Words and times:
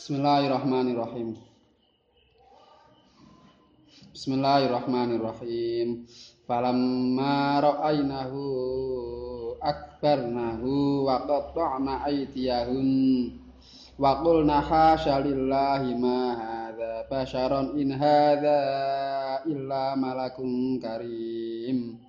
Bismillahirrahmanirrahim. 0.00 1.36
Bismillahirrahmanirrahim. 4.16 6.08
Falamma 6.48 7.60
ra'aynahu 7.60 8.40
akbarnahu 9.60 11.04
wa 11.04 11.20
qatta'na 11.28 12.08
aydiyahun 12.08 12.88
wa 14.00 14.24
qulna 14.24 14.64
hasya 14.64 15.20
lillahi 15.20 15.92
ma 16.00 16.32
hadza 16.32 17.04
basharan 17.12 17.76
in 17.76 17.92
hadza 17.92 19.44
illa 19.52 20.00
malakun 20.00 20.80
karim. 20.80 22.00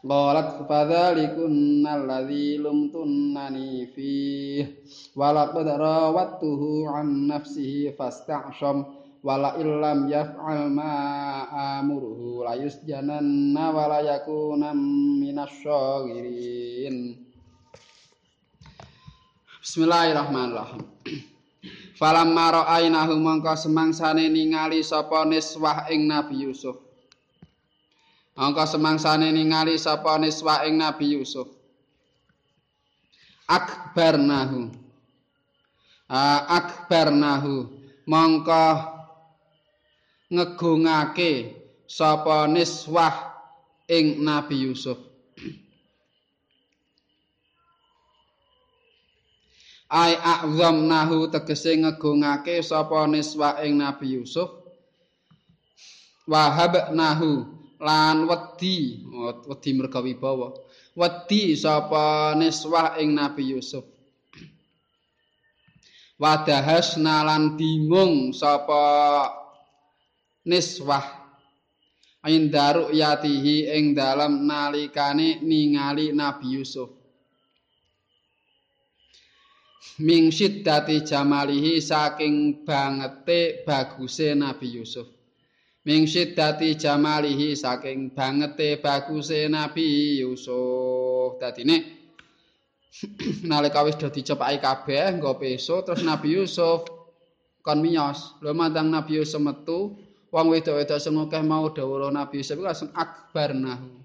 Qalat 0.00 0.64
fadzalikunna 0.64 2.00
alladzi 2.00 2.56
lumtunnani 2.56 3.84
fih 3.92 4.64
wa 5.12 5.28
laqad 5.28 5.76
rawattuhu 5.76 6.88
an 6.88 7.28
nafsihi 7.28 7.92
fasta'sham. 7.92 8.96
Wa 9.20 9.36
la 9.36 9.60
illam 9.60 10.08
yaf'al 10.08 10.72
ma 10.72 11.44
amuruhu 11.76 12.40
la 12.40 12.56
yusjananna 12.56 13.68
wa 13.68 13.92
la 13.92 14.00
yakuna 14.00 14.72
minasyagirin 14.72 17.20
Bismillahirrahmanirrahim. 19.60 20.80
Falamma 22.00 22.64
ra'ainahu 22.64 23.20
mongko 23.20 23.52
semangsane 23.52 24.32
ningali 24.32 24.80
sapa 24.80 25.28
niswah 25.28 25.92
ing 25.92 26.08
Nabi 26.08 26.48
Yusuf 26.48 26.89
Angka 28.40 28.64
semangsane 28.64 29.36
ningali 29.36 29.76
sapa 29.76 30.16
niswa 30.16 30.64
ing 30.64 30.80
Nabi 30.80 31.12
Yusuf. 31.12 31.44
Akbarnahu. 33.44 34.72
Akbarnahu 36.48 37.68
mongko 38.08 38.64
ngegungake 40.32 41.52
sapa 41.84 42.48
niswah 42.48 43.12
ing 43.92 44.24
Nabi 44.24 44.56
Yusuf. 44.64 44.96
Ai 49.92 50.16
a'zamnahu 50.16 51.28
tegese 51.28 51.76
ngegungake 51.76 52.64
sapa 52.64 53.04
niswa 53.04 53.60
ing 53.60 53.76
Nabi 53.76 54.16
Yusuf. 54.16 54.48
Wahabnahu 56.24 57.59
lan 57.80 58.28
wedi 58.28 59.08
wedi 59.48 59.70
merga 59.72 60.04
wibawa. 60.04 60.52
Wedi 60.92 61.56
sapa 61.56 62.36
niswah 62.36 63.00
ing 63.00 63.16
Nabi 63.16 63.56
Yusuf. 63.56 63.88
Wadahasna 66.20 67.24
lan 67.24 67.56
bingung 67.56 68.36
sapa 68.36 68.84
niswah. 70.44 71.18
Indaru 72.28 72.92
yatihi 72.92 73.72
ing 73.72 73.96
dalam 73.96 74.44
nalikane 74.44 75.40
ningali 75.40 76.12
Nabi 76.12 76.60
Yusuf. 76.60 76.92
Ming 80.04 80.28
siddati 80.28 81.00
jamalihi 81.00 81.80
saking 81.80 82.64
bangete 82.68 83.64
baguse 83.64 84.36
Nabi 84.36 84.68
Yusuf 84.76 85.19
Ming 85.80 86.04
siddati 86.04 86.76
jamalihi 86.76 87.56
saking 87.56 88.12
bangete 88.12 88.76
baguse 88.84 89.48
Nabi 89.48 90.20
Yusuf. 90.20 91.40
Dadine 91.40 91.96
nalika 93.48 93.80
wis 93.80 93.96
do 93.96 94.12
dicepaki 94.12 94.60
kabeh 94.60 95.16
nggo 95.16 95.40
peso 95.40 95.80
terus 95.80 96.04
Nabi 96.04 96.36
Yusuf 96.36 96.84
kon 97.64 97.80
miyos. 97.80 98.36
Lho 98.44 98.52
mantang 98.52 98.92
Nabi 98.92 99.24
Yusuf 99.24 99.40
metu, 99.40 99.96
wong 100.28 100.52
wedok-wedok 100.52 101.00
sing 101.00 101.16
akeh 101.16 101.40
mau 101.40 101.72
dawuh 101.72 102.12
Nabi 102.12 102.44
Yusuf 102.44 102.60
langsung 102.60 102.92
akbar 102.92 103.56
nahu. 103.56 104.04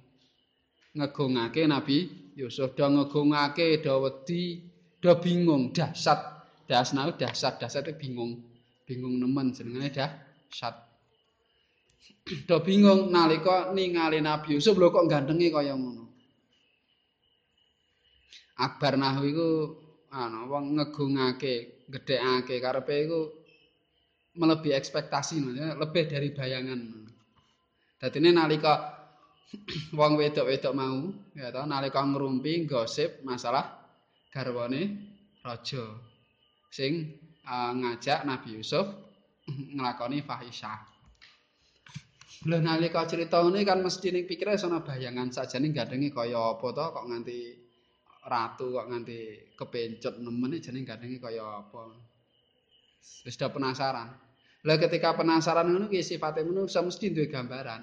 Ngegungake 0.96 1.68
Nabi 1.68 2.08
Yusuf 2.40 2.72
do 2.72 2.88
ngegungake 2.88 3.84
do 3.84 4.00
wedi, 4.08 4.64
do 5.04 5.12
bingung, 5.20 5.76
dahsyat. 5.76 6.40
Dasnau 6.72 7.12
dahsyat, 7.20 7.60
dahsyat 7.60 7.92
bingung. 8.00 8.40
Bingung 8.88 9.20
nemen 9.20 9.52
jenenge 9.52 9.92
dahsyat. 9.92 10.85
Do 12.26 12.58
bingung 12.66 13.14
nalika 13.14 13.70
ningali 13.70 14.18
Nabi 14.18 14.58
Yusuf 14.58 14.74
lho 14.82 14.90
kok 14.90 15.06
gandengi 15.06 15.54
kaya 15.54 15.78
ngono. 15.78 16.10
Akbar 18.58 18.98
Nahu 18.98 19.22
iku 19.30 19.50
ana 20.10 20.48
wong 20.50 20.80
ngegungake, 20.80 21.86
gedhekake 21.86 22.58
karepe 22.58 22.96
iku 23.06 23.22
melebihi 24.42 24.74
ekspektasi 24.74 25.38
lebih 25.78 26.04
dari 26.10 26.34
bayangan. 26.34 26.82
Dadine 28.02 28.34
nalika 28.34 28.74
wong 30.00 30.18
wedok-wedok 30.18 30.74
mau 30.74 31.14
ya 31.38 31.54
to 31.54 31.62
nalika 31.70 32.02
ngrumpi 32.02 32.66
gosip 32.66 33.22
masalah 33.22 33.86
garwane 34.34 35.14
raja 35.46 35.84
sing 36.74 37.22
uh, 37.46 37.72
ngajak 37.72 38.26
Nabi 38.26 38.58
Yusuf 38.60 38.88
nglakoni 39.78 40.26
fahisyah. 40.26 40.95
Lha 42.44 42.60
nalika 42.60 43.08
crita 43.08 43.40
ngene 43.40 43.64
kan 43.64 43.80
mesti 43.80 44.12
ning 44.12 44.28
pikire 44.28 44.60
ana 44.60 44.84
bayangan 44.84 45.32
sajane 45.32 45.72
gandengi 45.72 46.12
kaya 46.12 46.60
apa 46.60 46.68
to 46.76 46.86
kok 46.92 47.06
nganti 47.08 47.40
ratu 48.28 48.76
kok 48.76 48.88
nganti 48.92 49.20
kepencut 49.56 50.20
nemen 50.20 50.60
jane 50.60 50.84
gandengi 50.84 51.18
kaya 51.24 51.64
apa. 51.64 51.96
Wis 53.24 53.38
penasaran. 53.40 54.10
Lah 54.66 54.76
ketika 54.82 55.14
penasaran 55.14 55.70
ngono 55.70 55.88
ki 55.88 56.02
sifate 56.02 56.42
menungsa 56.42 56.82
mesti 56.82 57.14
duwe 57.14 57.30
gambaran. 57.30 57.82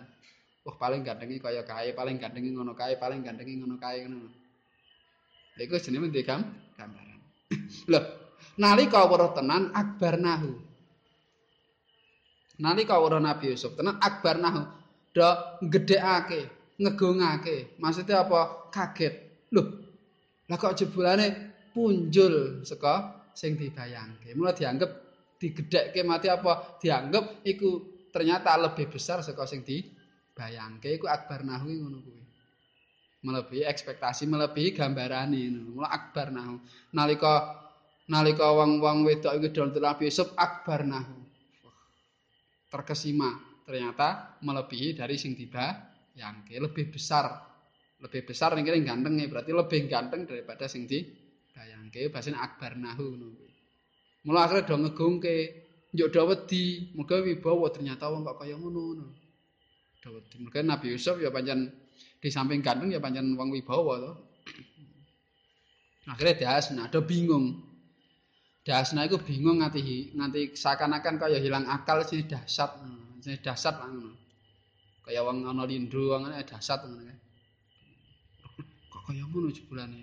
Wah 0.63 0.77
paling 0.79 1.03
gandengi 1.03 1.39
kaya 1.43 1.63
kae, 1.67 1.95
paling 1.95 2.19
gandengi 2.19 2.51
ngono 2.55 2.75
kae, 2.75 2.99
paling 2.99 3.23
gandengi 3.23 3.59
ngono 3.59 3.79
kae 3.79 4.03
ngono. 4.07 4.31
Iku 5.59 5.79
jenenge 5.79 6.11
duwe 6.11 6.23
gambaran. 6.27 7.19
Lho, 7.91 8.01
nalika 8.59 9.07
weruh 9.07 9.31
tenan 9.31 9.71
akbar 9.75 10.19
nahu. 10.19 10.72
Nalika 12.63 12.95
weruh 13.03 13.19
Nabi 13.19 13.51
Yusuf 13.51 13.75
tenan 13.75 13.99
akbar 13.99 14.39
nahu 14.39 14.63
do 15.11 15.27
gedhekake 15.67 16.47
ngegungake 16.79 17.77
maksudnya 17.83 18.23
apa? 18.23 18.71
Kaget. 18.71 19.15
Lho 19.53 19.63
lah 20.49 20.57
kok 20.57 20.79
jebulane 20.79 21.27
punjul 21.75 22.65
saka 22.65 23.25
sing 23.35 23.59
dibayangke? 23.59 24.33
Mulai 24.39 24.55
dianggap 24.57 24.91
digedhekke 25.43 26.01
mati 26.07 26.31
apa? 26.31 26.79
Dianggap 26.81 27.45
iku 27.45 27.83
ternyata 28.15 28.55
lebih 28.57 28.89
besar 28.89 29.21
saka 29.21 29.45
sing 29.45 29.67
dibayangke. 29.67 30.89
Iku 30.97 31.11
akbar 31.11 31.43
nahu 31.45 31.69
ngono 31.69 31.99
kuwi. 32.01 32.23
Melebihi 33.23 33.63
ekspektasi 33.71 34.27
melebihi 34.27 34.75
gambarane 34.75 35.41
ngono. 35.51 35.71
Mulai 35.83 35.91
akbar 35.93 36.33
nahu 36.33 36.55
nalika 36.97 37.35
nalika 38.11 38.51
wong-wong 38.51 39.07
wedok 39.07 39.39
iku 39.39 39.49
dol 39.53 39.69
Nabi 39.79 40.11
Yusuf 40.11 40.35
akbar 40.35 40.83
nahu 40.83 41.22
terkesima. 42.73 43.37
Ternyata 43.69 44.41
melebihi 44.41 44.97
dari 44.97 45.21
sing 45.21 45.37
tiba 45.37 45.69
yang 46.17 46.43
lebih 46.49 46.89
besar. 46.89 47.29
Lebih 48.01 48.27
besar 48.27 48.57
nih 48.57 48.83
ganteng 48.83 49.15
ya 49.21 49.29
berarti 49.31 49.53
lebih 49.55 49.87
ganteng 49.87 50.27
daripada 50.27 50.67
sing 50.67 50.89
di 50.89 51.23
bayangke 51.53 52.09
bahasin 52.09 52.35
akbar 52.35 52.75
nahu 52.75 53.15
mulai 54.25 54.43
akhirnya 54.47 54.67
do 54.67 54.77
ngegungke 54.81 55.37
njuk 55.93 56.09
do 56.09 56.23
wedi 56.31 56.95
muga 56.97 57.21
wibawa 57.21 57.69
ternyata 57.69 58.09
wong 58.09 58.25
kok 58.25 58.41
kaya 58.41 58.57
ngono 58.57 59.13
do 60.01 60.09
wedi 60.15 60.37
muga 60.41 60.65
Nabi 60.65 60.97
Yusuf 60.97 61.21
ya 61.21 61.29
pancen 61.29 61.69
di 62.23 62.29
samping 62.31 62.63
ganteng 62.65 62.95
ya 62.95 63.03
pancen 63.03 63.35
wong 63.35 63.51
wibawa 63.53 63.99
to. 63.99 64.13
Akhirnya 66.13 66.59
dia 66.59 66.87
do 66.91 67.01
bingung 67.07 67.63
Dasna 68.63 69.03
iku 69.11 69.19
bingung 69.19 69.59
nganti 69.59 70.15
nganti 70.15 70.55
seakan-akan 70.55 71.19
kaya 71.19 71.43
hilang 71.43 71.67
akal 71.67 72.07
sih 72.07 72.23
dahsyat. 72.23 72.79
Sing 73.19 73.35
dahsyat 73.43 73.83
ngono. 73.83 74.15
Kaya 75.03 75.27
wong 75.27 75.43
ana 75.43 75.67
lindru 75.67 76.15
wong 76.15 76.31
ana 76.31 76.47
dahsyat 76.47 76.87
ngono 76.87 77.11
Kok 78.87 79.03
kaya 79.11 79.27
ngono 79.27 79.51
jebulane. 79.51 80.03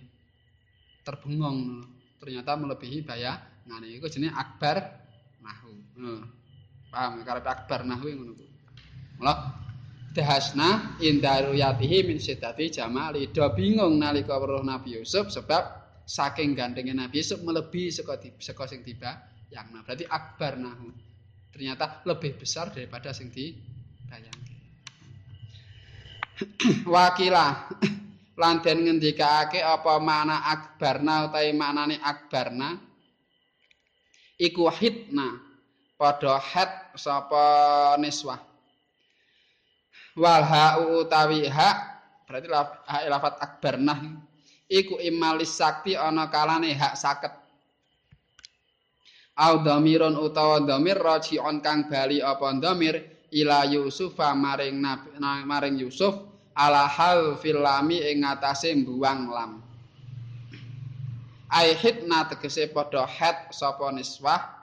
Terbengong 1.08 1.88
ternyata 2.20 2.60
melebihi 2.60 3.00
baya 3.08 3.40
ngene 3.64 3.96
iku 3.96 4.12
jenenge 4.12 4.36
akbar. 4.36 5.08
Heeh. 5.40 6.20
Paham 6.92 7.24
karep 7.24 7.48
akbar 7.48 7.88
nahu 7.88 8.12
ngono 8.12 8.32
ku. 8.36 8.46
Mula 9.24 9.56
dahasna 10.12 11.00
indaru 11.00 11.56
yatihi 11.56 12.04
min 12.04 12.20
siddati 12.20 12.68
jamali. 12.76 13.32
Do 13.32 13.48
bingung 13.56 13.96
nalika 14.04 14.36
weruh 14.36 14.68
Nabi 14.68 15.00
Yusuf 15.00 15.32
sebab 15.32 15.79
saking 16.10 16.58
gantengnya 16.58 17.06
Nabi 17.06 17.22
Yusuf 17.22 17.46
melebihi 17.46 17.94
saka 17.94 18.18
saka 18.42 18.66
sing 18.66 18.82
tiba 18.82 19.14
yang 19.54 19.70
nah 19.70 19.86
berarti 19.86 20.10
akbar 20.10 20.58
nahu. 20.58 20.90
Ternyata 21.54 22.02
lebih 22.10 22.42
besar 22.42 22.74
daripada 22.74 23.14
sing 23.14 23.30
dibayangke. 23.30 24.58
Wakila. 26.94 27.46
Lan 28.40 28.64
den 28.64 28.88
apa 28.88 30.00
mana 30.00 30.48
akbarna 30.48 31.28
utawi 31.28 31.52
maknane 31.52 32.00
akbarna 32.00 32.80
iku 34.40 34.72
hitna. 34.72 35.46
Padha 36.00 36.40
het 36.40 36.96
sapa 36.96 38.00
niswah. 38.00 38.40
Wal 40.16 40.44
ha 40.48 40.80
utawi 40.80 41.52
hak 41.52 41.78
berarti 42.24 42.48
lafat 43.12 43.36
akbarnah 43.44 44.29
iku 44.70 45.02
imalis 45.02 45.58
sakti 45.58 45.98
ana 45.98 46.30
kalane 46.30 46.72
hak 46.78 46.94
saket 46.94 47.34
au 49.40 49.66
dhamirun 49.66 50.14
utawa 50.20 50.62
dhamir 50.62 51.02
raji'un 51.02 51.60
kang 51.66 51.90
bali 51.90 52.22
apa 52.22 52.54
dhamir 52.62 53.02
ila 53.34 53.66
Yusuf 53.66 54.18
maring 54.18 54.78
maring 55.46 55.76
Yusuf 55.82 56.30
ala 56.60 56.86
hal 56.86 57.40
filami 57.40 58.04
ing 58.04 58.28
ngatasé 58.28 58.76
mbuwang 58.76 59.32
lam. 59.32 59.52
Ai 61.50 61.74
hitna 61.74 62.30
tegese 62.30 62.70
padha 62.70 63.08
het 63.08 63.56
sapa 63.56 63.90
niswah 63.96 64.60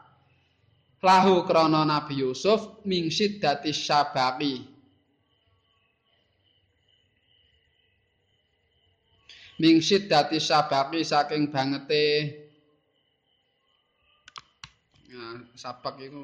lahu 1.03 1.43
krana 1.49 1.82
Nabi 1.82 2.23
Yusuf 2.23 2.85
ming 2.85 3.11
siddati 3.11 3.73
sabaqi 3.75 4.75
ming 9.56 9.81
siddati 9.81 10.37
sabaqi 10.37 11.00
saking 11.00 11.49
bangete. 11.49 12.05
Ya 15.06 15.25
sabak 15.56 15.97
iku 16.03 16.23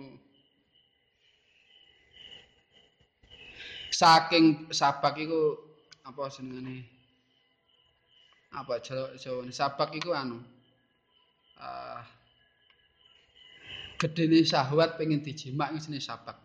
saking 3.88 4.68
sabak 4.74 5.16
iku 5.16 5.56
apa 6.02 6.26
senengane 6.28 6.82
apa 8.52 8.82
Jawa 8.82 9.48
sabak 9.48 9.96
iku 9.96 10.12
anu 10.12 10.42
uh, 11.56 12.02
gedene 14.02 14.42
syahwat 14.42 14.98
pengen 14.98 15.22
dijimak 15.22 15.70
sini 15.78 16.02
sabak. 16.02 16.41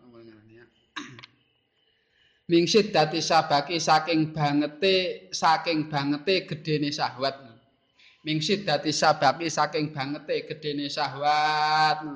Mingsit 2.48 2.96
dati 2.96 3.20
sabaki 3.20 3.76
saking 3.76 4.32
bangete 4.32 5.28
saking 5.36 5.92
bangete 5.92 6.48
gedene 6.48 6.96
syahwat. 6.96 7.44
Mingsit 8.24 8.64
dati 8.64 8.96
sabaki 8.96 9.52
saking 9.52 9.92
bangete 9.92 10.48
gedene 10.48 10.88
syahwat. 10.88 12.08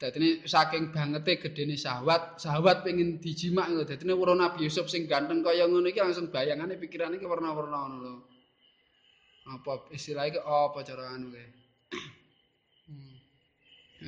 Dadi 0.00 0.46
saking 0.46 0.94
bangete 0.94 1.42
gedene 1.42 1.74
syahwat, 1.74 2.38
syahwat 2.38 2.86
pengen 2.86 3.18
dijimak 3.18 3.68
ngono. 3.68 3.84
Dadi 3.84 4.06
warna 4.14 4.48
Nabi 4.48 4.64
Yusuf 4.64 4.86
sing 4.86 5.10
ganteng 5.10 5.42
kaya 5.42 5.66
ngono 5.66 5.90
iki 5.90 5.98
langsung 5.98 6.30
bayangane 6.30 6.78
pikirane 6.78 7.18
iki 7.18 7.26
warna-warna 7.26 7.78
ngono 7.84 7.96
lho. 8.00 8.14
Apa 9.50 9.90
istilahnya 9.90 10.46
apa 10.46 10.78
cara 10.86 11.10
anu 11.10 11.34
kae? 11.34 11.48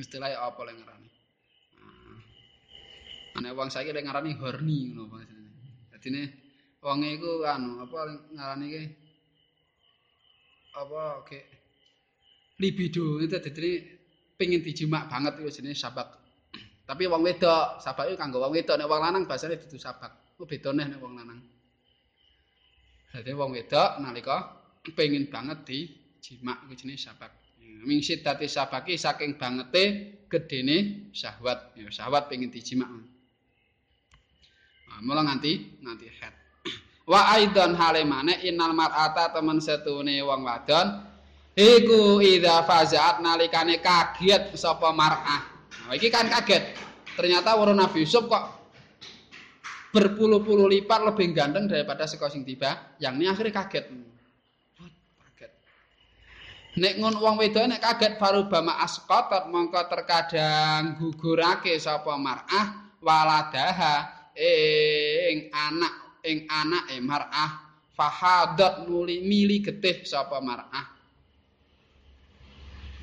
istilahnya 0.01 0.41
apa 0.41 0.65
yang 0.65 0.81
ngarani 0.81 1.12
aneh 3.37 3.51
wong 3.57 3.69
saiki 3.73 3.91
lek 3.95 4.05
ngarani 4.05 4.37
horny 4.37 4.93
ngono 4.93 5.03
maksudnya 5.09 5.49
dadi 5.89 6.07
ne 6.13 6.23
wong 6.83 6.99
iku 7.05 7.45
anu 7.45 7.81
apa 7.81 7.97
ngarani 8.33 8.65
ki 8.69 8.83
apa 10.73 11.01
oke 11.21 11.39
libido 12.61 13.21
itu 13.21 13.37
dadi 13.37 13.93
pengen 14.37 14.61
dijimak 14.61 15.07
banget 15.07 15.39
itu 15.39 15.61
jenis 15.61 15.79
sabak. 15.79 16.19
Tapi 16.83 17.07
wong 17.07 17.23
wedok 17.23 17.79
sabak 17.79 18.11
itu 18.11 18.15
kanggo 18.19 18.43
wong 18.43 18.51
wedok. 18.51 18.75
Nek 18.75 18.87
wong 18.89 18.99
lanang 18.99 19.23
bahasane 19.23 19.55
dudu 19.55 19.79
sabak. 19.79 20.35
Ku 20.35 20.43
beda 20.43 20.75
nek 20.75 20.99
wong 20.99 21.15
lanang? 21.15 21.39
Dadi 23.13 23.31
wong 23.31 23.55
wedok 23.55 24.03
nalika 24.03 24.37
pengen 24.91 25.31
banget 25.31 25.63
dijimak 25.63 26.67
itu 26.67 26.83
jenis 26.85 27.07
sabak. 27.07 27.31
Ming 27.83 27.99
siddati 27.99 28.47
sabaki 28.47 28.99
saking 28.99 29.39
bangete 29.39 29.83
gedene 30.27 31.09
syahwat. 31.15 31.75
Ya 31.79 31.87
syahwat 31.87 32.27
pengen 32.27 32.51
dijimak 32.51 32.89
mula 35.01 35.25
nganti 35.25 35.81
nganti 35.81 36.05
head. 36.21 36.33
Wa 37.11 37.33
aidan 37.33 37.73
hale 37.73 38.05
maneh 38.05 38.45
innal 38.45 38.77
mar'ata 38.77 39.33
temen 39.33 39.57
setune 39.57 40.21
wong 40.21 40.45
wadon 40.45 40.87
iku 41.57 42.21
idza 42.21 42.61
fazaat 42.67 43.23
nalikane 43.23 43.81
kaget 43.81 44.53
sapa 44.53 44.93
mar'ah. 44.93 45.41
Nah, 45.89 45.93
iki 45.97 46.13
kan 46.13 46.29
kaget. 46.29 46.77
Ternyata 47.13 47.57
weruh 47.57 47.77
Nabi 47.77 48.05
Yusuf 48.05 48.25
kok 48.25 48.61
berpuluh-puluh 49.93 50.65
lipat 50.65 51.05
lebih 51.05 51.29
ganteng 51.37 51.69
daripada 51.69 52.09
seko 52.09 52.25
sing 52.29 52.41
tiba. 52.41 52.97
Yang 52.97 53.13
ini 53.21 53.25
akhirnya 53.29 53.53
kaget. 53.53 53.85
Nek 56.73 56.97
ngon 56.97 57.21
wong 57.21 57.37
wedok 57.37 57.69
nek 57.69 57.85
kaget 57.85 58.17
farubama 58.17 58.81
asqatat 58.81 59.45
mongko 59.53 59.77
terkadang 59.93 60.97
gugurake 60.97 61.77
sapa 61.77 62.17
mar'ah 62.17 62.97
waladaha 62.97 64.22
ing 64.37 65.53
anak 65.53 65.93
ing 66.23 66.47
anak 66.49 66.89
e 66.89 66.97
mar'ah 67.03 67.51
fahadat 67.93 68.89
nuli 68.89 69.21
mili 69.21 69.61
getih 69.61 70.01
sapa 70.03 70.41
mar'ah. 70.41 70.85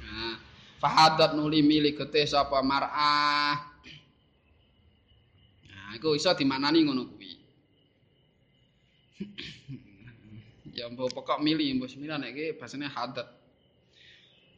Nah 0.03 0.35
fahadat 0.83 1.39
nuli 1.39 1.63
mili 1.63 1.95
getih 1.95 2.27
sapa 2.27 2.59
mar'ah. 2.65 3.55
Nah 5.71 5.91
iku 5.95 6.19
iso 6.19 6.35
dimaknani 6.35 6.79
ngono 6.87 7.03
kuwi. 7.07 7.33
Ya 10.71 10.87
mbok 10.87 11.13
pokok 11.13 11.43
mili 11.43 11.67
mbok 11.75 11.91
semina 11.91 12.15
nek 12.15 12.31
iki 12.31 12.47
basane 12.55 12.87
hadat. 12.87 13.27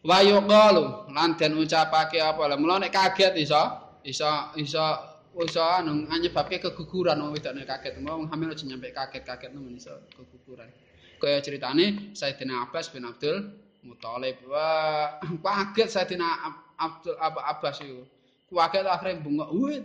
Wa 0.05 0.21
yuqalu 0.23 1.09
lan 1.11 1.35
den 1.41 1.57
ucapake 1.57 2.21
apa? 2.21 2.47
Lha 2.47 2.61
mulo 2.61 2.79
nek 2.79 2.93
kaget 2.93 3.33
iso 3.41 3.59
iso 4.05 4.29
iso 4.61 5.12
iso 5.41 5.65
anu 5.65 6.05
nyebabke 6.05 6.61
keguguran 6.61 7.17
wong 7.17 7.33
wedok 7.33 7.57
nek 7.57 7.65
kaget 7.65 7.95
wong 8.05 8.29
hamil 8.29 8.53
aja 8.53 8.65
nyampe 8.69 8.93
kaget-kaget 8.93 9.51
nemen 9.57 9.81
iso 9.81 9.97
keguguran. 10.13 10.69
Kaya 11.17 11.41
ceritane 11.41 12.13
Sayyidina 12.13 12.69
Abbas 12.69 12.93
bin 12.93 13.09
Abdul 13.09 13.57
Muthalib. 13.87 14.45
Wah 14.45 15.17
kaget 15.41 15.89
Sayyidina 15.89 16.29
Abdul 16.77 17.17
Abbas 17.17 17.81
iku. 17.81 18.05
Kaget 18.53 18.85
akhire 18.85 19.25
bengok. 19.25 19.49
Wit 19.57 19.85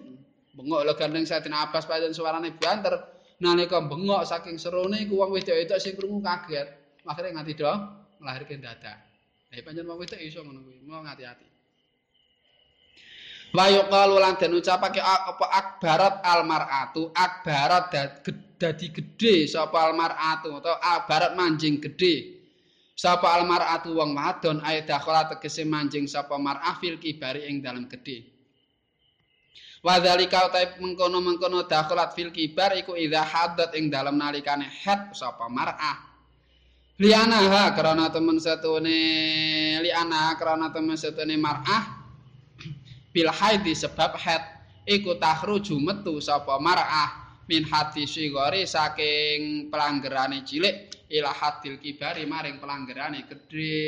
bengok 0.52 0.82
lho 0.84 0.94
gandeng 1.00 1.24
Sayyidina 1.24 1.72
Abbas 1.72 1.88
pancen 1.88 2.12
suarane 2.12 2.52
banter. 2.60 3.00
Nalika 3.40 3.80
bengok 3.80 4.28
saking 4.28 4.60
serone 4.60 5.08
iku 5.08 5.24
wong 5.24 5.32
wedok-wedok 5.32 5.80
sing 5.80 5.96
krungu 5.96 6.20
kaget. 6.20 6.68
Akhire 7.08 7.32
nganti 7.32 7.56
do 7.56 7.72
melahirkan 8.20 8.60
dadak 8.60 9.08
Eh 9.48 9.64
pancen 9.64 9.88
wong 9.88 10.04
wedok 10.04 10.20
iso 10.20 10.44
ngono 10.44 10.60
kuwi, 10.60 10.84
mau 10.84 11.00
ngati-ati. 11.00 11.47
Wa 13.56 13.72
yuqalu 13.72 14.16
lan 14.20 14.36
den 14.36 14.60
ucapake 14.60 15.00
apa 15.00 15.46
akbarat 15.52 16.16
almaratu, 16.24 17.12
akbarat 17.16 17.92
dadi 18.60 18.88
gedhe 18.92 19.48
sapa 19.48 19.88
almaratu 19.88 20.58
utawa 20.58 20.78
akbarat 20.82 21.32
manjing 21.38 21.80
gedhe. 21.80 22.38
Sapa 22.98 23.38
almaratu 23.38 23.94
wong 23.94 24.18
wadon 24.18 24.58
ae 24.66 24.82
dakhala 24.82 25.30
tegese 25.30 25.62
manjing 25.64 26.10
sapa 26.10 26.34
mar'ah 26.42 26.82
fil 26.82 26.98
kibari 26.98 27.46
ing 27.46 27.62
dalem 27.62 27.86
gedhe. 27.86 28.26
Wa 29.86 30.02
dzalika 30.02 30.50
ta 30.50 30.66
mengkono-mengkono 30.82 31.70
dakhalat 31.70 32.18
fil 32.18 32.34
kibar 32.34 32.74
iku 32.74 32.98
idza 32.98 33.22
hadat 33.22 33.78
ing 33.78 33.94
dalem 33.94 34.18
nalikane 34.18 34.66
het 34.66 35.14
sapa 35.14 35.46
mar'ah. 35.46 36.08
liana 36.98 37.46
ha 37.46 37.64
karena 37.78 38.10
teman 38.10 38.42
satu 38.42 38.82
ne 38.82 38.98
liana 39.86 40.34
karena 40.34 40.74
teman 40.74 40.98
satu 40.98 41.22
ne 41.30 41.38
mar'ah 41.38 41.97
bil 43.18 43.34
haidi 43.34 43.74
sebab 43.74 44.14
haid 44.14 44.46
iku 44.86 45.18
tahruju 45.18 45.74
metu 45.82 46.22
sapa 46.22 46.62
mar'ah 46.62 47.42
min 47.50 47.66
hati 47.66 48.06
sigori 48.06 48.70
saking 48.70 49.74
pelanggerane 49.74 50.46
cilik 50.46 51.10
ila 51.10 51.34
hadil 51.34 51.82
kibari 51.82 52.30
maring 52.30 52.62
pelanggerane 52.62 53.26
gedhe 53.26 53.82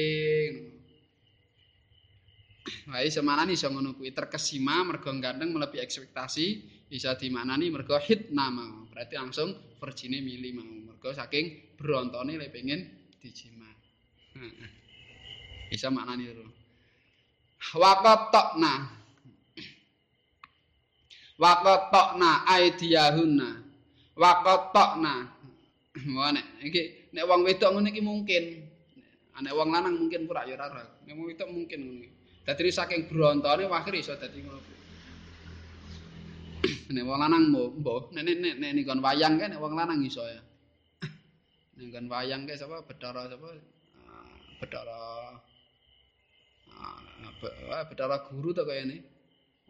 Wah, 2.89 3.01
semana 3.09 3.49
nih 3.49 3.57
iso 3.57 3.65
ngono 3.69 3.97
kuwi 3.97 4.13
terkesima 4.13 4.85
mergo 4.85 5.09
ganteng 5.17 5.53
melebihi 5.53 5.81
ekspektasi 5.81 6.45
bisa 6.89 7.17
dimaknani 7.17 7.69
mergo 7.69 7.97
hit 7.97 8.29
nama 8.33 8.85
berarti 8.89 9.13
langsung 9.17 9.53
verjine 9.81 10.21
milih 10.21 10.57
mau 10.57 10.65
mergo 10.65 11.09
saking 11.13 11.77
brontone 11.77 12.37
le 12.37 12.51
pengen 12.53 13.09
dijima. 13.23 13.71
Bisa 15.71 15.87
maknani 15.87 16.23
itu. 16.29 16.45
Waqatna. 17.77 18.98
Waqatna 21.39 22.43
aidiyahunna. 22.43 23.49
Waqatna. 24.19 25.13
Nek 26.35 26.45
iki 26.63 27.09
nek 27.15 27.23
wong 27.23 27.47
wedok 27.47 27.71
ngene 27.79 27.89
iki 27.95 28.03
mungkin. 28.03 28.43
Nek 29.39 29.55
wong 29.55 29.71
lanang 29.71 29.95
mungkin 29.95 30.27
pura 30.27 30.43
ya 30.43 30.59
ora. 30.59 30.83
Nek 31.07 31.15
wong 31.15 31.31
wedok 31.31 31.47
mungkin 31.47 31.79
ngene. 31.79 32.07
Dadi 32.43 32.71
saking 32.71 33.07
brontone 33.07 33.71
akhir 33.71 33.93
iso 33.95 34.13
dadi 34.19 34.43
ngono. 34.43 34.61
Nek 36.93 37.03
wong 37.07 37.17
lanang 37.23 37.43
mbok, 37.55 38.11
nek 38.11 38.23
nek 38.27 38.59
nek 38.59 38.71
nek 38.75 38.99
wayang 38.99 39.39
kan 39.39 39.47
nek 39.55 39.61
wong 39.63 39.73
lanang 39.79 40.03
iso 40.03 40.27
ya. 40.27 40.43
ning 41.79 41.87
wayang 42.11 42.43
ke 42.43 42.59
sapa 42.59 42.83
Bedara 42.83 43.31
sapa 43.31 43.55
Bedara 44.59 44.99
ah 46.75 47.83
Bedara 47.87 48.27
guru 48.27 48.51
to 48.51 48.67
kaya 48.67 48.83
ini 48.83 48.99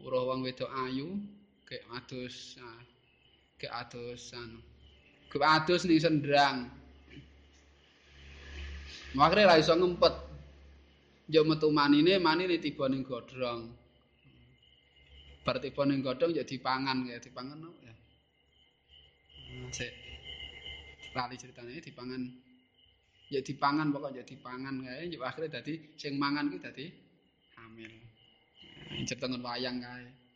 Weruh 0.00 0.26
wong 0.32 0.42
wedok 0.42 0.66
ayu 0.88 1.20
kek 1.70 1.86
adus 1.94 2.58
nah, 2.58 2.82
kek 3.54 3.70
adus 3.70 4.34
anu. 4.34 4.58
Kek 5.30 5.38
adus 5.38 5.86
ning 5.86 6.02
sendrang. 6.02 6.66
Makre 9.14 9.46
ra 9.46 9.54
iso 9.54 9.78
ngempet. 9.78 10.14
Yo 11.30 11.46
metu 11.46 11.70
manine, 11.70 12.18
manine 12.18 12.58
tiba 12.58 12.90
ning 12.90 13.06
godrong. 13.06 13.70
Bar 15.46 15.62
tiba 15.62 15.86
ning 15.86 16.02
godhong 16.02 16.34
ya 16.34 16.42
dipangan 16.42 17.06
ya 17.06 17.22
dipangan 17.22 17.62
apa 17.62 17.80
ya. 17.86 17.94
Lali 21.14 21.34
ceritane 21.38 21.78
dipangan. 21.78 22.22
Ya 23.30 23.38
dipangan 23.46 23.94
pokok 23.94 24.10
ya 24.18 24.26
dipangan 24.26 24.82
kae 24.82 25.06
yo 25.06 25.22
akhire 25.22 25.46
dadi 25.46 25.94
sing 25.94 26.18
mangan 26.18 26.50
kuwi 26.50 26.58
dadi 26.58 26.86
hamil. 27.54 27.94
Cerita 29.06 29.30
wayang 29.30 29.78
kae. 29.78 30.29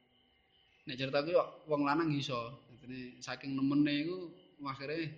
Nek 0.85 0.97
cerita 1.01 1.25
kuwi 1.25 1.37
wong 1.69 1.83
lanang 1.89 2.13
iso. 2.13 2.69
Dadi 2.81 3.17
saking 3.25 3.57
nemene 3.57 4.05
iku 4.05 4.19
akhire 4.69 5.09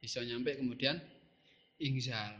bisa 0.00 0.24
nyampe 0.24 0.56
kemudian 0.56 0.96
ingzal. 1.76 2.32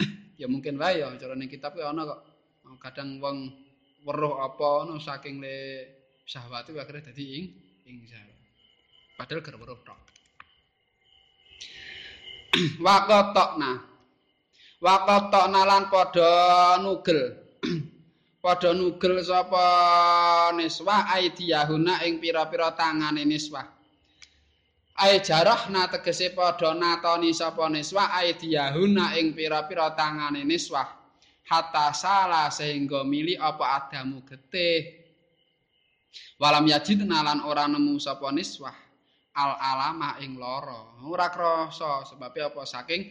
ya 0.40 0.44
mungkin 0.48 0.76
wae 0.76 1.00
ya 1.00 1.08
cara 1.16 1.32
ning 1.32 1.48
kitab 1.48 1.76
ana 1.80 2.04
kok. 2.04 2.20
Kadang 2.80 3.18
wong 3.20 3.48
weruh 4.04 4.44
apa 4.44 4.84
ana 4.84 5.00
saking 5.00 5.40
le 5.40 5.88
syahwat 6.28 6.68
itu 6.68 6.78
akhirnya 6.80 7.08
dadi 7.12 7.24
ing 7.40 7.44
ingzal 7.88 8.28
padahal 9.20 9.44
ger 9.44 9.56
weruh 9.60 9.80
tok. 9.84 10.00
Waqatna 12.84 13.90
waqatna 14.80 15.60
lan 15.68 15.92
padha 15.92 16.32
nugel 16.80 17.20
padha 18.40 18.72
nugel 18.72 19.20
sapa 19.20 19.64
niswa 20.56 21.06
aidiyahuna 21.12 22.00
ing 22.08 22.20
pira-pira 22.20 22.72
tangane 22.72 23.24
niswa 23.28 23.62
Ai 25.00 25.16
jarahna 25.24 25.88
tegese 25.88 26.36
padha 26.36 26.76
natoni 26.76 27.32
sapa 27.32 27.72
niswa 27.72 28.12
ai 28.12 28.36
diyahuna 28.36 29.16
ing 29.16 29.32
pira-pira 29.32 29.96
tangane 29.96 30.44
niswa 30.44 30.84
hatta 31.48 31.88
salah 31.96 32.52
sehingga 32.52 33.00
mili 33.00 33.32
apa 33.32 33.80
adamu 33.80 34.20
getih. 34.28 35.00
Walam 36.36 36.68
yajid 36.68 37.00
nalan 37.08 37.40
ora 37.48 37.64
nemu 37.64 37.96
sapa 37.96 38.28
niswa 38.28 38.68
al 39.40 39.56
alama 39.56 40.20
ing 40.20 40.36
lara. 40.36 41.00
Ora 41.00 41.32
krasa 41.32 42.04
sebab 42.04 42.36
apa? 42.36 42.68
Saking 42.68 43.02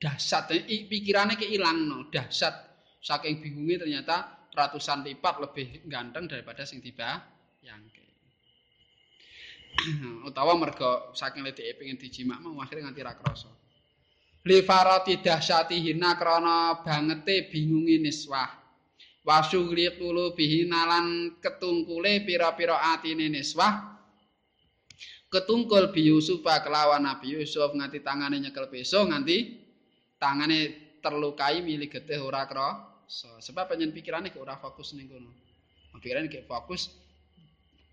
dahsyat 0.00 0.48
pikirane 0.64 1.36
ke 1.36 1.44
ilangno 1.44 2.08
dahsyat 2.08 2.56
saking 3.04 3.42
bingungi 3.44 3.76
ternyata 3.76 4.37
ratusan 4.58 5.06
lipat 5.06 5.38
lebih 5.38 5.86
ganteng 5.86 6.26
daripada 6.26 6.66
sing 6.66 6.82
tiba 6.82 7.22
yang 7.62 7.78
utawa 10.28 10.58
mergo 10.58 11.14
saking 11.14 11.46
letike 11.46 11.78
pengen 11.78 11.94
dijimak 11.94 12.42
mau 12.42 12.58
akhire 12.58 12.82
nganti 12.82 12.98
ra 12.98 13.14
krasa. 13.14 13.46
Li 14.42 14.58
farati 14.66 15.22
dahsyatihina 15.22 16.18
krana 16.18 16.82
bangete 16.82 17.46
bingungi 17.46 18.02
niswah. 18.02 18.58
Wasugli 19.22 19.86
tulu 20.00 20.32
bihinalan 20.32 21.38
ketungkule 21.38 22.24
pira-pira 22.24 22.96
atine 22.96 23.28
niswah. 23.30 24.02
Ketungkul 25.28 25.92
bi 25.92 26.08
Yusuf 26.08 26.40
kelawan 26.42 27.04
Nabi 27.04 27.36
Yusuf 27.36 27.76
nganti 27.76 28.00
tangane 28.00 28.40
nyekel 28.40 28.66
peso 28.72 29.04
nganti 29.04 29.68
tangane 30.16 30.58
terlukai 31.04 31.60
milik 31.60 32.00
getih 32.00 32.24
ora 32.24 32.48
krasa 32.48 32.87
sebab 33.08 33.72
panjen 33.72 33.90
pikirane 33.90 34.28
ora 34.36 34.60
fokus 34.60 34.92
ning 34.92 35.08
kono 35.08 35.32
pikirane 35.96 36.28
gek 36.28 36.44
fokus 36.44 36.92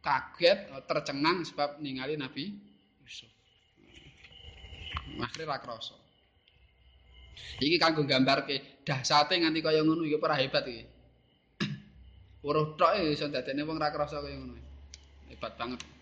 kaget 0.03 0.69
eh, 0.69 0.83
tercengang 0.85 1.41
sebab 1.47 1.81
ningali 1.81 2.19
Nabi 2.19 2.53
Yusuf. 3.01 3.31
Akhirnya 5.17 5.55
ra 5.55 5.57
krasa. 5.63 5.95
Iki 7.63 7.77
kanggo 7.79 8.03
gambarke 8.03 8.83
dahsate 8.83 9.39
nganti 9.39 9.63
kaya 9.63 9.81
ngono 9.81 10.03
iki 10.05 10.19
ora 10.19 10.35
hebat 10.37 10.67
iki. 10.67 10.83
Weruh 12.45 12.77
tok 12.77 12.99
e 12.99 13.15
iso 13.15 13.31
dadene 13.31 13.65
wong 13.65 13.79
ra 13.79 13.89
krasa 13.89 14.21
kaya 14.21 14.37
ngono. 14.37 14.59
Hebat 15.31 15.53
banget. 15.57 15.94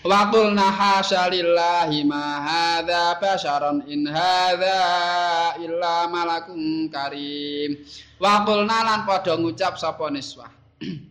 Wa 0.00 0.32
qulna 0.32 0.72
hasalillahi 0.72 2.04
ma 2.08 2.40
hadza 2.40 3.20
basharan 3.20 3.84
in 3.88 4.08
hadza 4.08 5.60
illa 5.60 6.08
malakun 6.08 6.88
karim. 6.88 7.76
Wa 8.18 8.44
qulna 8.48 8.80
lan 8.84 9.00
padha 9.04 9.36
ngucap 9.36 9.76
sapa 9.76 10.08
niswah. 10.08 10.48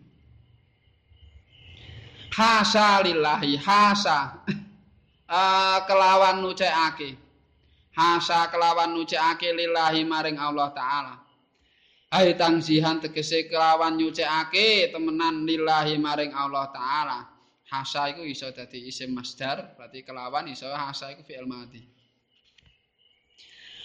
hasa 2.39 3.03
lillahi 3.03 3.59
hasa 3.59 4.39
uh, 5.27 5.77
kelawan 5.87 6.39
nucekake 6.39 7.19
hasa 7.91 8.47
kelawan 8.47 8.95
nucekake 8.95 9.51
lillahi 9.51 10.07
maring 10.07 10.39
Allah 10.39 10.71
taala 10.71 11.15
Hai 12.09 12.33
tangsihan 12.33 12.97
tegese 12.97 13.45
kelawan 13.45 13.93
nyucekake 13.93 14.89
temenan 14.89 15.45
lillahi 15.45 16.01
maring 16.01 16.33
Allah 16.33 16.65
taala 16.73 17.19
hasa 17.69 18.09
iku 18.09 18.25
iso 18.25 18.49
dadi 18.49 18.89
isim 18.89 19.13
masdar 19.13 19.77
berarti 19.77 20.01
kelawan 20.01 20.49
iso 20.49 20.65
hasa 20.69 21.13
iku 21.13 21.21
fi'il 21.21 21.45
madhi 21.45 21.85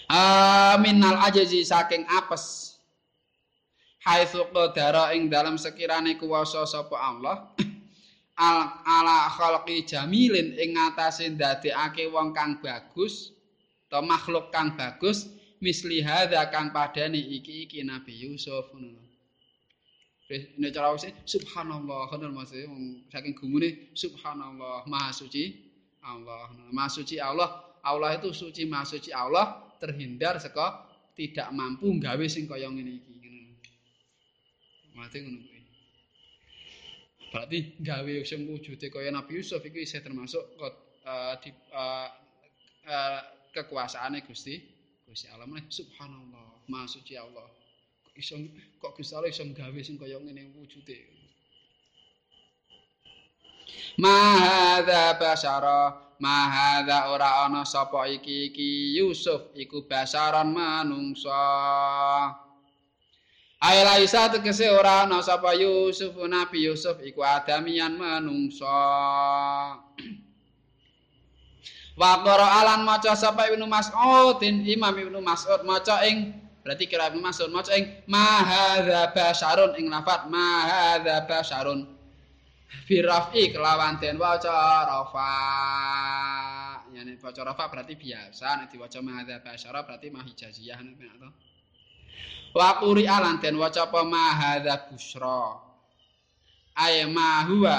Aminal 0.05 1.17
ajazi 1.25 1.65
saking 1.65 2.05
apes 2.05 2.77
haitsu 4.05 4.45
qadara 4.53 5.17
ing 5.17 5.33
dalam 5.33 5.57
sekirane 5.57 6.13
kuwasa 6.21 6.61
sapa 6.69 6.93
Allah 6.93 7.49
al 8.37 8.85
ala 8.85 9.25
khalqi 9.33 9.81
jamilin 9.81 10.53
ing 10.61 10.77
ngatasé 10.77 11.33
ndadekake 11.33 12.05
wong 12.13 12.37
kang 12.37 12.61
bagus 12.61 13.33
atau 13.89 14.05
makhluk 14.05 14.53
kang 14.53 14.77
bagus 14.77 15.25
misli 15.57 16.05
hadza 16.05 16.45
kang 16.53 16.69
padane 16.69 17.17
iki 17.17 17.65
iki 17.65 17.81
Nabi 17.81 18.13
Yusuf 18.29 18.69
ngono. 18.77 19.04
Nek 20.31 20.73
cara 20.73 20.89
wis 20.97 21.05
subhanallah 21.29 22.09
ngono 22.09 22.33
maksud 22.33 22.65
wong 22.65 23.05
saking 23.13 23.37
gumune 23.37 23.93
subhanallah 23.93 24.81
maha 24.89 25.13
suci 25.13 25.53
Allah. 26.01 26.49
Maha 26.73 26.89
suci 26.89 27.21
Allah, 27.21 27.77
Allah 27.85 28.17
itu 28.17 28.33
suci 28.33 28.65
maha 28.65 28.89
suci 28.89 29.13
Allah 29.13 29.61
terhindar 29.77 30.41
saka 30.41 30.81
tidak 31.13 31.53
mampu 31.53 31.93
gawe 32.01 32.25
sing 32.25 32.49
kaya 32.49 32.65
ngene 32.73 32.91
iki 32.97 33.13
ngono. 33.21 33.53
Mate 34.97 35.17
ngono. 35.21 35.55
berarti 37.35 37.75
gawe 37.83 38.13
sing 38.23 38.47
wujude 38.47 38.87
kaya 38.87 39.11
Nabi 39.11 39.43
Yusuf 39.43 39.59
iku 39.59 39.75
isih 39.75 39.99
termasuk 39.99 40.39
uh, 40.55 41.35
di 41.43 41.51
uh, 41.75 42.07
uh, 42.87 43.21
kekuasaane 43.51 44.23
Gusti 44.23 44.55
Gusti 45.03 45.27
Allah 45.27 45.43
subhanallah 45.67 46.63
maha 46.71 46.87
suci 46.87 47.19
Allah 47.19 47.43
iso 48.15 48.39
kok 48.79 48.95
Allah 48.95 49.29
iso 49.29 49.43
gawe 49.51 49.79
sing 49.83 49.99
kaya 49.99 50.15
ngene 50.19 50.55
wujude 50.55 50.97
Mahadha 53.99 55.15
basyara 55.19 55.99
Mahadha 56.19 57.11
ora 57.11 57.43
ana 57.47 57.67
sapa 57.67 58.07
iki 58.07 58.51
iki 58.51 58.95
Yusuf 58.95 59.51
iku 59.55 59.83
basaran 59.83 60.51
manungsa 60.55 61.35
Aila 63.65 63.97
isa 63.99 64.29
tegese 64.31 64.67
ora 64.71 65.03
ana 65.03 65.19
sapa 65.23 65.55
Yusuf 65.55 66.15
Nabi 66.27 66.69
Yusuf 66.69 67.01
iku 67.01 67.23
adamian 67.25 67.97
manungsa. 67.97 68.69
Wa 71.95 72.19
qara 72.21 72.61
alan 72.61 72.83
maca 72.83 73.15
sapa 73.15 73.47
Ibnu 73.49 73.65
Mas'ud 73.65 74.37
Imam 74.43 74.91
Ibnu 74.93 75.17
Mas'ud 75.23 75.63
maca 75.63 76.03
ing 76.05 76.44
berarti 76.65 76.89
kira 76.89 77.13
Mas'ud 77.13 77.53
maca 77.53 77.77
ing 77.77 78.01
mahadza 78.09 79.13
basyarun 79.13 79.77
ing 79.77 79.85
lafat 79.85 80.25
mahadza 80.33 81.21
basyarun 81.29 81.85
fi 82.89 83.05
raf'i 83.05 83.53
kelawan 83.53 84.01
den 84.01 84.17
waca 84.17 84.89
rafa. 84.89 85.33
Yani 86.89 87.21
waca 87.21 87.41
rafa 87.45 87.69
berarti 87.69 87.93
biasa 87.93 88.65
nek 88.65 88.73
diwaca 88.73 88.97
mahadza 89.05 89.45
basyara 89.45 89.85
berarti 89.85 90.09
mahijaziyah 90.09 90.81
nek 90.81 90.97
to. 90.97 91.29
wa 92.55 92.79
quri 92.81 93.05
alan 93.05 93.37
den 93.37 93.61
waca 93.61 93.85
apa 93.85 94.01
mahadza 94.01 94.89
busra 94.89 95.59
ay 96.81 97.03
ma 97.11 97.43
huwa 97.45 97.77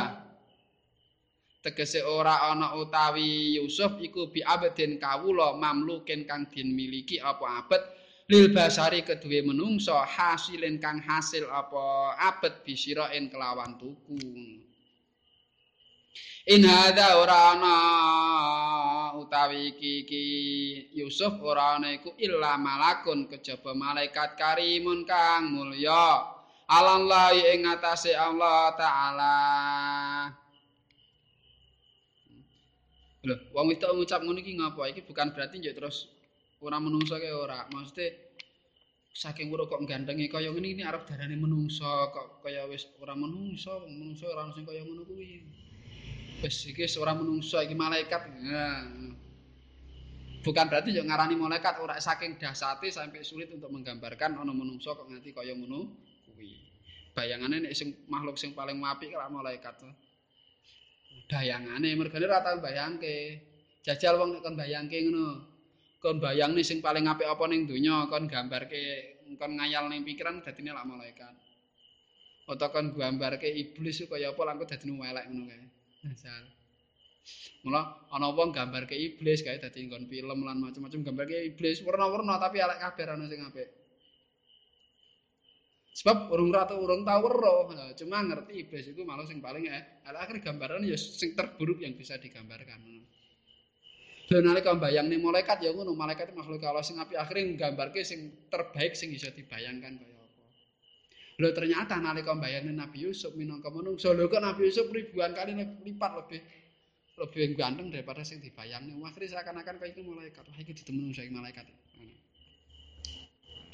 tegese 1.65 2.05
ora 2.05 2.53
ana 2.53 2.77
utawi 2.77 3.57
Yusuf 3.59 3.99
iku 3.99 4.29
bi 4.29 4.45
abdin 4.45 5.01
kawula 5.01 5.57
mamlukin 5.57 6.29
kang 6.29 6.47
din 6.53 6.77
miliki 6.77 7.17
apa 7.19 7.65
abet 7.65 7.83
lil 8.27 8.51
basari 8.51 9.07
keduwe 9.07 9.47
menungso 9.47 9.95
hasilin 9.95 10.83
kang 10.83 10.99
hasil 10.99 11.47
apa? 11.47 12.19
Abet 12.19 12.67
bisirain 12.67 13.31
kelawan 13.31 13.79
tuku. 13.79 14.19
In 16.47 16.63
hadza 16.63 17.19
ora 17.19 17.59
ana 17.59 17.77
utawi 19.19 19.75
iki 19.75 20.07
iki 20.07 20.25
Yusuf 20.95 21.39
ora 21.43 21.79
ana 21.79 21.91
iku 21.91 22.15
illa 22.23 22.55
malakun 22.55 23.27
kejaba 23.31 23.75
malaikat 23.75 24.39
karimun 24.39 25.07
kang 25.07 25.51
mulya. 25.51 26.35
Alallahi 26.67 27.55
ing 27.55 27.63
ngatasé 27.63 28.11
Allah 28.19 28.75
taala. 28.75 29.35
Lho, 33.23 33.35
wong 33.55 33.71
wedok 33.71 33.91
ngucap 33.95 34.23
ngono 34.23 34.39
iki 34.43 34.55
ngapa? 34.59 34.91
Iki 34.91 35.07
bukan 35.07 35.31
berarti 35.35 35.63
njuk 35.63 35.79
terus 35.79 36.16
ora 36.63 36.79
menungso 36.81 37.17
kaya 37.21 37.37
ora. 37.37 37.69
Maksudnya 37.69 38.15
saking 39.17 39.49
weruh 39.49 39.65
kok 39.65 39.81
gandengi 39.89 40.29
kaya 40.29 40.53
ngene 40.53 40.77
iki 40.77 40.85
arep 40.85 41.09
darane 41.09 41.37
menungso 41.37 42.13
kok 42.13 42.45
kaya 42.45 42.69
wis 42.69 42.85
ora 43.01 43.17
menungso, 43.17 43.89
menungso 43.89 44.29
ora 44.29 44.49
sing 44.53 44.65
kaya 44.65 44.85
ngono 44.85 45.03
kuwi. 45.09 45.41
Wis 46.45 46.57
iki 46.69 46.85
ora 47.01 47.17
menungso 47.17 47.61
iki 47.61 47.77
malaikat. 47.77 48.29
Bukan 50.45 50.65
berarti 50.71 50.95
yo 50.95 51.03
ngarani 51.03 51.35
malaikat 51.35 51.83
ora 51.83 51.99
saking 51.99 52.39
dasate 52.39 52.93
sampai 52.93 53.27
sulit 53.27 53.51
untuk 53.51 53.73
menggambarkan 53.73 54.39
ana 54.39 54.53
menungso 54.53 54.95
kok 54.95 55.09
nganti 55.09 55.33
kaya 55.33 55.57
ngono 55.57 55.91
kuwi. 56.29 56.55
Bayangane 57.17 57.65
nek 57.65 57.73
sing 57.73 58.05
makhluk 58.13 58.37
sing 58.37 58.53
paling 58.53 58.77
apik 58.85 59.11
karo 59.11 59.33
malaikat. 59.33 59.81
dayangane 61.27 61.97
mergane 61.99 62.25
ora 62.29 62.45
tau 62.45 62.61
bayangke. 62.63 63.43
Jajal 63.83 64.19
wong 64.19 64.39
nek 64.39 64.43
kon 64.45 64.55
bayangke 64.59 64.99
ngono. 65.03 65.56
Kon 66.07 66.23
bayangne 66.23 66.63
sing 66.63 66.79
paling 66.79 67.11
apik 67.11 67.27
apa 67.27 67.51
ning 67.51 67.67
donya, 67.67 68.07
kon 68.07 68.31
gambarke 68.31 69.19
kon 69.43 69.59
ngayal 69.59 69.91
ning 69.91 70.07
pikiran 70.07 70.39
dadine 70.39 70.71
lak 70.71 70.87
malaikat. 70.87 71.35
Utawa 72.47 72.71
kon 72.71 72.95
gambarke 72.95 73.51
iblis 73.51 74.07
kaya 74.07 74.31
apa 74.31 74.43
lan 74.47 74.63
kok 74.63 74.71
dadine 74.71 75.03
elek 75.03 75.27
ngono 75.27 75.45
kae. 75.51 75.67
Jajal. 76.07 76.45
Mula 77.67 78.07
ana 78.15 78.31
wong 78.31 78.55
gambarke 78.55 78.95
iblis 78.95 79.43
kae 79.43 79.59
dadi 79.59 79.83
nggon 79.83 80.07
film 80.07 80.47
lan 80.47 80.63
macam-macam 80.63 81.03
gambarke 81.03 81.43
iblis 81.43 81.83
warna-warna 81.83 82.39
tapi 82.39 82.63
elek 82.63 82.79
kabeh 82.87 83.05
ana 83.11 83.27
sing 83.27 83.43
apik. 83.43 83.67
Sebab 85.91 86.31
urung 86.31 86.55
rata 86.55 86.79
urung 86.79 87.03
tau 87.03 87.19
weruh, 87.19 87.67
cuma 87.99 88.23
ngerti 88.23 88.63
iblis 88.63 88.95
itu 88.95 89.03
malah 89.03 89.27
sing 89.27 89.43
paling 89.43 89.67
eh 89.67 90.07
akhir 90.07 90.39
gambaran 90.39 90.87
ya 90.87 90.95
sing 90.95 91.35
terburuk 91.35 91.83
yang 91.83 91.99
bisa 91.99 92.15
digambarkan. 92.15 92.79
Lha 94.27 94.43
nalika 94.43 94.75
mbayangne 94.75 95.23
malaikat 95.23 95.63
ya 95.63 95.71
ngono, 95.71 95.95
malaikat 95.95 96.35
makhluk 96.35 96.59
Allah 96.67 96.83
sing 96.83 96.99
apik 96.99 97.15
akhire 97.15 97.47
nggambarke 97.47 98.03
sing 98.03 98.35
terbaik 98.51 98.99
sing 98.99 99.15
bisa 99.15 99.31
dibayangkan 99.31 100.03
kaya 100.03 100.19
apa. 100.19 100.43
Lho 101.39 101.49
ternyata 101.55 101.95
nalika 102.03 102.35
mbayangne 102.35 102.75
Nabi 102.75 103.07
Yusuf 103.07 103.39
minangka 103.39 103.71
manungsa, 103.71 104.11
lho 104.11 104.27
kok 104.27 104.43
Nabi 104.43 104.67
Yusuf 104.67 104.91
ribuan 104.91 105.31
kali 105.31 105.55
lipat 105.55 106.13
lebih 106.19 106.43
lebih 107.17 107.55
ganteng 107.55 107.87
daripada 107.95 108.27
sing 108.27 108.43
dibayangne. 108.43 108.99
Akhire 109.07 109.31
seakan-akan 109.31 109.79
kaya 109.79 109.95
itu 109.95 110.03
malaikat. 110.03 110.43
Wah 110.43 110.59
iki 110.59 110.75
ditemenu 110.75 111.15
saiki 111.15 111.31
malaikat. 111.31 111.71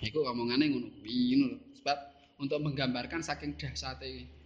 Iku 0.02 0.21
omongane 0.26 0.66
ngono 0.68 0.88
kuwi 0.99 1.38
ngono 1.38 1.56
Sebab 1.80 1.99
untuk 2.44 2.59
menggambarkan 2.61 3.25
saking 3.25 3.56
dahsyate. 3.56 4.41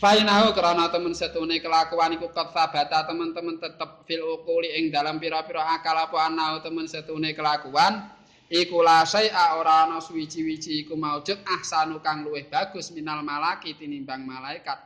Fainahu 0.00 0.56
krana 0.56 0.88
temen 0.88 1.12
setune 1.12 1.60
kelakuan 1.60 2.16
iku 2.16 2.32
kot 2.32 2.50
sabata 2.52 3.04
teman-teman 3.06 3.60
tetep 3.60 4.02
fil 4.08 4.24
ukuli 4.24 4.72
ing 4.78 4.88
dalam 4.88 5.20
pira-pira 5.20 5.72
akal 5.76 5.94
apa 5.94 6.16
anau 6.28 6.58
temen 6.64 6.88
setune 6.88 7.32
kelakuan 7.36 8.12
iku 8.52 8.84
la 8.84 9.08
a 9.08 9.44
ora 9.56 9.88
ana 9.88 9.96
suwi-wiji 9.96 10.84
iku 10.84 10.92
maujud 10.92 11.40
ahsanu 11.48 12.04
kang 12.04 12.20
luwih 12.20 12.44
bagus 12.52 12.92
minal 12.92 13.24
malaki 13.24 13.72
tinimbang 13.72 14.28
malaikat. 14.28 14.76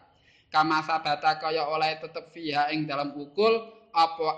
Kama 0.46 0.86
sabata 0.86 1.42
kaya 1.42 1.66
oleh 1.66 1.98
tetep 1.98 2.30
fiha 2.30 2.70
ing 2.70 2.86
dalam 2.86 3.10
ukul 3.18 3.66
apa 3.90 4.28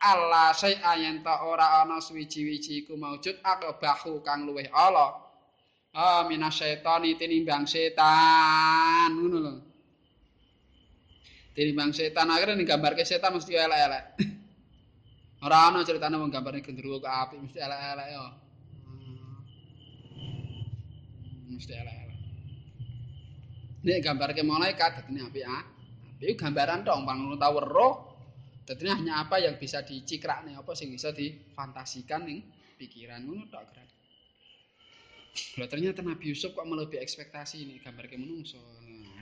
Allah 0.00 0.56
a 0.56 0.92
yen 0.96 1.20
ta 1.20 1.44
ora 1.44 1.84
ana 1.84 2.00
suwi-wiji 2.00 2.86
iku 2.86 2.96
maujud 2.96 3.44
akabahu 3.44 4.24
kang 4.24 4.48
luwih 4.48 4.72
Allah. 4.72 5.20
Ah 5.92 6.24
minasyaiton 6.24 7.04
tinimbang 7.20 7.68
setan 7.68 9.12
ngono 9.12 9.38
lho. 9.44 9.67
Tinimbang 11.58 11.90
setan 11.90 12.30
akhirnya 12.30 12.54
gambarke 12.62 13.02
setan 13.02 13.34
mesti 13.34 13.58
elek-elek. 13.58 14.04
Ora 15.46 15.66
ana 15.66 15.82
critane 15.82 16.14
wong 16.14 16.30
gambare 16.30 16.62
gendruwo 16.62 17.02
ke 17.02 17.10
apik 17.10 17.42
mesti 17.42 17.58
elek-elek 17.58 18.06
yo. 18.14 18.26
Hmm. 18.86 20.62
Mesti 21.50 21.72
elek-elek. 21.74 22.18
Nek 23.82 23.98
gambarke 24.06 24.46
malaikat 24.46 25.02
dadine 25.02 25.26
apik 25.26 25.42
ah. 25.50 25.66
Apik 26.14 26.38
gambaran 26.38 26.86
dong 26.86 27.02
bang 27.02 27.26
ngono 27.26 27.34
tau 27.34 27.58
weruh. 27.58 27.94
Dadine 28.62 28.94
hanya 28.94 29.26
apa 29.26 29.42
yang 29.42 29.58
bisa 29.58 29.82
dicikrakne 29.82 30.54
apa 30.54 30.78
sing 30.78 30.94
bisa 30.94 31.10
difantasikan 31.10 32.22
ning 32.22 32.46
pikiran 32.78 33.26
ngono 33.26 33.50
tok 33.50 33.66
kira. 33.66 33.82
Lha 35.58 35.66
ternyata 35.66 36.06
Nabi 36.06 36.30
Yusuf 36.30 36.54
kok 36.54 36.62
melebihi 36.62 37.02
ekspektasi 37.02 37.66
ini 37.66 37.82
gambar 37.82 38.06
ke 38.06 38.14
menungso. 38.14 38.62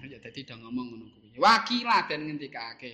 Ya 0.04 0.20
dadi 0.20 0.44
dah 0.44 0.61
ngomong 0.61 0.87
ngono 0.92 1.06
kuwi. 1.16 1.40
Wakilah 1.40 2.04
dan 2.04 2.28
ngendikake. 2.28 2.92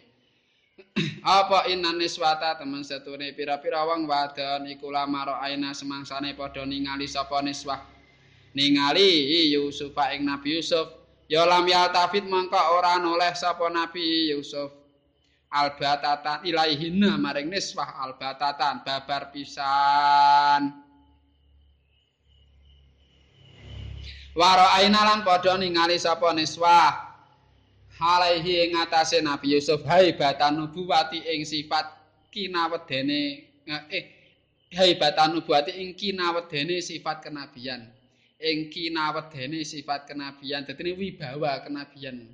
Apa 1.26 1.66
inna 1.68 1.90
niswata 1.92 2.56
teman 2.56 2.86
setune 2.86 3.34
pira-pira 3.34 3.82
wong 3.86 4.06
wadon 4.06 4.70
iku 4.70 4.88
lamaro 4.88 5.36
aina 5.38 5.74
semangsane 5.74 6.38
padha 6.38 6.62
ningali 6.62 7.10
sapa 7.10 7.42
niswah. 7.42 7.82
Ningali 8.54 9.50
Yusuf 9.52 9.96
ing 10.12 10.28
Nabi 10.28 10.60
Yusuf. 10.60 10.88
Ya 11.26 11.48
lam 11.48 11.64
ya 11.64 11.88
tafid 11.88 12.28
mangka 12.28 12.76
ora 12.76 13.00
noleh 13.00 13.32
sapa 13.32 13.72
Nabi 13.72 14.30
Yusuf. 14.30 14.68
Albatatan 15.52 16.48
ilaihina 16.48 17.20
maring 17.20 17.52
niswah 17.52 18.00
albatatan 18.04 18.84
babar 18.84 19.28
pisan. 19.32 20.91
Waro 24.32 24.64
ainalan 24.80 25.28
padha 25.28 25.60
ningali 25.60 26.00
sapa 26.00 26.32
niswah 26.32 27.12
alaihi 28.00 28.64
ing 28.64 28.80
atase 28.80 29.20
Nabi 29.20 29.52
Yusuf. 29.60 29.84
Haibatan 29.84 30.56
nubuwati 30.56 31.20
ing 31.20 31.44
sifat 31.44 31.84
kinawedene 32.32 33.44
eh 33.92 34.04
haibatan 34.72 35.36
nubuwati 35.36 35.76
ing 35.84 35.92
kinawedene 35.92 36.80
sifat 36.80 37.28
kenabian. 37.28 37.92
Ing 38.40 38.72
kinawedene 38.72 39.68
sifat 39.68 40.08
kenabian. 40.08 40.64
Dadi 40.64 40.96
wibawa 40.96 41.60
kenabian. 41.60 42.32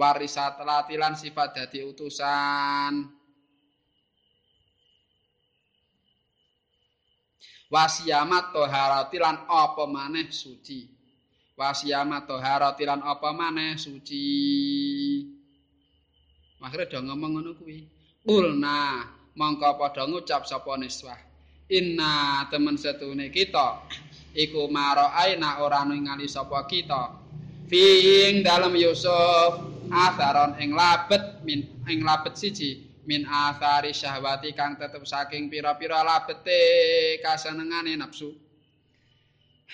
Warisat 0.00 0.56
latilan 0.64 1.20
sifat 1.20 1.52
dadi 1.52 1.84
utusan. 1.84 3.12
Wasiyamat 7.68 8.56
toharati 8.56 9.18
lan 9.20 9.44
apa 9.50 9.84
maneh 9.84 10.30
suci 10.30 10.93
wasiyamat 11.54 12.26
toharati 12.26 12.84
lan 12.86 13.00
apa 13.02 13.30
maneh? 13.30 13.78
Suci. 13.78 14.26
Akhirnya 16.64 16.96
udah 16.96 17.02
ngomong 17.12 17.30
ngono 17.38 17.52
kuwi. 17.60 17.78
Ulna 18.24 19.04
mongko 19.36 19.76
padha 19.76 20.08
ngucap 20.08 20.48
sapa 20.48 20.80
niswah. 20.80 21.18
Inna 21.68 22.44
temen 22.48 22.76
setune 22.80 23.28
kita. 23.28 23.84
Iku 24.34 24.66
maro 24.72 25.06
aina 25.14 25.60
ora 25.60 25.84
ningali 25.84 26.26
sapa 26.26 26.64
kita. 26.64 27.20
Fiing 27.68 28.44
dalam 28.44 28.72
Yusuf 28.76 29.60
atharon 29.88 30.56
ing 30.60 30.72
labet 30.72 31.40
min 31.44 31.64
ing 31.88 32.04
labet 32.04 32.36
siji 32.36 32.84
min 33.04 33.24
athari 33.28 33.92
syahwati 33.92 34.56
kang 34.56 34.76
tetep 34.80 35.04
saking 35.04 35.52
pira-pira 35.52 36.00
labete 36.04 36.60
kasenengane 37.20 37.96
nafsu 37.96 38.32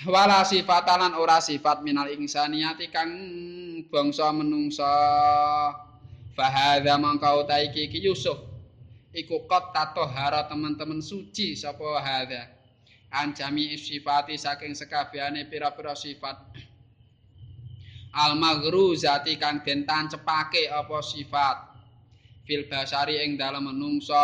wala 0.09 0.46
sifatalan 0.46 1.12
ora 1.18 1.42
sifat 1.42 1.85
minal 1.85 2.09
ingsaniyati 2.09 2.88
kang 2.88 3.11
bangsa 3.90 4.31
menungsa. 4.33 4.92
Fahadha 6.31 6.96
mangkau 6.96 7.44
taiki 7.44 7.90
ki 7.90 8.00
Yusuf. 8.07 8.38
Iku 9.11 9.50
kot 9.50 9.74
tatohara 9.74 10.46
teman-teman 10.46 11.03
suci 11.03 11.59
sapa 11.59 11.98
hadha 11.98 12.46
anjami 13.11 13.74
sifati 13.74 14.38
saking 14.38 14.72
sekabehane 14.79 15.50
pira-pira 15.50 15.98
sifat. 15.98 16.38
Al 18.14 18.38
maghruzati 18.38 19.35
kang 19.37 19.66
den 19.66 19.83
tancepake 19.83 20.70
apa 20.70 21.03
sifat. 21.03 21.59
Fil 22.46 22.70
basari 22.70 23.20
ing 23.26 23.35
dalem 23.35 23.66
menungsa. 23.66 24.22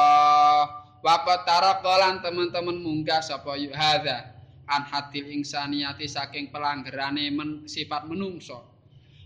Waqat 1.03 1.47
taraqalan 1.47 2.23
teman-teman 2.23 2.79
munggah 2.81 3.21
sapa 3.23 3.55
hadza 3.75 4.36
an 4.67 4.83
hadil 4.87 5.31
insaniyati 5.31 6.11
saking 6.11 6.51
pelanggerane 6.51 7.31
men, 7.31 7.65
sifat 7.71 8.07
menungsa 8.11 8.59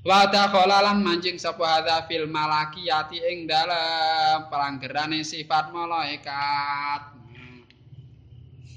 wa 0.00 0.24
dakhalalan 0.28 1.04
mancing 1.04 1.36
sapa 1.36 1.64
hadza 1.80 2.08
fil 2.08 2.24
malakiyati 2.28 3.20
ing 3.20 3.44
dalem 3.44 4.48
pelanggerane 4.48 5.20
sifat 5.20 5.72
malaikat 5.72 7.20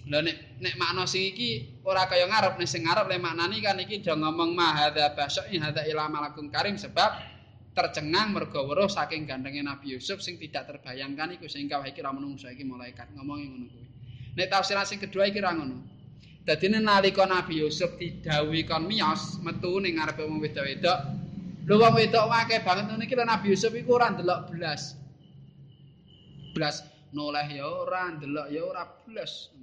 Lha 0.04 0.20
nek 0.20 0.60
nek 0.60 0.76
makna 0.76 1.08
sing 1.08 1.32
iki 1.32 1.80
ora 1.88 2.04
kaya 2.12 2.28
ngarep 2.28 2.60
nek 2.60 2.68
sing 2.68 2.84
ngarep 2.84 3.08
le 3.08 3.24
maknani 3.24 3.64
kan 3.64 3.80
iki 3.80 4.04
do 4.04 4.12
ngomong 4.12 4.52
ma 4.52 4.76
hadza 4.76 5.16
basyi 5.16 5.56
hadza 5.64 5.88
ila 5.88 6.12
malakun 6.12 6.52
karim 6.52 6.76
sebab 6.76 7.24
tercengang 7.72 8.36
mergo 8.36 8.68
weruh 8.68 8.92
saking 8.92 9.24
gandenge 9.24 9.64
Nabi 9.64 9.96
Yusuf 9.96 10.20
sing 10.20 10.36
tidak 10.36 10.68
terbayangkan 10.68 11.40
iku 11.40 11.48
sehingga 11.48 11.80
wae 11.80 11.96
iki 11.96 12.04
ra 12.04 12.12
menungso 12.12 12.52
iki 12.52 12.68
malaikat 12.68 13.16
ngomongi 13.16 13.46
ngono 13.48 13.66
kuwi. 13.72 13.88
Nek 14.36 14.48
tafsir 14.52 14.78
sing 14.84 15.00
kedua 15.00 15.32
iki 15.32 15.40
ra 15.40 15.56
ngono. 15.56 15.93
Dadine 16.44 16.84
nalika 16.84 17.24
Nabi 17.24 17.64
Yusuf 17.64 17.96
didhawuhi 17.96 18.68
kon 18.68 18.84
miyos 18.84 19.40
metu 19.40 19.80
ning 19.80 19.96
ngarepe 19.96 20.28
wong 20.28 20.44
wedok-wedok. 20.44 21.00
Lho 21.64 21.76
wong 21.80 21.96
wedok 21.96 22.28
akeh 22.28 22.60
banget 22.68 22.92
ngene 22.92 23.08
iki 23.08 23.16
Nabi 23.16 23.56
Yusuf 23.56 23.72
iku 23.72 23.96
ora 23.96 24.12
ndelok 24.12 24.52
blas. 24.52 25.00
Blas 26.52 26.84
noleh 27.16 27.48
ya 27.48 27.64
ora, 27.64 28.12
ndelok 28.12 28.52
ya 28.52 28.62
ora 28.68 28.84
blas. 29.08 29.56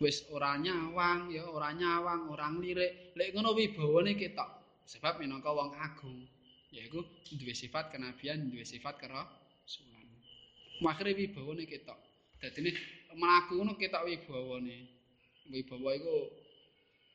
Wis 0.00 0.24
ora 0.32 0.56
nyawang 0.56 1.28
ya 1.28 1.44
ora 1.44 1.76
nyawang, 1.76 2.32
ora 2.32 2.48
nglirik. 2.48 3.12
Lek 3.12 3.36
ngono 3.36 3.52
wibawane 3.52 4.16
ketok. 4.16 4.48
Sebab 4.88 5.20
minangka 5.20 5.52
wong 5.52 5.76
agung, 5.76 6.24
yaiku 6.72 7.04
duwe 7.36 7.52
sifat 7.52 7.92
kenabian, 7.92 8.48
duwe 8.48 8.64
sifat 8.64 8.96
kerasulan. 8.96 10.08
Akhire 10.80 11.12
wibawane 11.12 11.68
ketok. 11.68 12.00
Dadine 12.40 12.72
mlaku 13.16 13.60
ngono 13.60 13.72
ketok 13.78 14.04
wibawane. 14.04 14.78
Wibawa 15.48 15.96
iku 15.96 16.16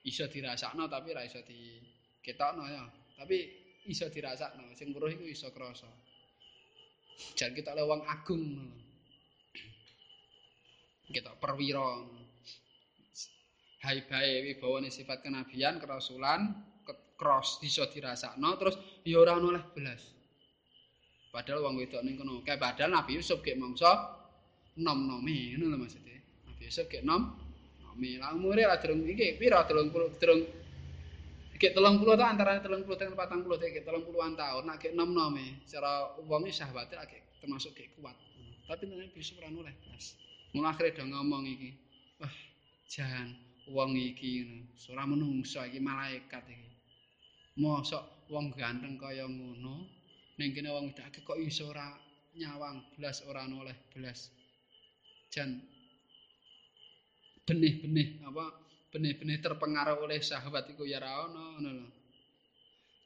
iso 0.09 0.25
dirasakno 0.25 0.89
tapi 0.89 1.13
ra 1.13 1.21
iso 1.21 1.41
diketokno 1.45 2.63
ya. 2.65 2.83
Tapi 3.13 3.37
iso 3.85 4.09
dirasakno, 4.09 4.73
sing 4.73 4.89
weruh 4.95 5.11
iku 5.13 5.25
iso 5.29 5.53
krasa. 5.53 5.89
Jan 7.37 7.53
ketok 7.53 7.77
le 7.77 7.83
wong 7.85 8.01
agung. 8.09 8.45
Ketok 11.13 11.37
perwira. 11.37 12.01
Hai 13.83 13.99
bae 14.07 14.39
wibawane 14.47 14.87
sifat 14.87 15.21
kenabian, 15.21 15.77
kerasulan, 15.77 16.55
kros 17.19 17.61
iso 17.61 17.85
dirasakno 17.91 18.55
terus 18.57 18.75
ya 19.05 19.21
ora 19.21 19.37
oleh 19.37 19.61
belas. 19.75 20.01
Padahal 21.33 21.65
wong 21.65 21.81
wedok 21.81 22.01
ning 22.05 22.13
kono, 22.13 22.45
kae 22.45 22.61
padahal 22.61 22.93
Nabi 22.93 23.17
Yusuf 23.17 23.41
gek 23.41 23.57
mangsa 23.57 24.22
nom-nomi 24.79 25.53
ngono 25.53 25.65
lho 25.73 25.77
maksudnya. 25.77 26.17
Nabi 26.49 26.63
Yusuf 26.65 26.85
gek 26.89 27.05
nom 27.05 27.37
nomi. 27.83 28.17
Lah 28.17 28.33
umure 28.33 28.65
lah 28.65 28.81
durung 28.81 29.05
iki 29.05 29.37
pira 29.37 29.61
30 29.67 29.93
durung 30.17 30.41
gek 31.61 31.73
30 31.77 32.19
ta 32.19 32.25
antara 32.27 32.59
30 32.59 32.83
dengan 32.97 33.13
40 33.15 33.71
gek 33.71 33.85
30-an 33.85 34.33
tahun 34.33 34.63
nek 34.65 34.77
gek 34.81 34.93
nom-nomi 34.97 35.61
secara 35.63 36.17
wong 36.25 36.49
syahwate 36.49 36.97
gek 36.97 37.23
termasuk 37.43 37.77
gek 37.77 37.93
kuat. 37.99 38.17
Tapi 38.65 38.89
Nabi 38.89 39.13
Yusuf 39.13 39.37
ora 39.37 39.51
oleh 39.51 39.75
blas. 39.85 40.17
Mun 40.53 40.65
akhire 40.65 40.95
do 40.95 41.03
ngomong 41.05 41.43
iki. 41.49 41.69
Wah, 42.21 42.35
jan 42.89 43.35
wong 43.69 43.93
iki 43.93 44.45
ngono. 44.47 44.65
Ora 44.89 45.03
menungso 45.05 45.61
iki 45.61 45.77
malaikat 45.77 46.43
iki. 46.49 46.69
Mosok 47.61 48.25
wong 48.33 48.49
ganteng 48.57 48.97
kaya 48.97 49.29
ngono 49.29 49.85
ning 50.41 50.49
kene 50.49 50.73
wong 50.73 50.89
wedake 50.89 51.21
kok 51.21 51.37
iso 51.37 51.69
ora 51.69 51.93
nyawang 52.33 52.81
blas 52.97 53.21
ora 53.29 53.45
oleh 53.45 53.77
blas. 53.93 54.33
Jan 55.33 55.49
benih-benih 57.49 58.21
apa 58.23 58.53
benih-benih 58.93 59.41
terpengaruh 59.41 59.97
oleh 60.05 60.21
syahwat 60.21 60.69
iku 60.69 60.85
ya 60.85 61.01
ora 61.01 61.25
ono 61.25 61.57
ngono. 61.57 61.87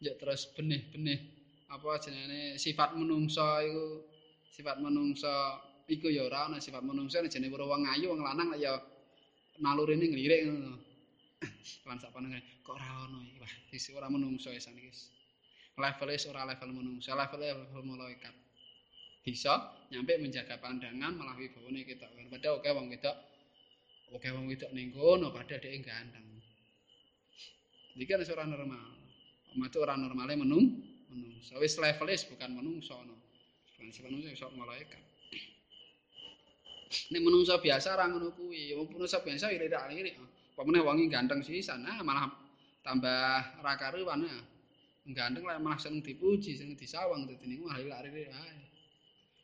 Ya 0.04 0.13
terus 0.20 0.52
benih-benih 0.52 1.20
apa 1.72 1.98
jenenge 2.04 2.60
sifat 2.60 2.92
menungso 3.00 3.48
iku 3.63 4.04
sifat 4.52 4.78
menungso 4.84 5.63
iku 5.88 6.12
ya 6.12 6.28
ora 6.28 6.52
ono 6.52 6.60
sifat 6.60 6.84
menungso 6.84 7.24
jenenge 7.24 7.56
wong 7.56 7.88
ayu 7.88 8.12
wong 8.12 8.22
lanang 8.22 8.52
ya 8.60 8.76
nalurine 9.63 10.12
nglirik 10.12 10.52
ngono. 10.52 10.76
Lan 11.88 11.98
sak 11.98 12.12
panenge 12.12 12.44
kok 12.60 12.76
ora 12.76 13.08
ono 13.08 13.24
iki 13.24 13.40
wah 13.40 13.54
wis 13.72 13.86
ora 13.96 14.12
menungso 14.12 14.52
isan 14.52 14.76
iki. 14.76 14.92
Level 15.78 16.10
ora 16.34 16.42
level 16.44 16.70
menungso, 16.74 17.13
level 17.13 17.40
level 17.40 17.84
malaikat. 17.86 18.34
Bisa 19.28 19.76
nyampe 19.92 20.16
menjaga 20.24 20.56
pandangan 20.56 21.12
malah 21.12 21.36
wibawane 21.36 21.84
ketok. 21.84 22.08
Padahal 22.32 22.63
oke 22.63 22.70
wong 22.72 22.88
wedok 22.88 23.16
oke 24.16 24.28
wong 24.32 24.48
wedok 24.48 24.72
ning 24.72 24.96
kono 24.96 25.36
padahal 25.36 25.60
dhek 25.60 25.84
ganteng. 25.84 26.24
Iki 28.00 28.08
kan 28.08 28.24
ora 28.24 28.46
normal. 28.48 28.88
Macu 29.60 29.84
ora 29.84 30.00
normale 30.00 30.40
menung 30.40 30.80
menung. 31.12 31.44
Wis 31.60 31.76
levelis 31.76 32.24
bukan 32.32 32.56
menungso 32.56 32.96
no. 33.04 33.20
Bukan 33.76 33.92
menungso 34.08 34.32
iso 34.32 34.48
malaikat. 34.56 35.04
Nek 37.12 37.20
menungso 37.20 37.60
biasa 37.60 38.00
ora 38.00 38.08
ngono 38.08 38.32
kuwi. 38.32 38.80
Wong 38.80 38.96
menungso 38.96 39.20
biasa 39.20 39.52
iri-iri. 39.52 40.16
Pemene 40.56 40.82
wongi 40.82 41.06
ganteng 41.06 41.46
sisan, 41.46 41.86
nah 41.86 42.02
malah 42.02 42.32
tambah 42.82 43.60
ra 43.60 43.74
karuan. 43.76 44.24
Ganteng 45.12 45.44
lah 45.44 45.60
malah 45.60 45.78
seneng 45.78 46.00
dipuji, 46.00 46.56
seneng 46.56 46.80
disawang 46.80 47.28
dadi 47.28 47.44
niku 47.44 47.68
malah 47.68 47.84
iri-iri 47.84 48.32
ae. 48.32 48.66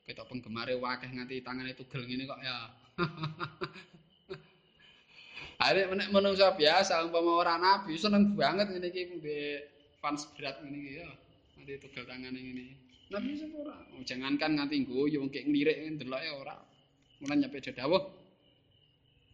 Ketok 0.04 0.28
penggemare 0.28 0.76
wakeh 0.76 1.08
nganti 1.08 1.40
tangane 1.40 1.72
tugel 1.76 2.04
ngene 2.04 2.28
kok 2.28 2.42
ya. 2.44 2.58
Are 5.64 5.82
menek 5.88 6.12
manungsa 6.12 6.52
biasa 6.60 7.08
umpama 7.08 7.40
ora 7.40 7.56
nabi 7.56 7.96
seneng 7.96 8.36
banget 8.36 8.68
ngene 8.68 8.88
iki 8.92 9.16
mbek 9.20 9.60
fans 10.04 10.28
berat 10.36 10.60
ngene 10.60 10.78
iki 10.78 10.92
ya. 11.00 11.08
Nganti 11.56 11.74
tugel 11.80 12.04
tangane 12.04 12.36
ngene. 12.36 12.66
Nabi 13.14 13.30
sapa 13.40 13.56
ora? 13.64 13.76
Oh, 13.96 14.04
jangankan 14.04 14.52
nganti 14.60 14.76
ngguyu 14.84 15.24
kek 15.32 15.48
nglirik 15.48 15.78
ndeloke 15.96 16.30
ora. 16.36 16.56
Mulane 17.24 17.48
nyampe 17.48 17.64
dawuh. 17.64 18.04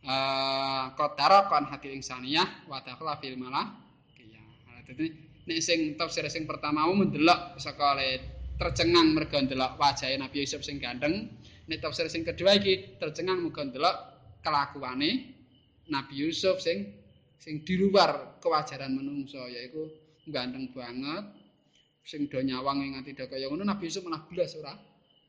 Ah, 0.05 0.95
qadara 0.95 1.51
kan 1.51 1.67
hati 1.67 1.91
insaniyah 1.91 2.69
wa 2.69 2.79
takhla 2.85 3.19
fil 3.19 3.35
malah. 3.35 3.73
Iya. 4.15 4.39
Nek 5.49 5.59
sing 5.65 5.97
tafsir 5.97 6.29
sing 6.29 6.45
pertama 6.45 6.85
mau 6.85 6.93
mendelok 6.93 7.57
saka 7.57 7.97
tercengang 8.59 9.15
mergo 9.15 9.39
ndelok 9.39 9.79
wajahe 9.79 10.19
Nabi 10.19 10.43
Yusuf 10.43 10.61
sing 10.67 10.83
ganteng. 10.83 11.31
Nek 11.71 11.79
tafsir 11.79 12.11
sing 12.11 12.27
kedua 12.27 12.59
iki 12.59 12.99
tercengang 12.99 13.39
mergo 13.39 13.63
ndelok 13.63 13.95
kelakuane 14.43 15.31
Nabi 15.87 16.13
Yusuf 16.27 16.59
sing 16.59 16.91
sing 17.39 17.63
di 17.63 17.79
luar 17.79 18.37
kewajaran 18.43 18.91
menungso 18.91 19.47
yaiku 19.47 19.87
ganteng 20.27 20.75
banget 20.75 21.23
sing 22.03 22.27
do 22.27 22.43
nyawang 22.43 22.83
nganti 22.83 23.15
do 23.15 23.25
kaya 23.31 23.47
ngono 23.47 23.63
Nabi 23.63 23.87
Yusuf 23.87 24.03
malah 24.03 24.27
blas 24.27 24.59
ora 24.59 24.75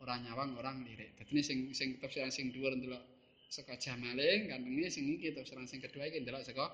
ora 0.03 0.15
nyawang 0.19 0.59
orang 0.59 0.83
lirik. 0.83 1.15
Dadi 1.15 1.39
sing 1.39 1.71
sing 1.71 2.03
tafsir 2.03 2.27
sing 2.35 2.51
dhuwur 2.51 2.75
ndelok 2.75 3.01
saka 3.47 3.79
jamale 3.79 4.51
gantenge 4.51 4.91
sing 4.91 5.07
iki 5.07 5.31
tafsir 5.39 5.55
sing 5.71 5.79
kedua 5.79 6.11
iki 6.11 6.19
ndelok 6.27 6.43
saka 6.43 6.67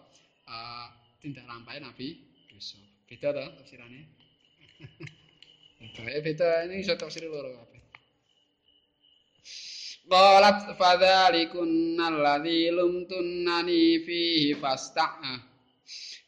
uh, 0.48 0.88
tindak 1.20 1.44
lampahe 1.44 1.84
Nabi 1.84 2.16
Yusuf. 2.48 2.80
Beda 3.04 3.36
to 3.36 3.44
tafsirane? 3.60 4.00
Bae 5.80 6.20
beda 6.24 6.64
ini 6.64 6.80
iso 6.80 6.96
tafsir 6.96 7.28
loro 7.28 7.52
kabeh. 7.52 7.82
Qalat 10.06 10.72
fadzalikun 10.78 11.98
alladzi 11.98 12.70
lumtunani 12.72 14.00
fihi 14.06 14.54
fasta'a. 14.56 15.34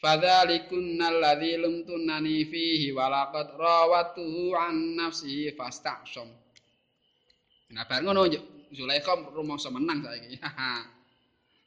Fadzalikun 0.02 1.00
alladzi 1.00 1.56
lumtunani 1.62 2.44
fihi 2.50 2.92
walaqad 2.92 3.54
rawatuhu 3.56 4.52
an 4.52 4.98
nafsi 4.98 5.54
fasta'sam. 5.56 6.28
Nah, 7.72 7.84
bar 7.88 8.00
ngono 8.02 8.24
Zulaikha 8.68 9.32
rumangsa 9.32 9.72
menang 9.72 10.04
saiki. 10.04 10.36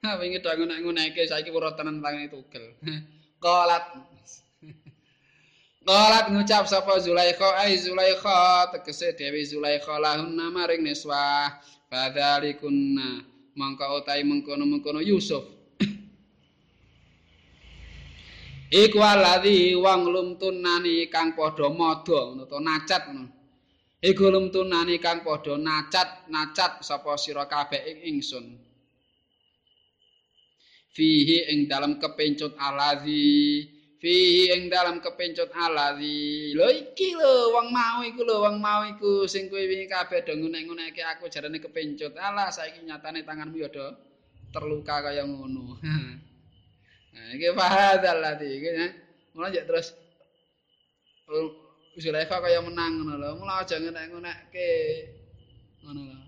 Ha 0.02 0.18
wingi 0.18 0.42
tak 0.42 0.58
ngonek-ngoneke 0.58 1.30
saiki 1.30 1.54
weruh 1.54 1.78
tenan 1.78 2.02
tangane 2.02 2.26
tugel. 2.26 2.74
Qalat 3.46 4.11
Qalat 5.82 6.30
ngucap 6.30 6.70
sapa 6.70 7.02
Zulaikha 7.02 7.58
ai 7.58 7.74
Zulaikha 7.74 8.70
tegese 8.70 9.18
Dewi 9.18 9.42
Zulaikha 9.42 9.98
lahun 9.98 10.38
maring 10.54 10.86
niswa. 10.86 11.50
Fadzalikunna 11.90 13.26
mangka 13.58 13.90
utai 13.98 14.22
mengkono-mengkono 14.24 15.02
Yusuf. 15.02 15.44
Iku 18.86 19.00
alladzi 19.02 19.76
wong 19.76 20.08
lumtunani 20.08 21.10
kang 21.10 21.34
padha 21.34 21.68
madha 21.74 22.30
ngono 22.30 22.46
to 22.46 22.62
nacat 22.62 23.10
ngono. 23.10 23.28
Iku 24.06 24.30
lumtunani 24.30 25.02
kang 25.02 25.26
padha 25.26 25.58
nacat 25.58 26.30
nacat 26.30 26.86
sapa 26.86 27.18
sira 27.18 27.50
kabeh 27.50 27.82
ing 27.90 28.16
ingsun. 28.16 28.46
Fihi 30.94 31.52
ing 31.52 31.66
dalam 31.66 31.98
kepencut 31.98 32.54
alladzi 32.56 33.81
fi 34.02 34.50
ing 34.50 34.74
dalam 34.74 34.98
kepencut 34.98 35.54
alazi 35.54 36.58
lho 36.58 36.66
iki 36.74 37.14
lho 37.14 37.54
wong 37.54 37.70
mau 37.70 38.02
iku 38.02 38.26
lho 38.26 38.42
wong 38.42 38.58
mau 38.58 38.82
iku. 38.90 39.30
Sing 39.30 39.46
kowe 39.46 39.62
wingi 39.62 39.86
kabeh 39.86 40.26
do 40.26 40.34
ngunek-nguneke 40.34 41.06
aku 41.06 41.30
jarane 41.30 41.62
kepencut 41.62 42.18
ala 42.18 42.50
saiki 42.50 42.82
nyatane 42.82 43.22
tanganmu 43.22 43.62
ya 43.62 43.70
do 43.70 43.94
terluka 44.50 45.06
kaya 45.06 45.24
ngono. 45.24 45.78
Nah 47.12 47.28
iki 47.36 47.52
fahadal 47.52 48.24
lati 48.24 48.48
iki 48.48 48.70
ya 48.72 48.88
mulai 49.36 49.52
ya 49.52 49.68
terus 49.68 49.92
Zulaikha 52.00 52.40
kaya 52.40 52.64
menang 52.64 53.04
ngono 53.04 53.20
lho 53.20 53.30
mulai 53.38 53.68
aja 53.68 53.78
ngunek-ngunekke. 53.78 54.74
Ngono 55.86 56.02
lho. 56.08 56.20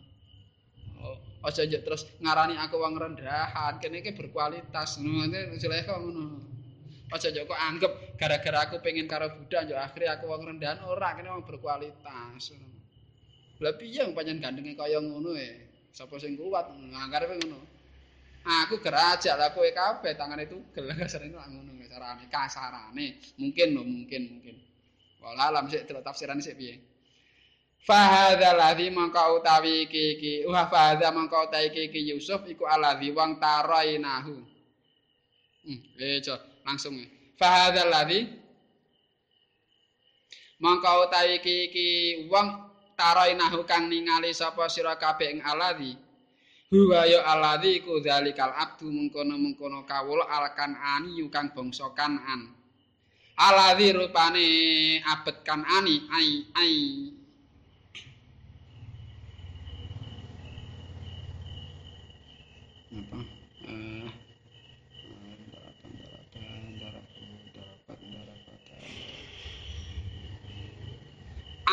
Oh, 1.03 1.17
aja 1.47 1.63
terus 1.63 2.03
ngarani 2.19 2.59
aku 2.59 2.83
wong 2.83 2.99
rendahan 2.99 3.79
kene 3.79 4.03
iki 4.03 4.11
berkualitas. 4.11 4.99
Ngono 4.99 5.55
Zulaikha 5.55 6.03
ngono 6.03 6.52
Aja 7.13 7.29
yo 7.29 7.45
kok 7.45 7.53
anggap 7.53 8.17
gara-gara 8.17 8.65
aku 8.65 8.81
pengen 8.81 9.05
karo 9.05 9.29
Buddha 9.37 9.61
yo 9.69 9.77
akhirnya 9.77 10.17
aku 10.17 10.25
wong 10.33 10.49
rendahan 10.49 10.81
ora 10.81 11.13
kene 11.13 11.29
wong 11.29 11.45
berkualitas. 11.45 12.57
Lah 13.61 13.73
piye 13.77 14.01
pancen 14.17 14.41
gandenge 14.41 14.73
kaya 14.73 14.97
ngono 14.97 15.37
e. 15.37 15.69
Sapa 15.93 16.17
sing 16.17 16.33
kuat 16.33 16.73
ngangkare 16.73 17.29
ngono. 17.37 17.61
Aku 18.65 18.81
gerajak 18.81 19.37
lah 19.37 19.53
kowe 19.53 19.69
kabeh 19.69 20.17
tangane 20.17 20.49
tugel 20.49 20.89
kasarane 20.97 21.37
lak 21.37 21.47
ngono 21.53 21.73
carane 21.93 22.25
kasarane. 22.33 23.21
Mungkin 23.37 23.67
lho, 23.77 23.83
mungkin 23.85 24.21
mungkin. 24.33 24.55
Wala 25.21 25.53
alam 25.53 25.69
sik 25.69 25.85
delok 25.85 26.03
tafsiran 26.03 26.41
sik 26.41 26.57
piye. 26.57 26.81
Fahadha 27.85 28.57
ladhi 28.57 28.89
mongko 28.89 29.39
utawi 29.39 29.85
iki 29.87 30.03
iki. 30.17 30.33
Wa 30.49 30.65
fahadha 30.67 31.13
mongko 31.13 31.47
utawi 31.47 31.69
iki 31.69 31.81
iki 31.93 31.99
Yusuf 32.11 32.41
iku 32.49 32.65
aladhi 32.65 33.13
wang 33.13 33.37
tarainahu. 33.37 34.35
Hmm, 35.63 35.79
eh 36.01 36.19
langsung. 36.63 36.99
Fahadha 37.39 37.87
ladhi 37.87 38.27
mongko 40.63 41.07
utawi 41.07 41.43
iki 41.43 41.55
iki 41.67 41.87
wong 42.31 42.47
tarainahu 42.95 43.67
kang 43.67 43.91
ningali 43.91 44.31
sapa 44.31 44.67
sira 44.71 44.95
kabeh 44.95 45.37
ing 45.37 45.39
aladhi. 45.43 45.95
Huwa 46.73 47.05
ya 47.05 47.21
alladzi 47.21 47.85
ku 47.85 48.01
zalikal 48.01 48.49
abdu 48.49 48.89
mengkono-mengkono 48.89 49.85
kawula 49.85 50.25
alkan 50.25 50.73
ani 50.73 51.21
kang 51.29 51.53
bangsa 51.53 51.93
kanan. 51.93 52.49
Alladzi 53.37 53.93
rupane 53.93 54.47
abet 55.05 55.45
kan 55.45 55.61
ani 55.61 56.09
ai 56.09 56.49
ai. 56.57 56.73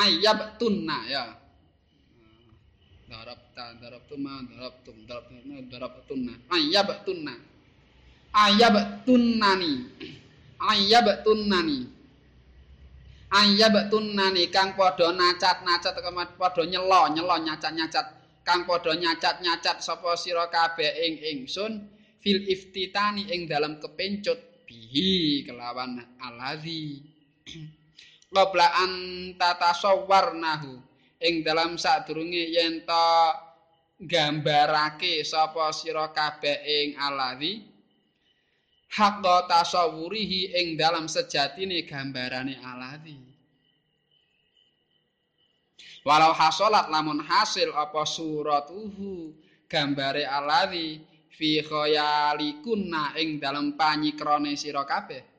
Ayab 0.00 0.56
tunna 0.56 1.04
ya. 1.04 1.24
darabta 3.10 3.74
darabtuma 3.82 4.46
darabtum 4.46 4.96
darabtuna 5.02 5.66
darabtunna 5.66 6.32
ayyabtunna 6.46 7.34
ayyabtunnani 8.30 9.72
ayyabtunnani 10.62 11.78
ayyabtunnani 13.34 14.42
kang 14.54 14.78
padha 14.78 15.10
nacat-nacat 15.10 15.98
padha 16.38 16.62
nyelo 16.70 17.02
nyelo 17.10 17.34
nyacat-nyacat. 17.42 18.06
Kang 18.46 18.62
padha 18.64 18.94
nyacat-nyacat 18.94 19.82
sapa 19.82 20.14
sira 20.14 20.46
kabeh 20.46 20.90
ing 21.04 21.14
ingsun 21.34 21.72
fil 22.22 22.46
iftitani 22.46 23.26
ing 23.34 23.50
dalam 23.50 23.82
kepencut 23.82 24.38
bihi 24.70 25.42
kelawan 25.50 25.98
aladzi 26.22 27.02
qabla 28.30 28.66
an 28.86 28.92
tatasawwarnahu 29.34 30.78
ing 31.20 31.42
dalam 31.42 31.74
sadurunge 31.74 32.46
yen 32.54 32.86
to 32.86 33.06
gambarake 34.00 35.26
sapa 35.26 35.74
sira 35.74 36.08
kabeh 36.14 36.62
ing 36.64 36.88
alawi 36.96 37.66
hakka 38.94 39.50
tasawurihi 39.50 40.56
ing 40.56 40.78
dalam 40.78 41.10
sejatine 41.10 41.84
gambarane 41.84 42.56
alawi 42.62 43.18
walau 46.06 46.32
hasolat 46.32 46.88
lamun 46.88 47.20
hasil 47.20 47.76
apa 47.76 48.02
suratuhu 48.08 49.36
gambare 49.68 50.24
alawi 50.24 51.02
fi 51.28 51.60
khayalikunna 51.60 53.20
ing 53.20 53.36
dalam 53.36 53.76
panyikrone 53.76 54.56
sira 54.56 54.88
kabeh 54.88 55.29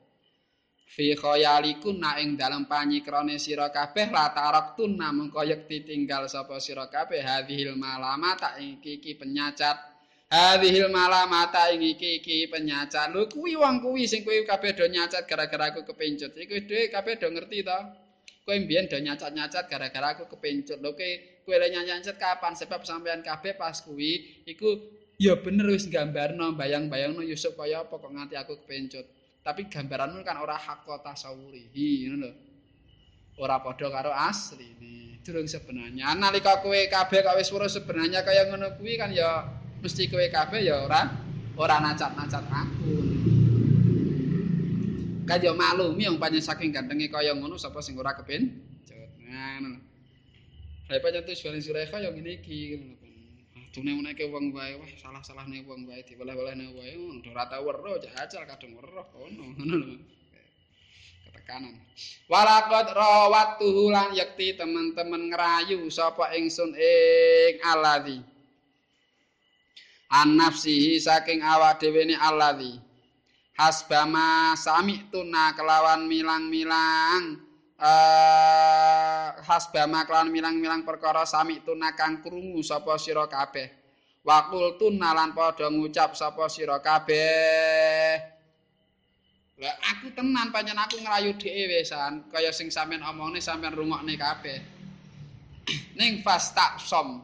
fi 0.91 1.15
khayalikun 1.15 2.03
na 2.03 2.19
ing 2.19 2.35
dalem 2.35 2.67
panyikrane 2.67 3.39
sira 3.39 3.71
kabeh 3.71 4.11
la 4.11 4.35
taraktun 4.35 4.99
namung 4.99 5.31
kaya 5.31 5.55
ditinggal 5.63 6.27
sapa 6.27 6.59
sira 6.59 6.91
kabeh. 6.91 7.23
Hadhil 7.23 7.79
malamata 7.79 8.59
iki 8.59 8.99
iki 8.99 9.15
penyacat. 9.15 9.79
Hadhil 10.27 10.91
malamata 10.91 11.71
ing 11.71 11.95
iki 11.95 12.19
iki 12.19 12.51
penyacat. 12.51 13.07
Lho 13.15 13.31
kuwi 13.31 13.55
wong 13.55 13.79
kuwi 13.79 14.03
sing 14.03 14.27
kowe 14.27 14.35
kabeh 14.43 14.75
do 14.75 14.83
nyacat 14.83 15.23
gara-gara 15.23 15.71
aku 15.71 15.87
kepencut. 15.87 16.35
Iki 16.35 16.67
dhewe 16.67 16.91
kabeh 16.91 17.15
do 17.15 17.27
ngerti 17.31 17.63
to? 17.63 17.79
Kowe 18.43 18.57
mbiyen 18.59 18.91
do 18.91 18.99
nyacat-nyacat 18.99 19.71
gara-gara 19.71 20.19
aku 20.19 20.27
kepencut. 20.27 20.83
Lho 20.83 20.91
kowe 20.91 21.11
kowe 21.47 21.55
le 21.55 21.67
nyacat 21.71 22.19
kapan? 22.19 22.51
Sebab 22.59 22.83
sampean 22.83 23.23
kabeh 23.23 23.55
pas 23.55 23.79
kuwi 23.79 24.43
iku 24.43 24.75
ya 25.15 25.39
bener 25.39 25.71
wis 25.71 25.87
gambarno 25.87 26.51
bayang-bayangno 26.57 27.23
Yusuf 27.23 27.55
kaya 27.55 27.87
apa 27.87 27.95
kok 27.95 28.09
nganti 28.11 28.35
aku 28.35 28.59
kepencut 28.65 29.20
tapi 29.41 29.65
gambaranmu 29.65 30.21
kan 30.21 30.37
ora 30.37 30.57
hakko 30.57 31.01
tasawuri 31.01 31.73
ngono 31.73 32.29
lho. 32.29 32.31
Ora 33.41 33.57
padha 33.57 33.89
karo 33.89 34.13
asli 34.13 34.69
durung 35.25 35.49
sebenarnya. 35.49 36.13
Nalika 36.13 36.61
kowe 36.61 36.77
kabeh 36.77 37.19
kok 37.25 37.37
wis 37.41 37.49
sebenarnya 37.49 38.21
kaya 38.21 38.49
ngono 38.49 38.77
kuwi 38.77 39.01
kan 39.01 39.09
ya 39.09 39.49
mesti 39.81 40.09
kowe 40.13 40.25
kabeh 40.29 40.61
ya 40.61 40.85
ora 40.85 41.09
ora 41.57 41.81
nacat-nacat 41.81 42.45
aku. 42.45 42.93
Kan 45.25 45.39
yo 45.41 45.57
maklumi 45.57 46.05
wong 46.05 46.21
panjen 46.21 46.41
saking 46.41 46.69
gantenge 46.69 47.09
kaya 47.09 47.33
ngono 47.33 47.57
sapa 47.57 47.81
sing 47.81 47.97
ora 47.97 48.13
kepen 48.13 48.71
nah 49.31 49.57
ngono 49.63 49.79
Saya 50.91 50.99
pancen 50.99 51.23
tuh 51.23 51.35
suara 51.39 51.55
Zulaikha 51.55 52.03
yang 52.03 52.19
ini 52.19 52.43
iki 52.43 52.75
Dune 53.71 53.95
menake 53.95 54.27
wong 54.27 54.51
wae, 54.51 54.75
wah 54.75 54.91
salah-salahne 54.99 55.63
wong 55.63 55.87
wae 55.87 56.03
diweleh-welehne 56.03 56.75
wae, 56.75 56.91
ora 57.31 57.47
tau 57.47 57.63
weruh, 57.63 57.95
jajal 58.03 58.43
kadung 58.43 58.75
weruh 58.75 59.07
ngono, 59.15 59.55
ngono 59.55 59.75
lho. 59.79 59.95
Ketekanan. 61.23 61.79
Walaqad 62.27 62.91
rawatuhu 62.91 63.87
lan 63.87 64.11
yakti 64.11 64.59
teman-teman 64.59 65.31
ngerayu 65.31 65.87
sapa 65.87 66.35
ingsun 66.35 66.75
ing 66.75 67.63
alladzi. 67.63 68.19
An 70.11 70.35
nafsihi 70.35 70.99
saking 70.99 71.39
awak 71.39 71.79
dhewe 71.79 72.11
ne 72.11 72.19
alladzi. 72.19 72.75
Hasbama 73.55 74.51
sami 74.59 74.99
tuna 75.07 75.55
kelawan 75.55 76.11
milang-milang 76.11 77.50
uh, 77.81 79.27
hasbama 79.41 80.05
klan 80.05 80.29
milang-milang 80.29 80.85
perkara 80.85 81.25
sami 81.25 81.59
tuna 81.65 81.97
kang 81.97 82.21
krungu 82.21 82.61
sapa 82.61 82.95
sira 83.01 83.25
kabeh. 83.25 83.67
Waqul 84.21 84.77
tunalan 84.77 85.33
padha 85.33 85.67
ngucap 85.73 86.13
sapa 86.13 86.45
sira 86.45 86.77
kabeh. 86.77 88.21
Lah 89.61 89.77
aku 89.93 90.13
tenan 90.17 90.49
pancen 90.49 90.77
aku 90.77 90.97
ngrayu 91.01 91.37
dhewe 91.37 91.85
san 91.85 92.25
kaya 92.33 92.49
sing 92.49 92.73
sampean 92.73 93.05
omongne 93.05 93.41
sampean 93.41 93.73
rungokne 93.73 94.17
kabeh. 94.17 94.57
Ning 95.99 96.25
fasta 96.25 96.81
som 96.81 97.21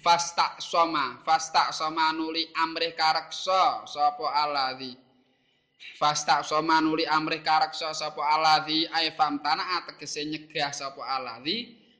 fasta 0.00 0.56
soma 0.56 1.20
fasta 1.20 1.68
soma 1.74 2.16
nuli 2.16 2.48
amrih 2.56 2.96
kareksa 2.96 3.84
sapa 3.84 4.24
alladzi 4.32 5.05
Fasta 5.76 6.40
soma 6.44 6.80
nuli 6.80 7.04
amrih 7.08 7.40
kareksa 7.44 7.92
sapa 7.92 8.20
aladhi 8.20 8.88
ai 8.96 9.12
famtana 9.12 9.76
ategese 9.76 10.24
nyegah 10.24 10.72
sapa 10.72 11.02
aladhi 11.04 11.56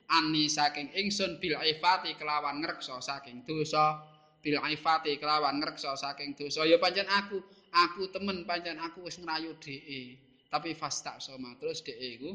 ani 0.08 0.48
saking 0.48 0.92
ingsun 0.96 1.36
bil 1.40 1.56
ifati 1.60 2.16
kelawan 2.16 2.60
ngreksa 2.60 3.00
saking 3.00 3.44
dosa. 3.44 4.00
Bil 4.40 4.60
ifati 4.72 5.16
kelawan 5.20 5.60
ngreksa 5.60 5.92
saking 5.96 6.36
dosa. 6.36 6.64
Ya 6.64 6.76
pancen 6.80 7.08
aku 7.08 7.40
aku 7.72 8.08
temen 8.12 8.44
pancen 8.48 8.76
aku 8.80 9.04
wis 9.04 9.16
ngrayu 9.20 9.56
dheke. 9.60 10.20
Tapi 10.52 10.72
fasta 10.72 11.20
soma 11.20 11.56
terus 11.60 11.80
dheke 11.84 12.20
iku 12.20 12.32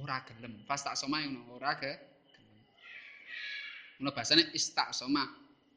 ora 0.00 0.20
gelem. 0.24 0.64
Fasta 0.68 0.92
soma 0.96 1.20
ngono 1.24 1.60
ora 1.60 1.72
ge 1.80 1.92
ngono 4.00 4.10
basane 4.10 4.50
istak 4.52 4.90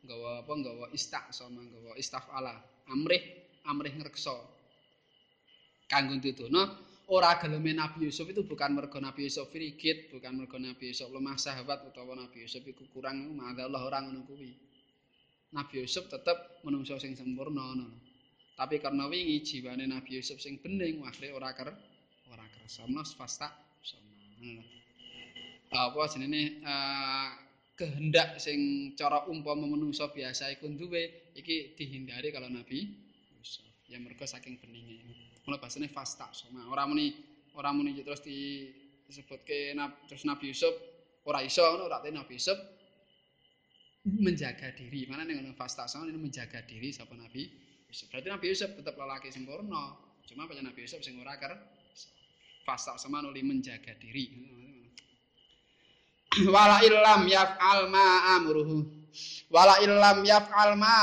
nggawa 0.03 0.41
apa 0.41 0.51
nggawa 0.51 0.85
istak 0.91 1.29
nggawa 1.31 1.93
istafala 1.99 2.55
amrih 2.89 3.21
amrih 3.67 3.93
ngreksa 3.93 4.56
kanggo 5.87 6.19
dudono 6.19 6.87
ora 7.07 7.39
geleme 7.39 7.71
Nabi 7.71 8.11
Yusuf 8.11 8.27
itu 8.27 8.43
bukan 8.43 8.75
mergo 8.75 8.99
Nabi 8.99 9.31
Yusuf 9.31 9.47
frigid, 9.47 10.11
bukan 10.11 10.43
mergo 10.43 10.59
Nabi 10.59 10.91
Yusuf 10.91 11.07
lemah 11.07 11.39
sahabat 11.39 11.87
utawa 11.87 12.19
Nabi 12.19 12.43
Yusuf 12.43 12.63
iku 12.67 12.83
kurang 12.91 13.39
Allah 13.39 13.81
orang 13.87 14.11
ngono 14.11 14.27
kuwi. 14.27 14.51
Nabi 15.55 15.87
Yusuf 15.87 16.11
tetep 16.11 16.59
menungso 16.67 16.99
sing 16.99 17.15
sempurna 17.15 17.63
ngono. 17.63 17.87
Tapi 18.59 18.83
karena 18.83 19.07
wingi 19.07 19.39
jiwane 19.39 19.87
Nabi 19.87 20.19
Yusuf 20.19 20.43
sing 20.43 20.59
bening 20.59 20.99
akhire 21.07 21.31
ora 21.31 21.55
ker 21.55 21.71
ora 22.27 22.45
kersa 22.59 22.83
menos 22.83 23.15
fasta 23.15 23.55
sama. 23.79 24.63
Apa 25.71 26.11
jenenge 26.11 26.59
uh, 26.67 27.31
kehendak 27.79 28.35
sing 28.43 28.91
cara 28.99 29.23
umpama 29.31 29.63
menungso 29.63 30.11
biasa 30.11 30.51
iku 30.59 30.67
duwe 30.75 31.31
iki 31.39 31.71
dihindari 31.79 32.35
kalau 32.35 32.51
Nabi 32.51 32.83
Yusuf. 33.39 33.63
Ya 33.87 33.95
mergo 33.95 34.27
saking 34.27 34.59
beninge. 34.59 35.26
Mulai 35.47 35.63
bahasanya 35.63 35.87
fasta. 35.87 36.27
Sama 36.35 36.67
orang 36.67 36.91
muni 36.91 37.15
orang 37.55 37.79
muni 37.79 37.95
terus 38.03 38.19
disebut 39.07 39.47
ke 39.47 39.71
terus 40.11 40.27
Nabi 40.27 40.51
Yusuf. 40.51 40.75
Orang 41.23 41.47
iso 41.47 41.63
no 41.79 41.87
ora 41.87 42.03
Nabi 42.03 42.35
Yusuf. 42.35 42.59
Menjaga 44.03 44.75
diri. 44.75 45.07
Mana 45.07 45.23
nih 45.23 45.39
fasta? 45.55 45.87
Sama 45.87 46.11
ini 46.11 46.19
menjaga 46.19 46.59
diri 46.67 46.91
siapa 46.91 47.15
Nabi 47.15 47.47
Yusuf. 47.87 48.11
Berarti 48.11 48.27
Nabi 48.27 48.45
Yusuf 48.51 48.69
tetap 48.75 48.99
lelaki 48.99 49.31
sempurna 49.31 49.95
cuma 50.27 50.43
banyak 50.43 50.67
Nabi 50.67 50.83
Yusuf 50.83 50.99
sing 50.99 51.15
ora 51.23 51.39
ker 51.39 51.55
fasta 52.67 52.99
sama 52.99 53.23
nuli 53.23 53.39
menjaga 53.39 53.95
diri. 53.95 54.27
Wala 56.53 56.83
illam 56.83 57.23
yaf'al 57.31 57.87
ma 57.87 58.35
amruhu 58.35 59.06
wala 59.47 59.79
illam 59.79 60.25
yaf'al 60.27 60.75
ma 60.75 60.95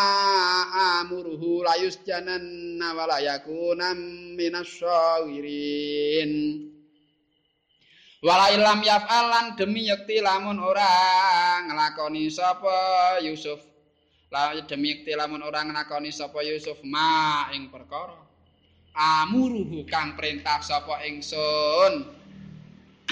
amuruhu 1.00 1.64
la 1.64 1.80
yusjananna 1.80 2.92
wala 2.92 3.20
yakuna 3.20 3.94
minasyawirin. 4.36 6.32
Wala 8.24 8.48
illam 8.56 8.80
yaf'al 8.80 9.24
lan 9.28 9.52
demi 9.56 9.88
yakti 9.92 10.20
lamun 10.24 10.56
ora 10.56 11.60
nglakoni 11.68 12.32
sapa 12.32 13.20
Yusuf. 13.20 13.60
La 14.32 14.56
demi 14.64 14.96
yakti 14.96 15.12
lamun 15.12 15.44
ora 15.44 15.60
nglakoni 15.60 16.08
sapa 16.08 16.40
Yusuf 16.40 16.80
ma 16.88 17.52
ing 17.52 17.68
perkara. 17.68 18.16
Amuruhu 18.96 19.84
kang 19.84 20.16
perintah 20.16 20.64
sapa 20.64 21.04
ingsun 21.04 22.08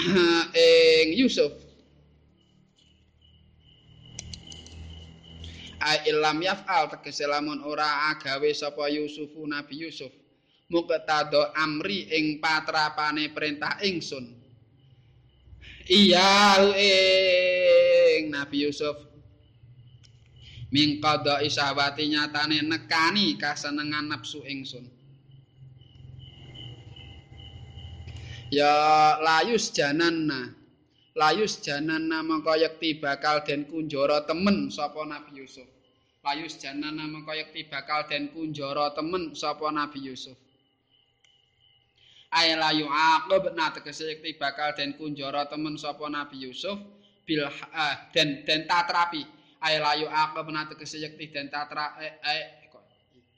ing 0.57 1.13
Yusuf 1.13 1.62
ilam 6.07 6.39
yaf'al 6.39 6.87
tegese 6.91 7.27
lamun 7.27 7.59
ora 7.63 8.11
agawe 8.15 8.49
sapa 8.55 8.87
Yusufu 8.87 9.43
Nabi 9.43 9.83
Yusuf 9.83 10.11
muqtado 10.71 11.53
amri 11.53 12.09
ing 12.09 12.39
patrapane 12.41 13.29
perintah 13.29 13.77
ingsun. 13.85 14.25
Iya 15.85 16.63
ing 16.73 18.31
Nabi 18.31 18.65
Yusuf. 18.65 18.97
Mingkada 20.73 21.45
isawati 21.45 22.09
nyatane 22.09 22.65
nekani 22.65 23.37
kasenengan 23.37 24.09
nafsu 24.09 24.41
ingsun. 24.41 24.89
Ya 28.49 28.73
layus 29.21 29.69
jananna 29.69 30.62
layus 31.13 31.61
jananna 31.61 32.25
mengko 32.25 32.53
yekti 32.57 32.97
bakal 32.97 33.45
den 33.45 33.65
kunjara 33.69 34.25
temen 34.25 34.73
sapa 34.73 35.05
Nabi 35.05 35.37
Yusuf. 35.45 35.65
Layus 36.25 36.57
jananna 36.57 37.05
mengko 37.05 37.33
yekti 37.37 37.69
bakal 37.69 38.09
den 38.09 38.33
kunjara 38.33 38.89
temen 38.97 39.37
sapa 39.37 39.69
Nabi 39.69 39.99
Yusuf. 40.09 40.37
Ay 42.33 42.57
layu 42.57 42.89
aqab 42.89 43.53
na 43.53 43.69
tegese 43.69 44.09
yekti 44.09 44.33
bakal 44.41 44.73
den 44.73 44.97
kunjara 44.97 45.45
temen 45.45 45.77
sapa 45.77 46.09
Nabi 46.09 46.49
Yusuf 46.49 46.81
bil 47.29 47.45
uh, 47.45 47.95
den 48.13 48.41
den 48.45 48.65
tatrapi. 48.65 49.21
Ay 49.61 49.77
layu 49.77 50.09
aqab 50.09 50.49
na 50.49 50.65
tegese 50.65 50.97
yekti 50.97 51.29
den 51.29 51.53
tatra 51.53 51.93
eh, 52.01 52.17
eh, 52.25 52.45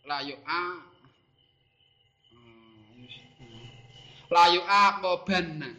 layu 0.08 0.40
a 0.48 0.60
layu 4.32 4.62
aqoban 4.64 5.76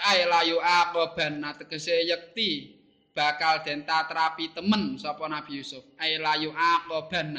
ay 0.00 0.24
layu 0.24 0.56
aqoban 0.62 1.44
tegese 1.60 2.06
yekti 2.08 2.80
bakal 3.12 3.60
den 3.60 3.84
tatrapi 3.84 4.52
temen 4.56 4.96
sapa 4.96 5.28
Nabi 5.28 5.60
Yusuf. 5.60 5.84
Ay 6.00 6.16
layu 6.16 6.52
aqoban 6.54 7.36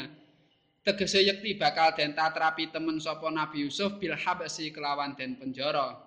tegese 0.86 1.24
yekti 1.24 1.58
bakal 1.58 1.90
den 1.98 2.14
tatrapi 2.14 2.70
temen 2.70 3.02
sapa 3.02 3.26
Nabi 3.32 3.66
Yusuf 3.66 3.98
bil 3.98 4.14
habasi 4.14 4.70
kelawan 4.70 5.18
den 5.18 5.34
penjara. 5.34 5.98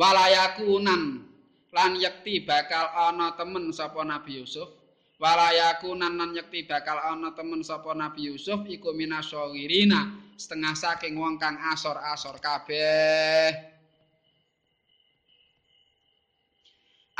Walayakunan 0.00 1.28
lan 1.74 1.92
yekti 2.00 2.46
bakal 2.48 2.88
ana 2.96 3.36
temen 3.36 3.68
sapa 3.74 4.00
Nabi 4.06 4.40
Yusuf. 4.40 4.68
Walayakunan 5.20 6.16
lan 6.16 6.32
yekti 6.32 6.64
bakal 6.64 6.96
ana 6.96 7.36
temen 7.36 7.60
sapa 7.60 7.92
Nabi 7.92 8.32
Yusuf 8.32 8.64
iku 8.64 8.96
minasawirina 8.96 10.32
setengah 10.40 10.72
saking 10.72 11.20
wong 11.20 11.36
kang 11.36 11.60
asor-asor 11.60 12.40
kabeh. 12.40 13.79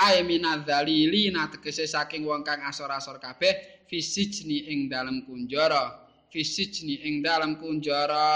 Ai 0.00 0.24
minadzalili 0.24 1.28
na 1.28 1.52
tegese 1.52 1.84
saking 1.84 2.24
wong 2.24 2.40
kang 2.40 2.64
asor-asor 2.64 3.20
kabeh 3.20 3.84
fisijni 3.84 4.72
ing 4.72 4.88
dalam 4.88 5.28
kunjara. 5.28 6.08
Fisijni 6.32 7.04
ing 7.04 7.20
dalam 7.20 7.60
kunjara. 7.60 8.28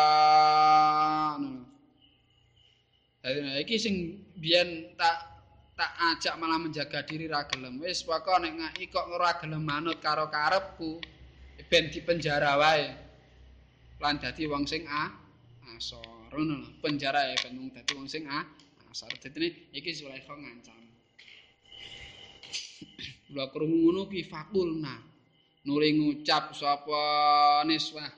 Nah, 3.25 3.57
iki 3.57 3.81
sing 3.81 4.21
biyen 4.37 4.93
tak 5.01 5.17
tak 5.73 5.91
ajak 6.13 6.37
malah 6.37 6.61
menjaga 6.61 7.01
diri 7.09 7.25
ra 7.25 7.49
gelem. 7.49 7.81
Wis 7.81 8.05
pokoke 8.05 8.45
nek 8.45 8.53
ngaki 8.61 8.93
kok 8.93 9.09
ora 9.09 9.41
gelem 9.41 9.65
manut 9.65 9.99
karo 10.05 10.29
karepku 10.29 11.01
ben 11.73 11.89
dipenjara 11.89 12.61
wae. 12.61 13.05
lan 14.05 14.21
dadi 14.21 14.45
wong 14.45 14.69
sing 14.69 14.85
a 14.85 15.09
asor 15.73 16.29
ngono 16.29 16.77
penjara 16.85 17.25
ya 17.33 17.37
wong 17.49 17.73
dadi 17.73 17.93
wong 17.97 18.05
sing 18.05 18.29
a 18.29 18.45
asor 18.93 19.09
dadi 19.17 19.73
iki 19.73 19.91
Zulaikha 19.97 20.37
ngancam 20.37 20.84
lha 23.35 23.45
krungu 23.53 23.77
ngono 23.83 24.03
ki 24.07 24.23
fakulna 24.31 24.95
nuli 25.67 25.89
ngucap 25.99 26.55
sapa 26.55 27.03
niswah. 27.67 28.11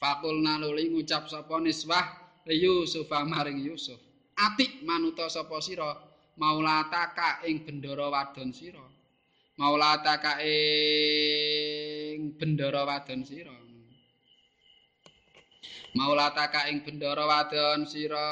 Fakulna 0.00 0.58
nuli 0.58 0.90
ngucap 0.90 1.28
sapa 1.28 1.60
niswah 1.60 2.06
Yusuf 2.50 3.06
maring 3.10 3.62
Yusuf. 3.62 4.00
Atik 4.34 4.82
manuta 4.82 5.28
sapa 5.28 5.60
sira? 5.62 5.94
Maulataka 6.40 7.44
ing 7.46 7.62
bendara 7.62 8.08
wadon 8.08 8.50
sira. 8.50 8.82
Maulataka 9.60 10.40
ing 10.42 12.34
bendara 12.40 12.82
wadon 12.88 13.22
sira. 13.22 13.52
Maulataka 15.94 16.72
ing 16.72 16.80
bendara 16.82 17.28
wadon 17.28 17.84
sira. 17.84 18.24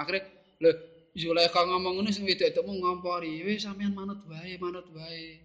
Akhire 0.00 0.20
lho 0.64 0.93
Zulaikha 1.14 1.62
ngomong 1.70 2.02
ngono 2.02 2.10
sing 2.10 2.26
wedok-wedokmu 2.26 2.82
ngompori. 2.82 3.46
Wis 3.46 3.62
sampean 3.62 3.94
manut 3.94 4.26
wae 4.26 4.58
manut 4.58 4.90
wae. 4.90 5.38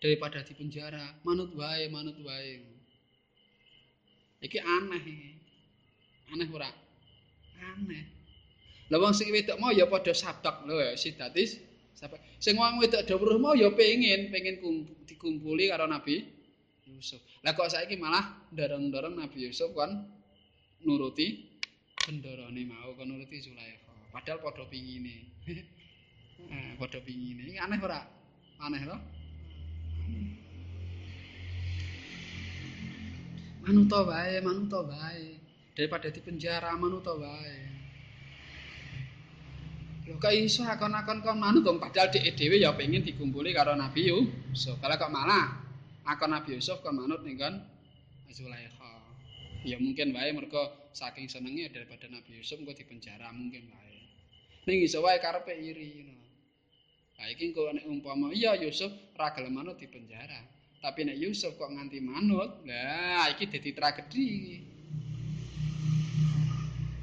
Daripada 0.00 0.40
di 0.40 0.56
penjara 0.56 1.20
manut 1.28 1.52
wae 1.52 1.92
manut 1.92 2.16
wae. 2.24 2.64
Iki 4.40 4.58
aneh 4.64 5.04
iki. 5.04 5.30
Aneh 6.32 6.48
ora? 6.48 6.72
Aneh. 7.60 8.04
Lha 8.88 8.96
wong 8.96 9.12
sing 9.12 9.28
wedok 9.28 9.60
mau 9.60 9.72
ya 9.76 9.84
padha 9.84 10.16
sabak. 10.16 10.64
Lho 10.64 10.80
ya 10.80 10.96
sidatis 10.96 11.60
sampai 11.92 12.20
sing 12.40 12.56
wong 12.56 12.80
wedok 12.80 13.04
dawuh 13.04 13.36
mau 13.36 13.52
ya 13.52 13.68
pengin 13.76 14.32
pengin 14.32 14.56
dikumpuli 15.04 15.68
karo 15.68 15.84
Nabi 15.84 16.24
Yusuf. 16.88 17.20
Lah 17.44 17.52
kok 17.52 17.68
saiki 17.68 18.00
malah 18.00 18.48
dorong-dorong 18.56 19.20
Nabi 19.20 19.48
Yusuf 19.48 19.72
kan 19.76 20.08
nuruti 20.80 21.60
bendarane 22.08 22.64
mau 22.64 22.96
kan 22.96 23.04
nuruti 23.04 23.36
Zulaikha. 23.40 23.83
Padahal 24.14 24.38
padha 24.38 24.64
pingine. 24.70 25.16
Eh, 26.44 26.76
padha 26.76 26.98
pingine. 27.00 27.46
Iki 27.46 27.58
aneh 27.62 27.78
ora? 27.82 28.00
Aneh 28.62 28.82
lho. 28.84 28.96
Manuta 33.64 33.98
wae, 34.04 34.38
manuta 34.44 34.78
wae. 34.84 35.40
Daripada 35.72 36.12
di 36.12 36.20
penjara 36.20 36.74
manuta 36.76 37.16
wae. 37.16 37.58
Lho 40.04 40.20
kok 40.20 40.34
iso 40.36 40.62
akon-akon 40.68 41.24
kok 41.24 41.38
manut 41.38 41.64
padahal 41.80 42.12
dhek 42.12 42.36
dhewe 42.36 42.60
ya 42.60 42.76
pengen 42.76 43.06
dikumpuli 43.06 43.56
karo 43.56 43.72
Nabi 43.72 44.12
Yusuf. 44.12 44.76
Kalau 44.82 45.00
kok 45.00 45.08
malah 45.08 45.64
akon 46.04 46.34
Nabi 46.34 46.60
Yusuf 46.60 46.84
kon 46.84 46.98
manut 46.98 47.24
ning 47.24 47.40
kan 47.40 47.56
Zulaikha. 48.28 48.84
ya 49.64 49.80
mungkin 49.80 50.12
wae 50.12 50.28
mergo 50.36 50.92
saking 50.92 51.24
senenge 51.24 51.72
daripada 51.72 52.04
Nabi 52.12 52.36
Yusuf 52.36 52.60
engko 52.60 52.76
dipenjara 52.76 53.32
mungkin 53.32 53.64
wae 53.72 53.93
ning 54.66 54.78
iso 54.84 55.00
wae 55.04 55.20
karepe 55.20 55.52
iri 55.56 56.04
ngono 56.04 56.26
nah 57.14 57.26
iki 57.30 57.54
kok 57.54 57.72
nek 57.76 57.86
umpama 57.86 58.34
iya 58.34 58.58
Yusuf 58.58 58.90
ra 59.14 59.30
gelem 59.32 59.54
manut 59.54 59.78
dipenjara 59.78 60.54
tapi 60.84 61.00
nek 61.08 61.16
Yusuf 61.16 61.56
kok 61.56 61.72
nganti 61.72 61.96
manut 62.04 62.60
lah 62.68 63.32
iki 63.32 63.48
dadi 63.48 63.72
tragedi. 63.72 64.28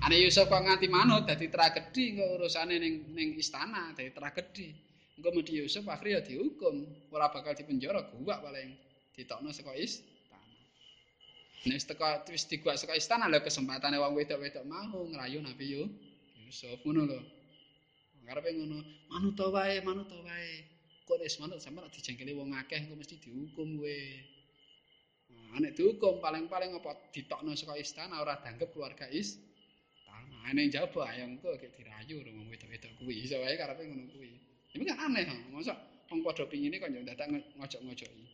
Ane 0.05 0.21
Yusuf 0.21 0.45
kok 0.45 0.61
nganti 0.61 0.85
manut 0.85 1.25
dadi 1.25 1.49
tragedi 1.49 2.13
engko 2.13 2.37
urusane 2.37 2.77
ning 2.77 3.09
ning 3.17 3.41
istana 3.41 3.89
dadi 3.97 4.13
tragedi. 4.13 4.69
Engko 5.17 5.33
mesti 5.33 5.65
Yusuf 5.65 5.81
akhirnya 5.89 6.21
dihukum. 6.21 7.09
Ora 7.09 7.33
bakal 7.33 7.57
dipenjara 7.57 8.05
gua 8.13 8.37
paling 8.37 8.69
ditokno 9.17 9.49
saka 9.49 9.73
istana. 9.73 10.45
Nek 11.65 11.81
teko 11.81 12.05
wis 12.29 12.45
diguak 12.45 12.77
saka 12.77 12.93
istana 12.93 13.25
lho 13.33 13.41
kesempatane 13.41 13.97
wong 13.97 14.13
wedok-wedok 14.13 14.61
mau 14.69 14.93
ngrayu 15.09 15.41
Nabi 15.41 15.65
Yu 15.73 15.89
Yusuf 16.45 16.77
ngono 16.85 17.09
lho. 17.09 17.40
Karepe 18.31 18.55
ngono, 18.55 18.79
manut 19.11 19.35
wae, 19.51 19.83
manut 19.83 20.07
wae. 20.23 20.63
Kok 21.03 21.19
wis 21.19 21.35
manut 21.43 21.59
sampe 21.59 21.83
dijengkeli 21.91 22.31
wong 22.31 22.55
akeh 22.55 22.79
engko 22.79 22.95
mesti 22.95 23.19
dihukum 23.19 23.75
kowe. 23.75 23.99
Nah, 25.51 25.59
nek 25.59 25.75
dihukum 25.75 26.23
paling-paling 26.23 26.71
apa 26.79 27.11
ditokno 27.11 27.51
saka 27.59 27.75
istana 27.75 28.23
ora 28.23 28.39
danggep 28.39 28.71
keluarga 28.71 29.03
is. 29.11 29.35
Tanah 30.07 30.47
nek 30.55 30.71
jaba 30.71 31.11
ayo 31.11 31.27
engko 31.27 31.59
gek 31.59 31.75
dirayu 31.75 32.23
wong 32.23 32.47
wedok-wedok 32.47 33.03
kuwi. 33.03 33.19
Iso 33.27 33.35
wae 33.43 33.59
karepe 33.59 33.83
ngono 33.83 34.07
kuwi. 34.15 34.31
Ini 34.79 34.83
kan 34.87 35.11
aneh, 35.11 35.27
masa 35.51 35.75
wong 36.07 36.23
padha 36.23 36.47
pingine 36.47 36.79
kok 36.79 36.87
yo 36.87 37.03
dadak 37.03 37.27
ngojok-ngojoki. 37.59 38.25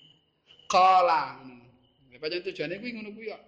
Kala 0.72 1.44
ngono. 1.44 1.68
Pancen 2.16 2.40
tujuane 2.48 2.80
kuwi 2.80 2.96
ngono 2.96 3.12
kuwi 3.12 3.28
kok. 3.28 3.42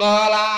Qala 0.00 0.48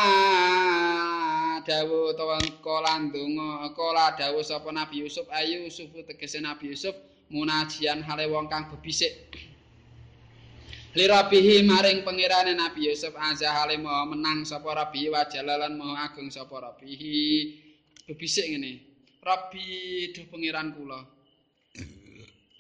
dawuh 1.65 2.13
utawa 2.13 2.39
kala 2.61 3.09
ndonga 3.09 3.73
kala 3.73 4.13
dawuh 4.15 4.45
sapa 4.45 4.71
Nabi 4.71 5.01
Yusuf 5.03 5.25
ayu 5.33 5.65
Yusuf 5.67 5.89
tegese 6.07 6.39
Nabi 6.45 6.71
Yusuf 6.77 6.93
munajian 7.33 8.05
hale 8.05 8.29
wong 8.29 8.47
kang 8.53 8.69
bebisik. 8.69 9.17
Lirabihi 10.95 11.67
maring 11.67 12.07
pengirane 12.07 12.55
Nabi 12.55 12.93
Yusuf 12.93 13.17
azza 13.19 13.51
hale 13.51 13.81
maha 13.81 14.07
menang 14.15 14.47
sapa 14.47 14.71
Rabbi 14.71 15.11
wa 15.11 15.25
jalalan 15.27 15.75
maha 15.75 16.13
agung 16.13 16.31
sapa 16.31 16.61
Rabbihi 16.61 17.17
bebisik 18.07 18.47
ngene 18.47 18.79
Rabbi 19.25 20.13
duh 20.13 20.29
pengiran 20.29 20.77
kula. 20.77 21.01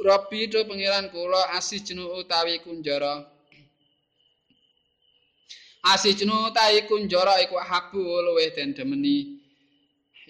Rabbi 0.00 0.48
duh 0.48 0.64
pengiran 0.64 1.12
kula 1.12 1.54
asih 1.54 1.84
jenu 1.84 2.08
utawi 2.16 2.58
kunjara 2.64 3.33
Asijnu 5.84 6.48
ta 6.54 6.72
iku 6.72 6.96
njara 6.98 7.44
iku 7.44 7.60
ahabu 7.60 8.00
luwih 8.24 8.48
den 8.56 8.72
demeni. 8.72 9.36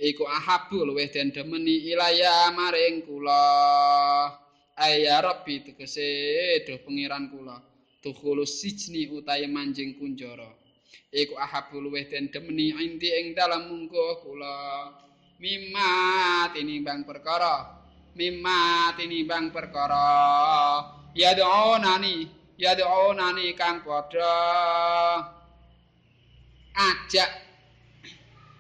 Iku 0.02 0.26
ahabu 0.26 0.82
luwih 0.82 1.06
den 1.14 1.30
demeni 1.30 1.74
ilaya 1.94 2.50
maring 2.50 3.06
kula. 3.06 4.34
Ayya 4.74 5.22
Rabbi 5.22 5.62
tegese 5.62 6.66
duh 6.66 6.82
pengiran 6.82 7.30
kula. 7.30 7.62
Tukhulus 8.02 8.58
sijni 8.58 9.06
utahe 9.06 9.46
manjing 9.46 9.94
kunjara. 9.94 10.50
Iku 11.14 11.38
ahabu 11.38 11.78
luwih 11.78 12.10
den 12.10 12.34
demeni 12.34 12.74
inti 12.74 13.14
ing 13.14 13.38
dalem 13.38 13.70
mungko 13.70 14.26
kula. 14.26 14.90
Mimma 15.38 16.50
tinimbang 16.50 17.06
perkara. 17.06 17.78
Mimma 18.18 18.90
tinimbang 18.98 19.54
perkara. 19.54 20.82
Ya 21.14 21.30
do'onani. 21.38 22.26
Ya 22.58 22.74
do'onani 22.74 23.54
kang 23.54 23.86
padha. 23.86 24.34
Ajak. 26.74 27.30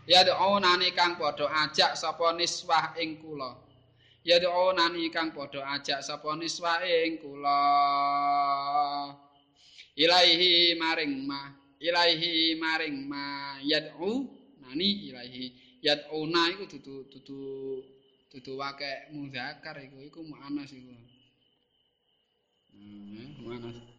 Ya 0.06 0.20
doonani 0.24 0.92
kang 0.94 1.16
padha 1.16 1.48
ajak 1.64 1.96
sapa 1.96 2.32
niswah 2.36 2.94
ing 3.00 3.18
kula. 3.20 3.56
Ya 4.24 4.38
doonani 4.40 5.10
kang 5.10 5.32
padha 5.34 5.64
ajak 5.74 6.00
sapa 6.04 6.36
niswah 6.36 6.80
ing 6.84 7.18
kula. 7.18 7.58
Ilaihi 9.96 10.74
maring 10.74 11.24
ma 11.26 11.54
ilaihi 11.78 12.58
maring 12.58 13.06
ma 13.08 13.56
yad'u 13.62 14.26
nani 14.62 14.88
ilaihi. 15.10 15.78
Yad'una 15.84 16.48
iku 16.52 16.64
dudu 16.64 17.04
dudu 17.12 17.40
dudu 18.32 18.52
wake 18.56 19.12
mudzakar 19.12 19.76
iku 19.84 20.00
iku 20.00 20.20
muannas 20.24 20.72
iku. 20.72 20.96
Hmm, 22.72 23.36
muannas 23.44 23.93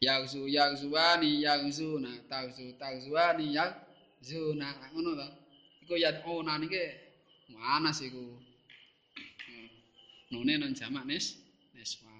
Yagzu 0.00 0.48
yagzuani 0.48 1.30
yagzuna 1.46 2.10
tagzu 2.30 2.72
tagzuani 2.80 3.44
yagzuna 3.56 4.66
ngono 4.92 5.10
ta 5.20 5.26
iku 5.82 5.94
yad'una 6.04 6.52
niki 6.60 6.82
mana 7.52 7.90
sih 7.92 8.08
iku 8.08 8.24
nune 10.30 10.54
nang 10.56 10.72
jamak 10.78 11.04
nis. 11.10 11.26
Niswa 11.74 12.12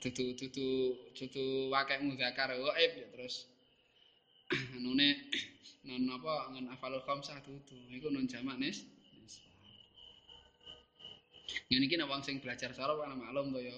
tutu 0.00 0.24
tutu 0.38 0.94
tutu 1.16 1.44
wakek 1.72 2.00
mudzakar 2.04 2.50
ghaib 2.54 2.92
ya 3.00 3.06
terus. 3.12 3.46
Nune 4.84 5.08
non 5.86 6.06
apa 6.10 6.50
ngen 6.54 6.66
afalul 6.70 7.02
khamsah 7.06 7.38
tutu 7.42 7.76
iku 7.90 8.08
non 8.14 8.30
jamak 8.30 8.56
nis. 8.62 8.86
Niswa 9.18 9.50
ngene 11.70 11.84
iki 11.86 11.96
wong 11.98 12.22
sing 12.22 12.38
belajar 12.38 12.70
sarap 12.74 12.98
ana 13.02 13.14
maklum 13.18 13.50
to 13.54 13.60
ya 13.62 13.74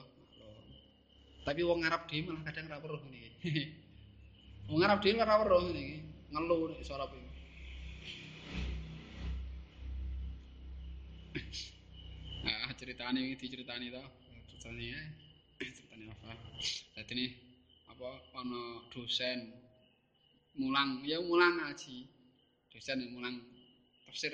Tapi 1.47 1.61
wong 1.65 1.81
Arab 1.87 2.07
dhewe 2.11 2.31
malah 2.31 2.43
kadang 2.47 2.67
ora 2.69 2.79
weruh 2.83 3.01
ngene 3.05 3.21
Wong 4.69 4.81
Arab 4.85 4.99
dhewe 5.01 5.21
ora 5.23 5.41
weruh 5.41 5.61
ngene 5.65 5.81
iki, 5.81 5.99
ngelu 6.33 6.59
nek 6.73 6.83
sorop 6.85 7.11
iki. 7.15 7.29
Ah, 12.49 12.73
ceritane 12.79 13.19
iki 13.19 13.35
diceritani 13.45 13.93
to. 13.93 14.01
Ceritane 14.49 14.85
ya. 14.95 15.03
Ceritane 15.59 16.05
apa? 16.09 16.33
Dadi 16.97 17.13
ne 17.19 17.27
apa 17.91 18.09
ana 18.39 18.89
dosen 18.95 19.53
mulang, 20.57 21.03
ya 21.05 21.19
mulang 21.21 21.61
ngaji. 21.61 22.07
Dosen 22.73 23.11
mulang 23.13 23.43
tafsir. 24.07 24.33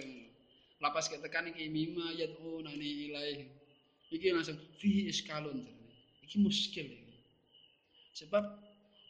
Lapas 0.78 1.09
ketekan 1.09 1.48
iki 1.50 1.66
mima 1.72 2.12
yad'unani 2.14 3.09
ilaih. 3.09 3.40
Iki 4.12 4.36
langsung 4.36 4.61
fi 4.78 5.09
iskalun. 5.11 5.74
Iki 6.25 6.37
muskil 6.41 6.89
iki. 6.89 7.14
Sebab 8.16 8.45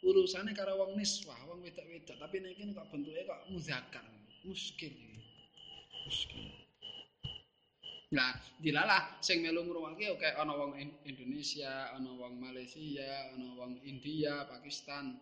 urusannya 0.03 0.51
karo 0.51 0.75
wong 0.77 0.99
niswah, 0.99 1.39
wong 1.47 1.63
wedok-wedok, 1.63 2.19
tapi 2.19 2.43
nek 2.43 2.53
kene 2.59 2.71
kok 2.75 2.91
bentuke 2.91 3.23
kok 3.23 3.41
muzakkar. 3.49 4.05
Muskil 4.43 4.91
iki. 4.91 5.19
Muskil. 6.05 6.65
Nah, 8.13 8.31
dilalah 8.61 9.17
sing 9.19 9.41
melu 9.41 9.65
ngrungokke 9.65 10.13
oke 10.13 10.29
ana 10.37 10.53
wong 10.53 10.77
Indonesia, 11.03 11.89
ana 11.91 12.11
wong 12.13 12.37
Malaysia, 12.37 13.33
ana 13.33 13.49
wong 13.57 13.81
India, 13.81 14.45
Pakistan. 14.45 15.17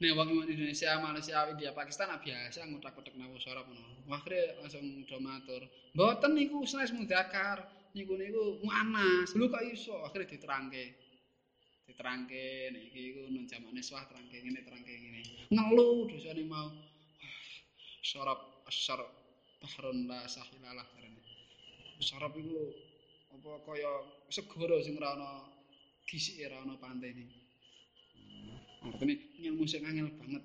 Nek 0.00 0.12
wong 0.16 0.48
Indonesia, 0.48 0.96
Malaysia, 0.96 1.44
India, 1.50 1.76
Pakistan 1.76 2.14
biasa 2.16 2.64
ngutak-utak 2.64 3.12
nawu 3.18 3.36
sorop 3.36 3.68
ngono. 3.68 4.06
Akhire 4.16 4.56
langsung 4.56 5.04
do 5.04 5.18
matur, 5.20 5.66
"Mboten 5.92 6.32
niku 6.38 6.64
sanes 6.64 6.94
muzakkar, 6.94 7.66
niku 7.96 8.14
niku 8.18 8.60
muannas." 8.64 9.34
Lho 9.36 9.46
kok 9.50 9.64
iso? 9.66 10.00
Akhire 10.06 10.26
diterangke. 10.26 11.10
diterangke 11.90 12.70
iki 12.70 13.00
iku 13.10 13.26
nun 13.34 13.50
jamane 13.50 13.82
swah 13.82 14.06
terangke 14.06 14.38
ngene 14.38 14.62
terangke 14.62 14.94
ngene 14.94 15.50
ngelu 15.50 16.06
dosane 16.06 16.46
mau 16.46 16.70
sorop 17.98 18.62
asar 18.70 19.02
bahrun 19.58 20.06
la 20.06 20.22
sahilalah 20.30 20.86
karene 20.94 21.18
sorop 21.98 22.30
iku 22.38 22.62
apa 23.34 23.50
kaya 23.66 23.92
segara 24.30 24.78
sing 24.86 24.94
ora 25.02 25.18
ana 25.18 25.30
gisike 26.06 26.46
ora 26.46 26.62
ana 26.62 26.78
pantene 26.78 27.26
artine 28.86 29.14
ngilmu 29.42 29.66
sing 29.66 29.82
angel 29.82 30.14
banget 30.14 30.42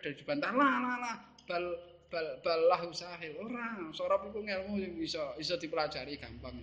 dari 0.00 0.16
dibantah 0.16 0.56
lah 0.56 0.72
lah 0.80 0.96
lah 1.04 1.16
bal 1.44 1.64
bal 2.08 2.40
bal 2.40 2.60
lahu 2.72 2.88
sahil 2.92 3.36
ora 3.36 3.76
sorop 3.92 4.32
iku 4.32 4.40
ngilmu 4.40 4.80
sing 4.80 4.92
bisa 4.96 5.22
bisa 5.36 5.54
dipelajari 5.60 6.16
gampang 6.16 6.56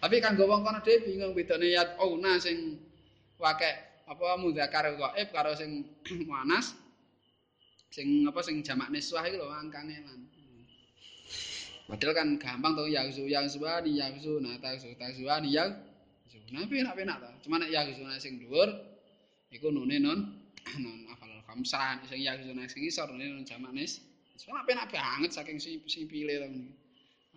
Tapi 0.00 0.16
kanggo 0.16 0.48
wong 0.48 0.64
kono 0.64 0.80
dhewe 0.80 1.04
bingung 1.04 1.36
bedane 1.36 1.68
yat 1.76 2.00
auna 2.00 2.40
sing 2.40 2.80
wake 3.36 3.68
apa 4.08 4.40
mudzakar 4.40 4.96
gaib 4.96 5.28
karo 5.28 5.52
sing 5.52 5.84
muannas 6.28 6.72
sing 7.92 8.24
apa 8.24 8.40
sing 8.40 8.64
jamak 8.64 8.88
niswah 8.88 9.28
iki 9.28 9.36
lho 9.36 9.52
angkane 9.52 10.00
lan. 10.00 10.20
Padahal 11.84 12.16
kan 12.16 12.28
gampang 12.40 12.72
to 12.80 12.88
ya 12.88 13.04
su 13.12 13.28
yang 13.28 13.44
suwani 13.44 14.00
ya 14.00 14.08
su 14.16 14.40
nah 14.40 14.56
ta 14.56 14.72
su 14.80 14.88
ta 14.96 15.12
suwani 15.12 15.52
ya 15.52 15.68
su. 16.32 16.40
Nah 16.48 16.64
penak 16.64 16.96
penak. 16.96 17.20
Cuma 17.44 17.60
nek 17.60 17.68
ya 17.68 17.84
su 17.92 18.00
sing 18.16 18.40
dhuwur 18.40 18.72
iku 19.52 19.68
nune 19.68 20.00
non 20.00 20.32
non 20.84 21.12
afal 21.12 21.28
khamsah 21.44 22.00
sing 22.08 22.24
ya 22.24 22.40
su 22.40 22.56
sing 22.56 22.82
isor 22.88 23.12
nune 23.12 23.36
non 23.36 23.44
jamak 23.44 23.76
nis. 23.76 24.00
Soalnya 24.40 24.64
penak 24.64 24.88
banget 24.88 25.36
saking 25.36 25.60
si 25.60 25.84
simpile 25.84 26.40
to. 26.40 26.48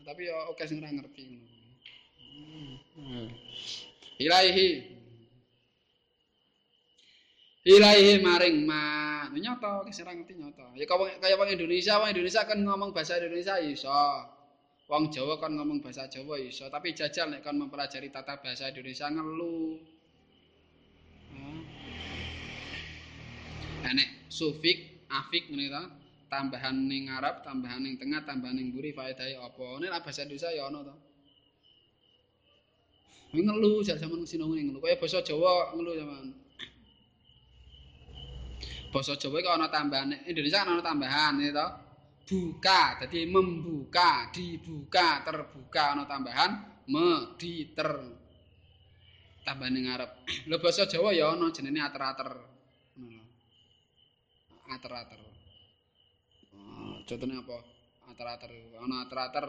Tapi 0.07 0.31
ya 0.31 0.47
oke 0.47 0.63
sing 0.63 0.79
ora 0.79 0.87
ngerti 0.87 1.35
ngono. 1.35 1.47
Hmm. 2.95 3.27
Ilaihi. 4.23 4.67
Ilaihi 7.67 8.23
maring 8.23 8.57
ma. 8.63 8.83
Nyoto 9.35 9.83
sing 9.91 10.07
ngerti 10.07 10.39
nyoto. 10.39 10.63
Ya 10.79 10.87
kaya 11.19 11.35
wong 11.35 11.51
Indonesia, 11.51 11.99
wong 11.99 12.15
Indonesia 12.15 12.47
kan 12.47 12.63
ngomong 12.63 12.95
bahasa 12.95 13.19
Indonesia 13.19 13.59
iso. 13.59 13.91
Wong 14.87 15.11
Jawa 15.11 15.43
kan 15.43 15.59
ngomong 15.59 15.83
bahasa 15.83 16.07
Jawa 16.07 16.39
iso, 16.39 16.67
tapi 16.71 16.95
jajal 16.95 17.31
nek 17.31 17.43
kan 17.43 17.55
mempelajari 17.55 18.11
tata 18.11 18.39
bahasa 18.39 18.71
Indonesia 18.71 19.11
ngelu. 19.11 19.79
Hmm. 21.35 21.61
Nek 23.91 24.09
sufik, 24.31 25.07
afik 25.11 25.51
ngene 25.51 25.67
to, 25.71 25.83
tambahan 26.33 26.89
ning 26.89 27.13
Arab, 27.13 27.45
tambahan 27.45 27.85
ning 27.85 28.01
tengah, 28.01 28.25
tambahan 28.25 28.57
ning 28.57 28.73
mburi 28.73 28.89
faedahe 28.89 29.37
apa? 29.37 29.77
Nek 29.77 30.01
bahasa 30.01 30.25
Indonesia 30.25 30.49
ya 30.49 30.65
ono 30.65 30.79
to. 30.81 30.95
ngelu 33.33 33.81
sak 33.85 34.01
zaman 34.01 34.25
sinau 34.25 34.49
ngelu. 34.49 34.81
Kaya 34.81 34.97
basa 34.97 35.21
Jawa 35.21 35.73
ngelu 35.77 35.91
zaman. 35.97 36.25
Basa 38.93 39.13
Jawa 39.17 39.37
iki 39.41 39.49
ana 39.49 39.67
tambahan 39.69 40.09
Indonesia 40.29 40.61
kan 40.61 40.73
ana 40.73 40.81
tambahan 40.85 41.37
ya 41.41 41.53
to. 41.53 41.67
Buka 42.23 43.03
dadi 43.03 43.27
membuka 43.27 44.31
dibuka 44.31 45.21
terbuka 45.27 45.93
ana 45.93 46.07
tambahan 46.07 46.51
me 46.89 47.35
di 47.37 47.73
ter 47.73 47.89
tambahan 49.45 49.71
ning 49.73 49.85
ngarep. 49.89 50.11
Lho 50.49 50.57
basa 50.57 50.89
Jawa 50.89 51.13
ya 51.13 51.33
ana 51.33 51.53
jenenge 51.53 51.81
ater-ater. 51.81 52.29
Ater-ater 54.63 55.32
contohnya 57.03 57.43
apa 57.43 57.57
ater-ater 58.11 58.51
ana 58.79 59.07
ater-ater 59.07 59.45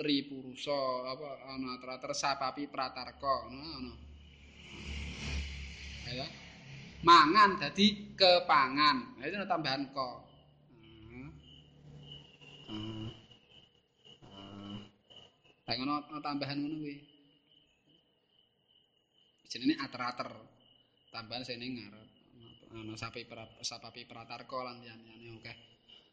Tripurusa 0.00 1.12
apa 1.12 1.44
ana 1.52 1.76
trater 1.76 2.16
sapapi 2.16 2.72
pratarka 2.72 3.52
ngono 3.52 3.68
ana. 3.68 3.92
Ya. 6.08 6.24
Mangan 7.04 7.60
dadi 7.60 8.16
kepangan. 8.16 9.20
Nah 9.20 9.24
itu 9.28 9.36
tambahan. 9.44 9.92
Hmm. 9.92 11.28
Hmm. 12.72 13.08
Lah 15.68 15.74
ngono 15.76 16.00
tambahan 16.24 16.64
ngono 16.64 16.80
kuwi. 16.80 16.96
Jenenge 19.52 19.84
ater-ater. 19.84 20.32
Tambahan 21.12 21.44
sene 21.44 21.76
ngarep. 21.76 22.08
Ana 22.72 22.96
sapi 22.96 23.28
sapi 23.60 24.08
pratarka 24.08 24.64
lan 24.64 24.80
liyane 24.80 25.44
akeh. 25.44 25.56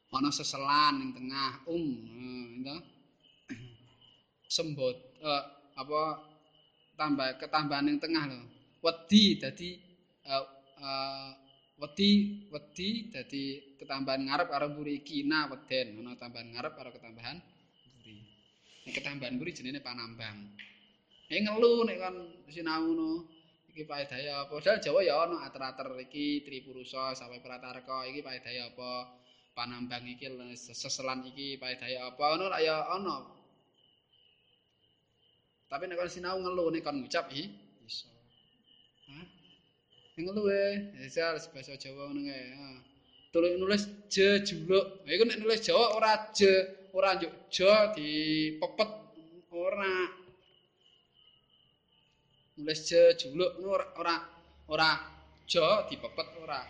Ana 0.07 0.31
seselan 0.31 1.03
ning 1.03 1.11
tengah 1.11 1.67
um, 1.67 1.83
itu. 2.63 2.77
Sembot 4.47 4.95
uh, 5.19 5.43
apa 5.75 6.01
tambah 6.95 7.35
ketambahan 7.35 7.91
ning 7.91 7.99
tengah 7.99 8.23
lho. 8.31 8.39
Wedi 8.79 9.35
dadi 9.35 9.75
uh, 10.23 10.45
uh, 10.79 11.29
wedi 11.77 12.41
wedi 12.47 13.11
dadi 13.11 13.75
ketambahan 13.75 14.31
ngarep 14.31 14.47
karo 14.47 14.71
mburi 14.71 15.03
kina 15.03 15.51
weden 15.51 15.99
ana 15.99 16.15
tambahan 16.15 16.55
ngarep 16.55 16.73
karo 16.79 16.89
ketambahan 16.95 17.37
mburi. 17.99 18.15
Nek 18.87 18.93
ketambahan 18.95 19.33
mburi 19.35 19.51
jenenge 19.51 19.83
panambang. 19.83 20.55
Nek 21.27 21.39
ngelu 21.43 21.73
nek 21.83 21.97
kon 21.99 22.15
sinau 22.47 22.87
ngono 22.87 23.11
iki 23.75 23.83
paedahe 23.83 24.31
apa? 24.31 24.55
Dal 24.63 24.79
Jawa 24.79 25.03
ya 25.03 25.27
ana 25.27 25.43
ater-ater 25.43 25.99
iki 25.99 26.47
tripurusa 26.47 27.11
sampai 27.11 27.43
pratarka 27.43 28.07
iki 28.07 28.23
paedahe 28.23 28.63
apa 28.63 29.26
panambang 29.57 30.05
iki 30.05 30.29
seselan 30.53 31.25
iki 31.25 31.57
paedahe 31.57 31.97
apa? 31.97 32.37
Ngono 32.37 32.53
ya 32.61 32.93
ana 32.93 33.37
tapi 35.67 35.83
nek 35.89 35.99
kon 35.99 36.07
sinau 36.07 36.37
ngelu 36.39 36.63
nek 36.71 36.83
kon 36.85 37.01
ngucap 37.01 37.25
iki 37.33 37.49
iso. 37.83 38.07
Ngelu 40.15 40.43
e 40.47 40.63
misal 41.01 41.41
bahasa 41.51 41.73
Jawa 41.75 42.13
ngono 42.13 42.21
kae 42.29 42.45
tulis 43.33 43.53
nulis 43.59 43.83
je 44.13 44.27
juluk. 44.47 45.03
Iku 45.09 45.23
nek 45.25 45.41
nulis 45.41 45.59
Jawa 45.65 45.97
ora 45.97 46.13
je 46.37 46.51
ora 46.93 47.17
njuk 47.17 47.33
jo 47.51 47.67
dipepet 47.97 48.91
ora. 49.51 49.93
Nulis 52.61 52.79
je 52.87 53.01
juluk 53.19 53.51
ora 53.65 53.85
ora 53.99 54.15
ora 54.71 54.89
jo 55.49 55.65
dipepet 55.89 56.27
ora. 56.45 56.63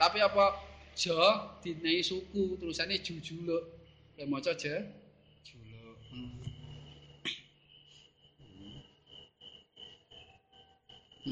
Tapi 0.00 0.18
apa 0.24 0.67
jo 0.98 1.14
dinai 1.62 2.02
suku 2.02 2.58
tulisannya 2.58 2.98
jujuluk. 2.98 3.62
Ya 4.18 4.26
maca 4.26 4.50
je 4.58 4.74
juluk 5.46 5.98
hmm. 6.10 6.42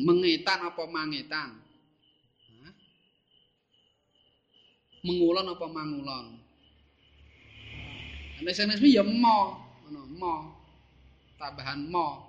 mengetan 0.06 0.70
apa 0.70 0.82
mangetan? 0.86 1.66
Mengulon 5.06 5.54
apa 5.54 5.66
mangulon? 5.70 6.26
Nek 8.42 8.54
sanes 8.54 8.82
ya 8.82 9.02
mo. 9.02 9.38
Ngono 9.86 10.02
mo. 10.18 10.34
Tambahan 11.38 11.90
mo. 11.90 12.26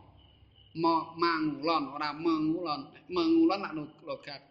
Mo 0.77 0.93
mangulon. 1.17 1.83
Ora 1.93 2.13
mengulon. 2.13 2.93
Mengulon 3.09 3.61
nak 3.61 3.73
logat. 4.05 4.41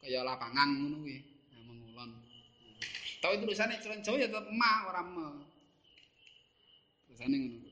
Kaya 0.00 0.24
lapangan 0.24 0.68
ngono 0.80 0.96
kuwi 1.04 1.31
tapi 3.22 3.38
tulisannya 3.38 3.78
Jawa 3.78 4.18
ya 4.18 4.26
tetep 4.26 4.50
ma 4.50 4.90
ora 4.90 5.02
me 5.06 5.46
tulisane 7.06 7.38
ngono. 7.38 7.70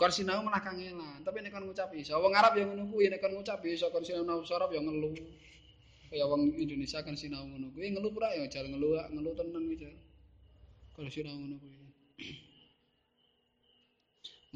Kon 0.00 0.08
sinau 0.08 0.40
malah 0.40 0.64
kangelan 0.64 1.20
tapi 1.20 1.44
nek 1.44 1.52
kon 1.52 1.68
ngucap 1.68 1.92
iso. 1.92 2.16
Wong 2.16 2.32
Arab 2.32 2.56
yang 2.56 2.72
ngono 2.72 2.88
kuwi 2.88 3.12
nek 3.12 3.20
kon 3.20 3.36
ngucap 3.36 3.60
iso 3.68 3.92
kon 3.92 4.00
sinau 4.00 4.40
sorop 4.48 4.72
ya 4.72 4.80
ngelu 4.80 5.12
kaya 6.08 6.24
wong 6.24 6.56
Indonesia 6.56 7.04
kan 7.04 7.12
sinau 7.12 7.44
ngono 7.44 7.68
kuwi 7.76 7.92
ngelu 7.92 8.08
pura 8.08 8.32
ya 8.32 8.48
jar 8.48 8.64
ngelu 8.64 8.96
ngelu 9.12 9.30
tenan 9.36 9.68
jar. 9.76 9.92
Kon 10.96 11.12
sinau 11.12 11.36
ngono 11.36 11.60
kuwi. 11.60 11.76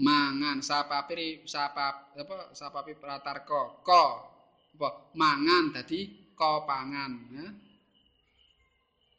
Mangan 0.08 0.64
sapa 0.64 1.04
piri 1.04 1.44
sapa 1.44 2.16
apa 2.16 2.56
sapa 2.56 2.80
pi 2.80 2.96
pratarka 2.96 3.84
ko. 3.84 4.04
Apa? 4.74 5.14
Mangan 5.14 5.70
dadi 5.70 6.32
ko 6.34 6.66
pangan 6.66 7.12
ya 7.30 7.46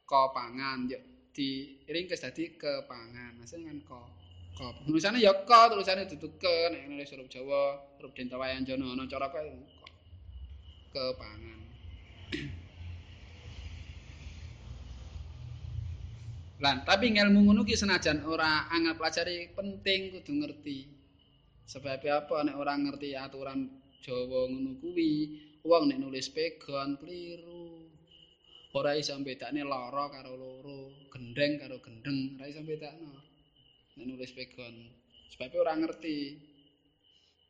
ko 0.06 0.32
pangan 0.32 0.88
yo 0.88 1.02
di 1.36 1.82
ringkes 1.90 2.24
dadi 2.24 2.56
kepangan 2.56 3.36
maksudnya 3.42 3.74
kan 3.74 3.80
ko 3.84 4.02
Kop. 4.56 4.88
Tulisane 4.88 5.20
ya 5.20 5.36
ka, 5.44 5.68
tulisane 5.68 6.08
dudu 6.08 6.32
ke 6.40 6.72
nek 6.72 6.88
nulis 6.88 7.12
huruf 7.12 7.28
Jawa, 7.28 7.76
huruf 8.00 8.16
Dentawayan 8.16 8.64
Jana 8.64 8.96
ana 8.96 9.04
cara 9.04 9.28
kok 9.28 9.44
kepangan. 10.96 11.60
Lan, 16.64 16.88
tapi 16.88 17.12
ilmu 17.12 17.52
ngono 17.52 17.68
ki 17.68 17.76
senajan 17.76 18.24
ora 18.24 18.72
angel 18.72 18.96
pelajari 18.96 19.52
penting 19.52 20.16
kudu 20.16 20.32
ngerti. 20.40 20.88
Sebab 21.68 22.00
apa 22.08 22.48
nek 22.48 22.56
ora 22.56 22.80
ngerti 22.80 23.12
aturan 23.12 23.68
Jawa 24.00 24.48
ngono 24.48 24.80
kuwi, 24.80 25.36
wong 25.68 25.92
nek 25.92 26.00
nulis 26.00 26.32
pegon 26.32 26.96
keliru. 26.96 27.92
Ora 28.76 28.92
iso 29.00 29.16
bedakne 29.24 29.64
lara 29.64 30.12
karo 30.12 30.36
loro, 30.36 31.08
gendeng 31.14 31.54
karo 31.62 31.80
gendeng, 31.80 32.36
ora 32.36 32.46
iso 32.52 32.62
bedakno. 32.62 33.36
nek 33.96 34.06
nulis 34.12 34.36
pegon 34.36 34.76
sebab 35.32 35.56
ora 35.56 35.72
ngerti 35.80 36.36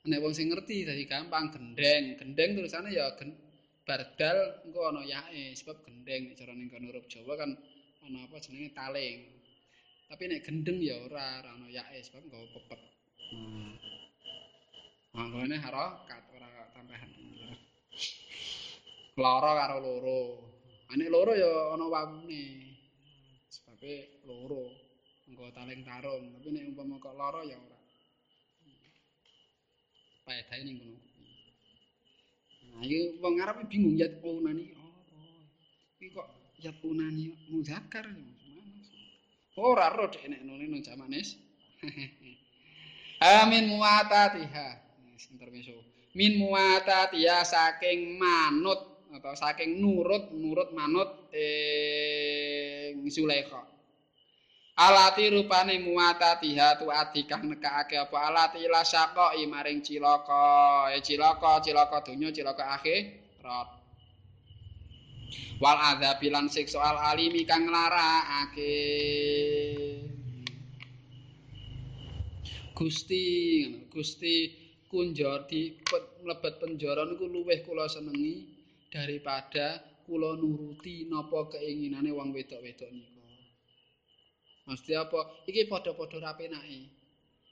nek 0.06 0.22
wong 0.22 0.34
sing 0.38 0.54
ngerti 0.54 0.86
dadi 0.86 1.04
gampang 1.10 1.50
gendeng 1.50 2.14
gendeng 2.22 2.54
tulisane 2.54 2.94
ya 2.94 3.10
gen, 3.18 3.34
bardal 3.82 4.62
engko 4.62 4.86
ana 4.86 5.02
yae 5.02 5.58
sebab 5.58 5.82
gendeng 5.82 6.30
nek 6.30 6.38
cara 6.38 6.54
ning 6.54 6.70
huruf 6.70 7.10
Jawa 7.10 7.34
kan 7.34 7.52
ana 8.06 8.30
apa 8.30 8.38
jenenge 8.38 8.70
taling 8.78 9.26
tapi 10.06 10.24
nek 10.30 10.46
gendeng 10.46 10.78
ya 10.78 11.02
ora 11.02 11.42
ora 11.42 11.50
ana 11.58 11.68
yae 11.74 11.98
sebab 12.06 12.22
engko 12.30 12.46
pepet 12.54 12.82
hmm. 13.34 13.74
Mangkone 15.16 15.56
harokat 15.56 16.24
ora 16.36 16.68
tambahan. 16.76 17.08
Loro 19.16 19.52
karo 19.56 19.78
loro. 19.80 20.22
Ane 20.92 21.06
loro 21.10 21.34
ya 21.34 21.74
ana 21.74 21.86
wawune. 21.90 22.44
Sebabe 23.50 24.22
loro. 24.28 24.86
engko 25.26 25.50
taling 25.54 25.82
tarung. 25.82 26.26
Tapi 26.38 26.48
nek 26.54 26.70
umpama 26.74 27.02
kok 27.02 27.18
lara 27.18 27.42
ya 27.46 27.58
ora. 27.58 27.80
Paedahe 30.26 30.62
ning 30.66 30.78
ngono 30.82 31.00
nah 32.76 32.84
iki 32.84 33.24
wong 33.24 33.40
Arab 33.40 33.64
bingung 33.72 33.96
ya 33.96 34.10
punani. 34.20 34.76
Oh 34.76 35.00
iki 35.96 36.12
kok 36.12 36.28
ya 36.60 36.76
punani 36.76 37.32
muzakkar 37.48 38.06
ora 39.56 39.88
ro 39.96 40.12
dek 40.12 40.28
nek 40.28 40.44
nune 40.44 40.68
nang 40.68 40.84
jamanes 40.84 41.40
amin 43.40 43.72
muatatiha. 43.72 44.84
Intermeso 45.32 45.78
min 46.14 46.38
muatatiha 46.38 47.42
saking 47.48 48.20
manut 48.20 48.85
atau 49.16 49.32
saking 49.32 49.80
nurut 49.80 50.32
nurut 50.36 50.76
manut 50.76 51.32
ing 51.32 53.08
Zulaikha. 53.08 53.64
Alati 54.76 55.32
rupane 55.32 55.80
muata 55.80 56.36
tihatu 56.36 56.92
adikah 56.92 57.40
nekake 57.48 57.96
apa? 57.96 58.18
Alati 58.28 58.68
la 58.68 58.84
syaqai 58.84 59.48
maring 59.48 59.80
cilaka. 59.80 60.92
E 60.92 61.00
cilaka 61.00 61.64
cilaka 61.64 62.04
donya 62.04 62.28
cilaka 62.36 62.76
akhirat. 62.76 63.70
Wal 65.64 65.80
adzabi 65.80 66.28
lan 66.28 66.52
siksa 66.52 66.84
al 66.84 67.00
alimi 67.16 67.48
kang 67.48 67.72
larakake 67.72 68.76
Gusti 72.76 73.24
Gusti 73.88 74.52
kunjor 74.92 75.48
di 75.48 75.80
mlebet 76.24 76.60
penjara 76.60 77.08
niku 77.08 77.32
luweh 77.32 77.64
kula 77.64 77.88
senengi 77.88 78.55
daripada 78.96 79.84
kula 80.08 80.40
nuruti 80.40 81.12
napa 81.12 81.52
keinginane 81.52 82.16
wong 82.16 82.32
wedok-wedok 82.32 82.88
niku 82.96 83.16
Mesti 84.66 84.98
apa? 84.98 85.46
Iki 85.46 85.70
padha-padha 85.70 86.18
ra 86.18 86.34
penake. 86.34 86.90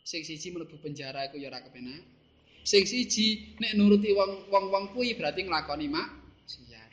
Sing 0.02 0.26
siji 0.26 0.50
mlebu 0.50 0.82
penjara 0.82 1.30
iku 1.30 1.38
ya 1.38 1.54
ora 1.54 1.62
kepenak. 1.62 2.02
Sing 2.66 2.90
siji 2.90 3.54
nek 3.62 3.78
nuruti 3.78 4.10
wong-wong 4.18 4.98
kuwi 4.98 5.14
berarti 5.14 5.46
nglakoni 5.46 5.88
mak 5.94 6.10
siat. 6.50 6.90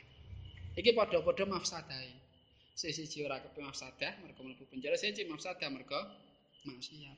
Iki 0.77 0.93
padha-padha 0.93 1.49
mafsadahe. 1.49 2.13
Sing 2.77 2.93
siji 2.93 3.25
ora 3.25 3.41
kepenak 3.41 3.73
mafsadah 3.73 4.13
mergo 4.21 4.41
mlebu 4.45 4.63
penjara, 4.69 4.93
sing 4.93 5.17
siji 5.17 5.25
mafsadah 5.25 5.69
mergo 5.73 5.99
maksiat. 6.69 7.17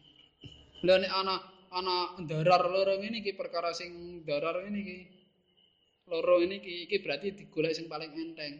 Lha 0.88 0.96
nek 1.04 1.12
ana 1.12 1.36
ana 1.76 1.96
ndarar 2.24 2.72
loro 2.72 3.04
ngene 3.04 3.20
iki 3.20 3.36
perkara 3.36 3.76
sing 3.76 4.24
ndarar 4.24 4.64
ngene 4.64 4.80
iki. 4.80 4.98
Loro 6.12 6.43
ini 6.43 6.60
iki, 6.60 6.88
iki 6.89 6.97
berarti 6.99 7.32
digolek 7.32 7.74
sing 7.76 7.88
paling 7.88 8.12
enteng. 8.12 8.60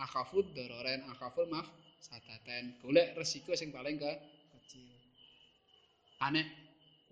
Akhafud 0.00 0.56
dararen 0.56 1.04
akhaful 1.12 1.44
maf 1.46 1.68
sadaten 2.00 2.80
golek 2.80 3.12
resiko 3.12 3.52
sing 3.52 3.68
paling 3.68 4.00
ke 4.00 4.12
kecil 4.56 4.88
aneh 6.24 6.48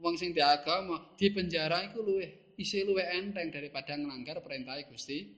wong 0.01 0.17
sing 0.17 0.33
di 0.33 0.41
agama 0.41 0.97
di 1.21 1.29
penjara 1.29 1.85
iku 1.93 2.01
luwih 2.01 2.57
isi 2.57 2.85
luwih 2.85 3.05
enteng 3.05 3.53
daripada 3.53 3.97
ngelanggar 3.97 4.41
perintah 4.41 4.81
Gusti 4.89 5.29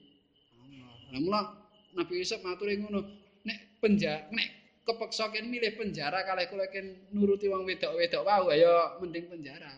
Allah. 1.10 1.18
Lah 1.26 1.46
Nabi 1.90 2.22
Yusuf 2.22 2.38
matur 2.46 2.70
ngono, 2.70 3.02
nek 3.42 3.82
penjara 3.82 4.30
nek 4.30 4.48
kepeksa 4.86 5.34
ken 5.34 5.50
milih 5.50 5.74
penjara 5.74 6.22
kalih 6.22 6.46
kula 6.46 6.70
ken 6.70 7.10
nuruti 7.10 7.50
wong 7.50 7.66
wedok-wedok 7.66 8.22
wae 8.22 8.62
ya 8.62 8.94
mending 9.02 9.26
penjara. 9.26 9.74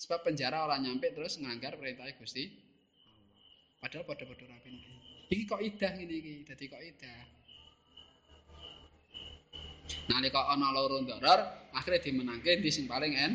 Sebab 0.00 0.24
penjara 0.24 0.64
ora 0.64 0.80
nyampe 0.80 1.12
terus 1.12 1.36
nglanggar 1.36 1.76
perintah 1.76 2.08
Gusti 2.16 2.48
Padahal 3.82 4.06
padha-padha 4.06 4.46
rapi. 4.46 4.70
Iki 5.26 5.42
kok 5.42 5.58
idah 5.58 5.90
ngene 5.98 6.14
iki, 6.14 6.34
dadi 6.46 6.70
kok 6.70 6.78
idah. 6.78 7.18
Nalika 10.06 10.54
ana 10.54 10.70
loro 10.70 11.02
ndoror, 11.02 11.40
akhire 11.74 11.98
dimenangke 11.98 12.62
di 12.62 12.70
sing 12.70 12.86
paling 12.86 13.12
en. 13.18 13.32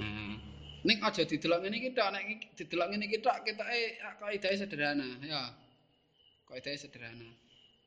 Nah, 0.00 0.34
ning 0.88 0.98
aja 1.04 1.22
didelok 1.28 1.60
ngene 1.60 1.76
iki 1.84 1.90
tok, 1.92 2.08
nek 2.08 2.24
didelok 2.56 2.88
ngene 2.88 3.04
iki 3.04 3.18
tok 3.20 3.36
ketoke 3.44 3.80
kok 4.00 4.30
idahe 4.32 4.56
sederhana, 4.56 5.20
ya. 5.20 5.52
Kok 6.48 6.56
idahe 6.56 6.80
sederhana. 6.80 7.28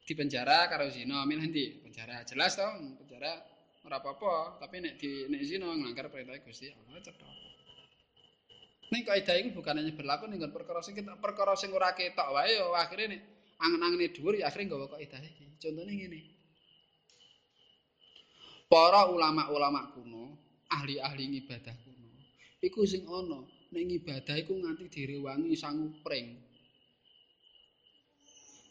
Di 0.05 0.13
penjara 0.13 0.69
karo 0.69 0.85
zina, 0.93 1.25
ndi? 1.25 1.81
Penjara 1.81 2.21
jelas 2.29 2.53
to, 2.53 2.67
penjara 3.01 3.56
ora 3.87 4.03
apa-apa, 4.03 4.59
tapi 4.59 4.83
nek 4.83 4.99
di 4.99 5.31
nek 5.31 5.41
zina 5.47 5.71
nglanggar 5.71 6.11
perintah 6.11 6.35
Gusti 6.43 6.67
Allah 6.67 6.99
cetha. 6.99 7.27
Ning 8.91 9.03
kaidah 9.07 9.35
iku 9.39 9.63
bukan 9.63 9.79
hanya 9.79 9.91
berlaku 9.95 10.27
ning 10.27 10.43
perkara 10.51 10.83
sing 10.83 10.95
kita 10.95 11.15
perkara 11.19 11.55
sing 11.55 11.71
ora 11.71 11.95
ketok 11.95 12.35
wae 12.35 12.55
ya 12.55 12.67
akhire 12.75 13.07
nek 13.07 13.21
angen-angene 13.63 14.11
dhuwur 14.11 14.35
ya 14.35 14.51
akhire 14.51 14.67
nggawa 14.67 14.91
kaidah 14.91 15.23
iki. 15.23 15.55
Contone 15.59 15.91
ngene. 15.91 16.19
Para 18.67 19.07
ulama-ulama 19.07 19.95
kuno, 19.95 20.35
ahli-ahli 20.67 21.39
ibadah 21.39 21.71
kuno, 21.87 22.11
iku 22.59 22.83
sing 22.83 23.07
ana 23.07 23.39
ning 23.71 23.87
ibadah 23.95 24.35
iku 24.35 24.55
nganti 24.59 24.91
direwangi 24.91 25.55
sangu 25.55 25.95
pring. 26.03 26.43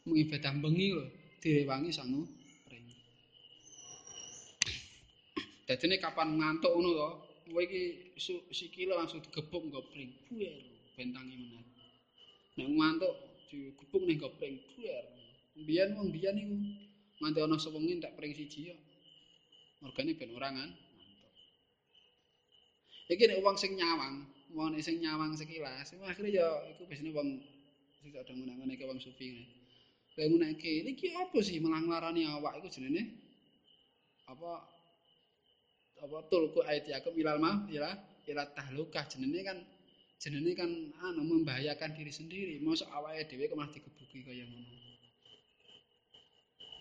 Mengibadah 0.07 0.53
bengi 0.61 0.95
lho, 0.95 1.05
direwangi 1.41 1.91
sangu 1.91 2.23
pring. 2.69 2.87
Dadine 5.67 5.99
kapan 5.99 6.39
ngantuk 6.39 6.71
ngono 6.79 6.91
to, 6.95 7.09
kowe 7.51 7.62
iki 7.67 7.83
sikile 8.55 8.95
langsung 8.95 9.19
digebuk 9.19 9.67
nggo 9.67 9.83
pring. 9.91 10.14
Buer 10.31 10.55
bentangi 10.95 11.35
meneh. 11.35 11.67
Nek 12.55 12.69
ngantuk 12.71 13.14
digebuk 13.51 14.03
ning 14.07 14.14
nggo 14.19 14.31
pring. 14.39 14.55
Buer. 14.75 15.05
Mbiyen 15.59 15.91
wong 15.99 16.14
mbiyen 16.14 16.37
iku 16.39 16.55
nganti 17.19 17.39
ana 17.43 17.57
sewengi 17.59 17.99
tak 17.99 18.14
pring 18.14 18.31
siji 18.31 18.71
yo. 18.71 18.77
Mergane 19.83 20.14
ben 20.14 20.31
ora 20.39 20.49
ngan 20.55 20.71
ngantuk. 20.71 21.33
Iki 23.11 23.25
nek 23.27 23.43
wong 23.43 23.57
sing 23.59 23.73
nyawang, 23.75 24.23
wong 24.55 24.71
sing 24.79 25.03
nyawang 25.03 25.35
sekilas, 25.35 25.91
akhire 25.99 26.31
yo 26.31 26.49
iku 26.71 26.87
biasane 26.87 27.11
wong 27.11 27.29
sing 28.03 28.14
ada 28.14 28.31
ngene-ngene 28.31 28.87
wong 28.87 28.99
sufi 29.03 29.35
ngene. 29.35 29.47
Lah 30.17 30.25
nguneke, 30.31 30.73
iki 30.95 31.12
apa 31.12 31.39
sih 31.45 31.59
melanglarani 31.61 32.23
awak 32.25 32.57
iku 32.62 32.71
jenenge? 32.73 33.03
Apa 34.31 34.76
apa 35.97 36.18
tulku 36.28 36.61
ayat 36.61 36.84
yakum 36.88 37.16
ilal 37.16 37.40
ma 37.40 37.64
ila 37.72 37.97
ila 38.28 38.42
tahlukah 38.53 39.05
jenenge 39.09 39.40
kan 39.47 39.59
jenenge 40.20 40.53
kan 40.57 40.70
anu 41.09 41.22
membahayakan 41.24 41.92
diri 41.92 42.12
sendiri. 42.12 42.55
Mosok 42.61 42.88
awake 42.92 43.28
dhewe 43.28 43.49
kok 43.49 43.57
malah 43.57 43.72
digebuki 43.72 44.24
kaya 44.24 44.44
ngono. 44.44 44.72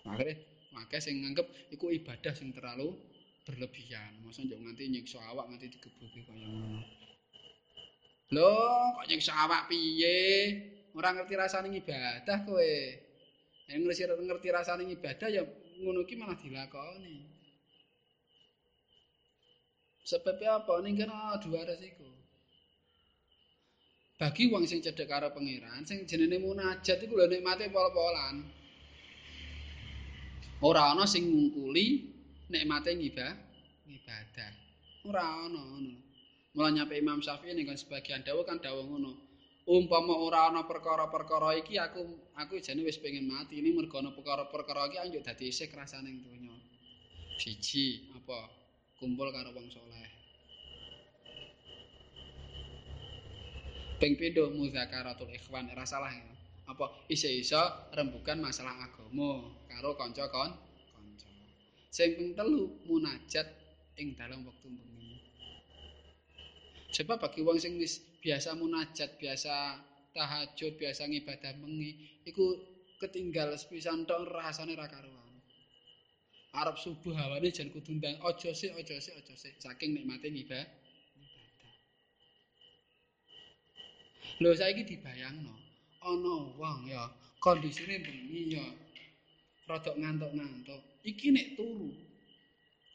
Akhire 0.06 0.32
makanya 0.74 1.02
sing 1.02 1.14
nganggep 1.24 1.46
iku 1.72 1.90
ibadah 1.92 2.32
sing 2.36 2.52
terlalu 2.52 2.96
berlebihan. 3.46 4.16
Mosok 4.24 4.48
njuk 4.48 4.58
nganti 4.60 4.84
nyiksa 4.90 5.18
awak 5.20 5.48
nganti 5.48 5.66
digebuki 5.72 6.20
kaya 6.26 6.46
ngono. 6.46 6.82
Lho, 8.34 8.54
kok 8.98 9.06
nyiksa 9.06 9.32
awak 9.46 9.70
piye? 9.70 10.50
Ora 10.96 11.14
ngerti 11.14 11.34
rasane 11.36 11.68
ibadah 11.70 12.38
kowe. 12.42 12.74
Yang 13.68 13.80
ngerti, 13.82 14.02
ngerti 14.26 14.48
rasanya 14.50 14.84
ibadah 14.88 15.28
ya 15.30 15.42
ngono 15.82 16.02
ki 16.08 16.14
malah 16.16 16.34
dilakoni. 16.40 17.35
Sebabnya 20.06 20.62
apa? 20.62 20.78
Ini 20.86 21.02
kan 21.02 21.10
oh, 21.10 21.36
dua 21.42 21.66
resiko. 21.66 22.06
Bagi 24.16 24.48
wong 24.48 24.64
sing 24.64 24.80
cedek 24.80 25.10
karo 25.10 25.28
pangeran, 25.34 25.84
sing 25.84 26.06
jenenge 26.08 26.40
munajat 26.40 27.02
iku 27.04 27.18
lho 27.18 27.26
nikmate 27.28 27.68
pol-polan. 27.68 28.48
Ora 30.64 30.94
ana 30.94 31.04
sing 31.04 31.26
ngungkuli 31.26 32.06
nikmate 32.48 32.96
ngibadah. 32.96 33.34
Ibadah. 33.84 34.52
Ora 35.10 35.50
ana 35.50 35.60
ngono. 35.60 35.94
Mula 36.56 36.72
nyampe 36.72 36.96
Imam 36.96 37.20
Syafi'i 37.20 37.52
ning 37.52 37.68
sebagian 37.76 38.24
dawuh 38.24 38.46
kan 38.46 38.56
dawuh 38.62 38.88
ngono. 38.88 39.12
Umpama 39.66 40.14
ora 40.16 40.48
ana 40.48 40.64
perkara-perkara 40.64 41.58
iki 41.60 41.76
aku 41.76 42.06
aku 42.38 42.62
jane 42.62 42.86
wis 42.86 42.96
pengen 42.96 43.28
mati. 43.28 43.60
Ini 43.60 43.74
mergo 43.74 44.00
ana 44.00 44.14
perkara-perkara 44.16 44.88
iki 44.88 44.96
anjuk 45.02 45.26
dadi 45.26 45.50
isih 45.52 45.68
krasane 45.68 46.08
ing 46.08 46.24
donya. 46.24 46.56
Siji, 47.36 48.16
apa? 48.16 48.65
Kumpul 48.96 49.28
karo 49.28 49.52
wong 49.52 49.68
saleh. 49.68 50.08
Ping 53.96 54.12
pindho 54.20 54.52
muzakaratul 54.52 55.32
ikhwan 55.32 55.72
ora 55.72 55.84
salah 55.88 56.12
ya. 56.12 56.32
Apa 56.66 57.08
iso-iso 57.08 57.60
rembugan 57.96 58.42
masalah 58.42 58.76
agama 58.82 59.52
karo 59.68 59.96
kanca 59.96 60.28
kon 60.28 60.52
kanca. 60.92 61.28
Sing 61.92 62.16
ping 62.16 62.36
telu 62.36 62.68
munajat 62.84 63.46
ing 63.96 64.12
dalam 64.16 64.44
wektu 64.44 64.68
bengi. 64.68 65.16
Sebab 66.92 67.16
bagi 67.20 67.40
wong 67.40 67.56
sing 67.60 67.76
wis 67.80 68.00
biasa 68.20 68.56
munajat, 68.56 69.16
biasa 69.20 69.80
tahajud, 70.12 70.76
biasa 70.80 71.08
ngibadah 71.08 71.52
bengi, 71.60 71.92
iku 72.24 72.56
ketinggal 73.00 73.52
sepisan 73.56 74.08
tok 74.08 74.28
rasane 74.28 74.76
ra 74.76 74.88
karuan. 74.88 75.15
Arab 76.56 76.80
subuh 76.80 77.12
hawane 77.12 77.52
jan 77.52 77.68
kudu 77.68 78.00
ndang 78.00 78.16
aja 78.24 78.50
sik 78.56 78.72
aja 78.72 78.96
sik 78.96 79.14
aja 79.20 79.34
sik 79.36 79.54
saking 79.60 79.92
nikmate 79.92 80.32
ngibadah. 80.32 80.64
Lho 84.40 84.50
saiki 84.56 84.88
dibayangno, 84.88 85.52
ana 86.00 86.34
wong 86.56 86.88
ya 86.88 87.12
kondisine 87.44 88.00
bengi 88.00 88.56
ya 88.56 88.64
rada 89.68 89.92
ngantuk-ngantuk. 89.92 90.80
Iki 91.04 91.28
nek 91.36 91.46
turu 91.60 91.92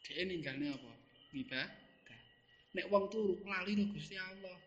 dhek 0.02 0.26
ninggalne 0.26 0.74
apa? 0.74 0.92
Ngibadah. 1.30 1.70
Nek 2.74 2.86
wong 2.90 3.04
turu 3.14 3.38
lali 3.46 3.78
karo 3.78 3.94
Gusti 3.94 4.16
Allah. 4.18 4.58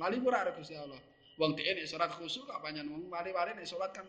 Lali 0.00 0.16
ora 0.24 0.48
karo 0.48 0.56
Gusti 0.56 0.74
Allah. 0.80 1.00
Wong 1.36 1.52
dhek 1.54 1.76
nek 1.76 1.84
salat 1.84 2.08
khusyuk 2.16 2.48
kok 2.48 2.64
pancen 2.64 2.88
wong 2.88 3.12
wali-wali 3.12 3.52
nek 3.52 3.68
salat 3.68 3.92
kan 3.92 4.08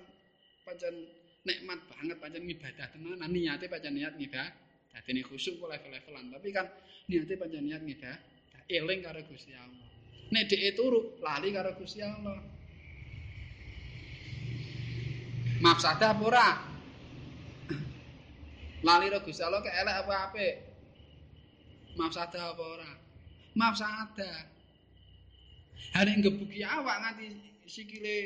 pancen 0.64 1.19
nikmat 1.48 1.80
banget 1.88 2.18
pancen 2.20 2.44
ngibadah 2.44 2.88
tenan 2.92 3.32
niate 3.32 3.66
pancen 3.72 3.96
niat 3.96 4.16
ngibadah. 4.20 4.50
Dadi 4.90 5.10
nek 5.14 5.26
khusyuk 5.30 5.62
kok 5.62 5.70
level-levelan, 5.70 6.34
tapi 6.34 6.50
kan 6.50 6.68
niate 7.08 7.34
pancen 7.40 7.64
niat 7.64 7.82
ngibadah. 7.84 8.18
Eling 8.70 9.00
karo 9.02 9.22
Gusti 9.26 9.54
Allah. 9.58 9.88
Nek 10.30 10.46
dhek 10.46 10.78
turu 10.78 11.18
lali 11.26 11.50
karo 11.50 11.74
Gusti 11.74 12.06
Allah. 12.06 12.38
Mafsadah 15.60 16.16
apa 16.16 16.24
ora? 16.24 16.50
Lali 18.86 19.06
karo 19.10 19.26
Gusti 19.26 19.42
Allah 19.42 19.66
elek 19.66 19.96
apa 20.06 20.14
apik? 20.30 20.56
Mafsadah 21.98 22.44
apa 22.54 22.64
ora? 22.64 22.92
Mafsadah. 23.58 24.38
Hari 25.98 26.22
ngebuki 26.22 26.62
awak 26.62 27.02
nganti 27.02 27.28
sikile 27.66 28.18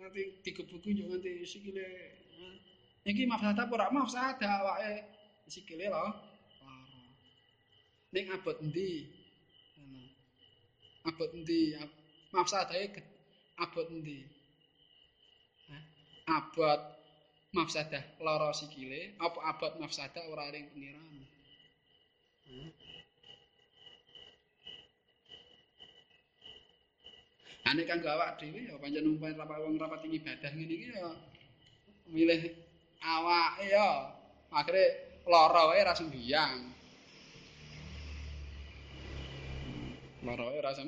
nganti 0.00 0.40
digebuki 0.40 0.96
yo 0.96 1.12
nganti 1.12 1.44
sikile. 1.44 2.11
Iki 3.02 3.26
mafsadah 3.26 3.66
apa 3.66 3.72
ora? 3.74 3.86
Mafsadah 3.90 4.50
awake 4.62 4.92
sikile 5.50 5.90
lho. 5.90 6.06
Ning 8.12 8.30
abot 8.30 8.56
endi? 8.62 9.08
abot 11.02 11.30
endi? 11.34 11.74
Mafsadahe 12.30 12.94
abot 13.58 13.86
endi? 13.90 14.22
Abot. 16.30 16.80
Mafsadah 17.52 18.04
lara 18.22 18.54
sikile. 18.54 19.18
Apa 19.18 19.40
abot? 19.50 19.72
Mafsadah 19.82 20.22
ora 20.30 20.52
ring 20.54 20.70
pengiran. 20.70 21.26
Ane 27.62 27.82
kanggo 27.86 28.10
awak 28.10 28.42
dhewe 28.42 28.68
ya 28.68 28.74
pancen 28.76 29.06
umpama 29.06 29.46
rapat 29.46 29.58
wong 29.62 29.78
rapat 29.78 30.02
ibadah 30.04 30.50
ngene 30.50 30.74
iki 30.76 30.92
ya 30.92 31.08
milih 32.10 32.50
awake 33.02 33.70
ya 33.70 34.10
akhire 34.50 34.84
lara 35.26 35.70
wae 35.70 35.82
ra 35.84 35.94
sembiang 35.94 36.72
Lara 40.22 40.54
ora 40.54 40.70
sem. 40.70 40.86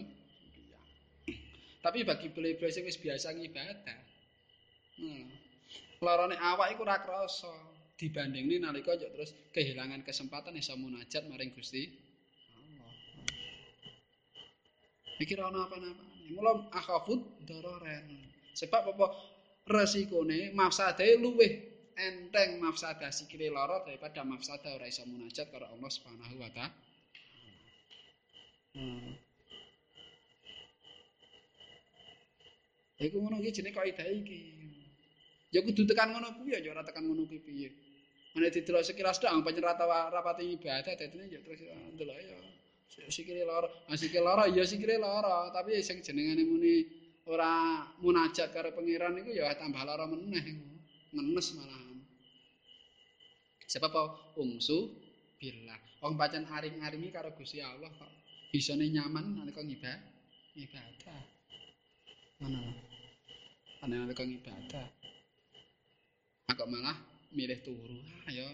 Tapi 1.82 2.06
bagi 2.06 2.30
beli-beli 2.30 2.70
sing 2.70 2.86
wis 2.86 2.96
biasa 2.96 3.34
ngibadah. 3.34 3.98
Hmm. 4.94 5.26
Larane 6.00 6.38
awak 6.38 6.70
iku 6.72 6.86
ora 6.86 7.02
krasa 7.02 7.50
dibandingne 7.98 8.62
nalika 8.62 8.94
yo 8.94 9.10
terus 9.10 9.34
kehilangan 9.50 10.06
kesempatan 10.06 10.54
iso 10.54 10.78
munajat 10.78 11.26
maring 11.26 11.50
Gusti 11.50 11.82
Allah. 12.54 12.90
Iki 15.18 15.32
ora 15.34 15.50
ana 15.50 15.66
apa-apa. 15.66 16.04
Mula 16.30 16.52
akhafut 16.72 17.20
dororen. 17.44 18.06
Sebab 18.54 18.94
apa? 18.94 19.06
Resikone 19.64 20.52
mafsadae 20.52 21.16
luwih 21.16 21.52
enteng 21.96 22.60
mafsadah 22.60 23.08
sikile 23.08 23.48
lara 23.48 23.80
daripada 23.80 24.20
mafsadah 24.20 24.76
ora 24.76 24.84
iso 24.84 25.06
munajat 25.08 25.48
karo 25.48 25.64
Allah 25.64 25.88
Subhanahu 25.88 26.36
wa 26.36 26.50
taala. 26.52 26.74
Hmm. 28.74 29.16
Iku 33.00 33.16
ngono 33.18 33.40
iki 33.40 33.62
jenenge 33.62 33.78
kaidah 33.78 34.08
iki. 34.10 34.40
Ya 35.48 35.62
kudu 35.62 35.86
tekan 35.88 36.12
ngono 36.12 36.34
kuwi 36.36 36.58
ya 36.58 36.60
ora 36.68 36.84
tekan 36.84 37.08
ngono 37.08 37.24
kuwi 37.24 37.40
piye. 37.40 37.68
Nek 38.34 38.50
didelok 38.50 38.82
sekilas 38.82 39.22
tok 39.22 39.30
pancen 39.46 39.62
rata 39.62 39.86
rapati 39.86 40.58
ibadah 40.58 40.92
dadine 40.98 41.30
ya 41.30 41.38
terus 41.40 41.62
ndelok 41.94 42.18
ya. 42.18 42.36
Sikile 43.08 43.42
lara, 43.42 43.66
ah, 43.90 43.96
sikile 43.98 44.22
lara 44.22 44.44
ya 44.46 44.62
sikile 44.62 45.00
lara, 45.02 45.50
tapi 45.50 45.82
sing 45.82 45.98
jenengane 45.98 46.46
muni 46.46 46.86
ora 47.25 47.81
munajat 48.05 48.53
karo 48.53 48.77
pangeran 48.77 49.16
iku 49.20 49.33
ya 49.33 49.57
tambah 49.57 49.81
lara 49.85 50.05
meneh 50.05 50.45
iku. 50.45 50.66
Ngenes 51.14 51.49
malahan. 51.57 51.99
Sebab 53.70 53.91
apa? 53.91 54.03
Ungsu 54.37 54.93
billah. 55.41 55.79
Wong 56.05 56.20
pancen 56.20 56.45
aring-aringi 56.45 57.09
karo 57.09 57.33
Gusti 57.33 57.64
Allah 57.64 57.89
kok 57.89 58.12
bisane 58.53 58.87
nyaman 58.93 59.41
nalika 59.41 59.64
ngibadah. 59.64 59.99
Ibadah. 60.55 61.20
Ngono. 62.45 62.61
Ana 63.83 64.05
nalika 64.05 64.22
ibadah. 64.22 64.87
Kok 66.55 66.68
malah 66.70 66.95
milih 67.35 67.59
turu. 67.66 67.99
Ah 68.29 68.31
ya. 68.31 68.47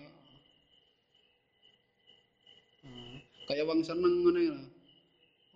Hmm. 2.80 3.20
Kaya 3.44 3.66
wong 3.68 3.84
seneng 3.84 4.24
ngene 4.24 4.42
lho. 4.56 4.64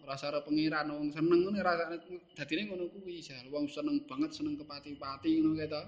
Rasa 0.05 0.28
ora 0.28 0.44
pengiran 0.44 0.92
wong 0.92 1.09
seneng 1.16 1.48
ngene 1.48 1.64
rasane 1.64 1.96
dadine 2.36 2.68
ngono 2.68 2.92
kuwi 2.92 3.24
jal. 3.24 3.48
Wong 3.48 3.64
seneng 3.72 4.05
banget 4.05 4.36
seneng 4.36 4.61
kepati-pati 4.61 5.40
ngono 5.40 5.57
kae 5.57 5.68
to. 5.72 5.82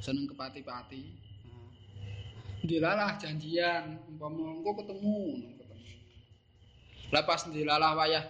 Seneng 0.00 0.24
kepati-pati. 0.32 1.02
Dilalah 2.64 3.20
janjian 3.20 4.00
umpama 4.08 4.56
engko 4.56 4.80
ketemu 4.80 5.16
ketemu. 5.60 5.92
Pas 7.12 7.42
dilalah 7.52 7.92
wayah 7.92 8.24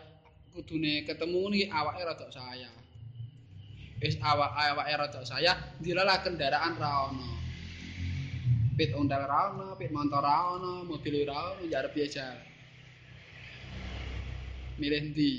kudune 0.50 1.07
ketemu 1.07 1.40
niki 1.55 1.66
awake 1.70 2.02
rada 2.02 2.26
saya. 2.34 2.70
wis 4.02 4.18
awak-awake 4.20 4.94
rada 5.00 5.20
saya 5.22 5.55
dilalah 5.78 6.20
kendaraan 6.20 6.74
ra 6.76 7.09
ono. 7.09 7.30
Pit 8.74 8.90
ondal 8.98 9.22
ra 9.22 9.55
ono, 9.55 9.78
pit 9.78 9.94
motor 9.94 10.18
ra 10.18 10.59
ono, 10.59 10.82
mobil 10.82 11.22
ra 11.22 11.55
ono, 11.55 11.62
arep 11.62 11.94
biasa. 11.94 12.53
Milih 14.81 15.14
ndi? 15.14 15.33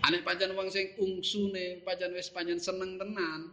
Ane 0.00 0.24
pancen 0.26 0.56
wong 0.56 0.72
sing 0.72 0.96
ungsune 0.98 1.84
pancen 1.86 2.10
wis 2.16 2.32
pancen 2.32 2.58
seneng 2.58 2.98
tenan. 2.98 3.52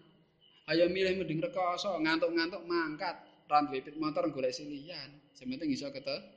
Ayo 0.67 0.91
milih 0.91 1.23
mending 1.23 1.39
rekoso, 1.39 1.95
ngantuk-ngantuk 2.03 2.59
mangkat, 2.67 3.15
ra 3.47 3.63
motor 3.95 4.27
golek 4.35 4.51
silian. 4.51 5.15
Sing 5.31 5.47
penting 5.47 5.71
iso 5.71 5.87
ketemu. 5.87 6.27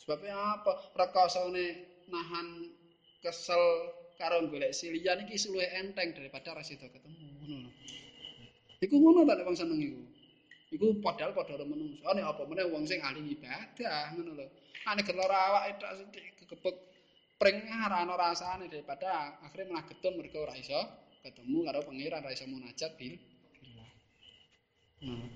Sebabnya 0.00 0.56
apa? 0.56 0.72
Rekosone 0.96 1.66
nahan 2.08 2.72
kesel 3.20 3.92
karo 4.16 4.40
golek 4.48 4.72
silian 4.72 5.20
iki 5.28 5.36
luwih 5.52 5.68
enteng 5.76 6.16
daripada 6.16 6.56
ra 6.56 6.64
ketemu 6.64 7.12
ngono. 7.12 7.68
Iku 8.80 8.96
ngono 8.96 9.28
ta 9.28 9.44
wong 9.44 9.52
seneng 9.52 9.76
iku. 9.84 10.07
Iku 10.68 11.00
padahal 11.00 11.32
padha 11.32 11.64
menungso. 11.64 12.04
Nek 12.04 12.24
apa 12.28 12.42
meneh 12.44 12.68
wong 12.68 12.84
sing 12.84 13.00
ahli 13.00 13.32
ibadah 13.32 14.12
ngono 14.12 14.36
lho. 14.36 14.46
Ane 14.84 15.00
gelora 15.00 15.38
awake 15.48 15.80
tok 15.80 15.92
sithik 15.96 16.24
kekepek 16.44 16.76
pring 17.40 17.64
ora 17.72 18.04
ana 18.04 18.14
rasane 18.20 18.68
daripada 18.68 19.40
akhirnya 19.40 19.72
malah 19.72 19.84
getun 19.88 20.20
mergo 20.20 20.44
ora 20.44 20.52
iso 20.58 20.76
ketemu 21.24 21.64
karo 21.64 21.80
pangeran 21.88 22.20
ora 22.20 22.36
iso 22.36 22.44
munajat 22.44 22.92
bil. 23.00 23.16
Nah. 25.08 25.28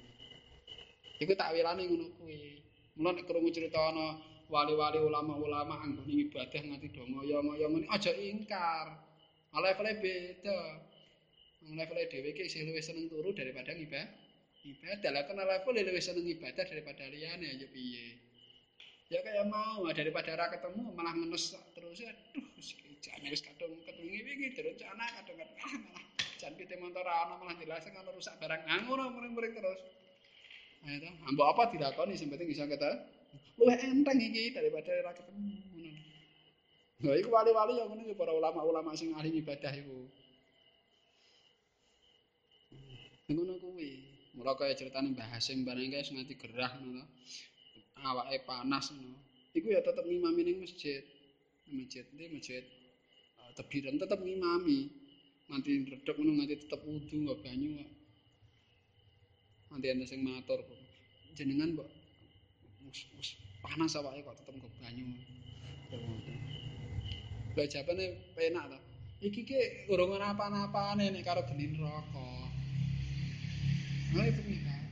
Iku 1.16 1.32
tak 1.32 1.56
wilane 1.56 1.82
ngono 1.88 2.06
kuwi. 2.20 2.60
Mulane 3.00 3.24
nek 3.24 3.24
krungu 3.24 3.48
ana 3.72 4.20
wali-wali 4.52 5.00
ulama-ulama 5.00 5.80
anggone 5.80 6.28
ibadah 6.28 6.60
nganti 6.60 6.92
do 6.92 7.08
ngoyo-ngoyo 7.08 7.72
ngene 7.72 7.88
aja 7.88 8.12
ingkar. 8.12 9.00
Levelnya 9.56 9.96
beda. 9.96 10.60
Levelnya 11.72 12.04
dhewe 12.12 12.28
iki 12.36 12.52
isih 12.52 12.68
luwih 12.68 12.84
seneng 12.84 13.08
turu 13.08 13.32
daripada 13.32 13.72
ibadah. 13.72 14.21
Ibadah 14.62 15.10
lah 15.10 15.26
kena 15.26 15.42
level 15.42 15.74
luwih 15.74 15.98
seneng 15.98 16.22
ibadah 16.22 16.62
daripada 16.62 17.02
liyane 17.10 17.58
ya 17.58 17.66
piye. 17.66 18.14
Ya 19.10 19.18
kayak 19.26 19.50
mau 19.50 19.82
daripada 19.90 20.38
ora 20.38 20.46
ketemu 20.54 20.94
malah 20.94 21.12
ngenes 21.18 21.50
terus 21.74 21.98
aduh 22.00 22.46
jane 23.02 23.26
wis 23.28 23.42
kadung 23.42 23.74
ketemu 23.82 24.22
iki 24.22 24.54
direncana 24.54 25.04
kadung-kadung 25.18 25.58
ah 25.66 25.74
malah 25.82 26.04
jan 26.38 26.54
pite 26.54 26.78
motor 26.78 27.02
ana 27.02 27.34
malah 27.42 27.58
dilaseng 27.58 27.92
ana 27.98 28.14
rusak 28.14 28.38
barang 28.38 28.62
ah, 28.62 28.80
ngono 28.86 29.10
muring-muring 29.10 29.52
terus. 29.58 29.82
Ayo 30.86 30.96
to, 31.04 31.10
ambok 31.26 31.46
apa 31.58 31.62
dilakoni 31.74 32.14
sing 32.14 32.30
penting 32.30 32.46
bisa 32.46 32.64
ketemu. 32.70 33.02
luwih 33.58 33.76
enteng 33.82 34.18
iki 34.22 34.54
daripada 34.54 34.94
ora 34.94 35.10
ketemu. 35.10 35.58
Lha 37.02 37.12
iku 37.18 37.34
wali-wali 37.34 37.82
ya 37.82 37.84
ngono 37.90 38.14
para 38.14 38.30
ulama-ulama 38.30 38.94
sing 38.94 39.10
ahli 39.10 39.42
ibadah 39.42 39.74
iku. 39.74 40.06
Ngono 43.26 43.58
kuwi. 43.58 44.11
Mula 44.32 44.56
kaya 44.56 44.72
critane 44.72 45.12
Mbah 45.12 45.28
Hasim 45.36 45.60
bareng 45.68 45.92
guys 45.92 46.08
nganti 46.08 46.40
gerah 46.40 46.72
ngono. 46.80 47.04
Awake 48.00 48.48
panas 48.48 48.88
ngono. 48.88 49.20
Iku 49.52 49.68
ya 49.68 49.84
tetep 49.84 50.08
ngimami 50.08 50.40
ning 50.48 50.56
masjid. 50.64 51.04
Masjid 51.68 52.04
ndi 52.16 52.32
masjid 52.32 52.64
uh, 53.36 53.52
tebiran 53.52 54.00
tetep 54.00 54.20
ngimami. 54.24 54.88
Nganti 55.52 55.70
redek 55.84 56.16
ngono 56.16 56.32
nganti 56.40 56.54
tetep 56.64 56.80
wudu 56.80 57.16
nggo 57.28 57.34
banyu. 57.44 57.84
Nanti 59.68 59.86
ana 59.92 60.04
sing 60.08 60.24
matur 60.24 60.64
jenengan 61.36 61.76
kok 61.76 61.88
panas 63.60 63.92
awake 64.00 64.24
kok 64.24 64.36
tetep 64.40 64.54
nggo 64.56 64.68
banyu. 64.80 65.04
Lah 67.52 67.68
jabane 67.68 68.32
penak 68.32 68.64
to. 68.72 68.78
Iki 69.22 69.40
ki 69.44 69.60
urung 69.92 70.16
ana 70.16 70.32
apa-apane 70.32 71.12
nek 71.12 71.20
karo 71.20 71.44
geni 71.44 71.68
neraka. 71.68 72.51
Nah 74.12 74.24
itu 74.28 74.40
nih 74.44 74.60
kan. 74.60 74.82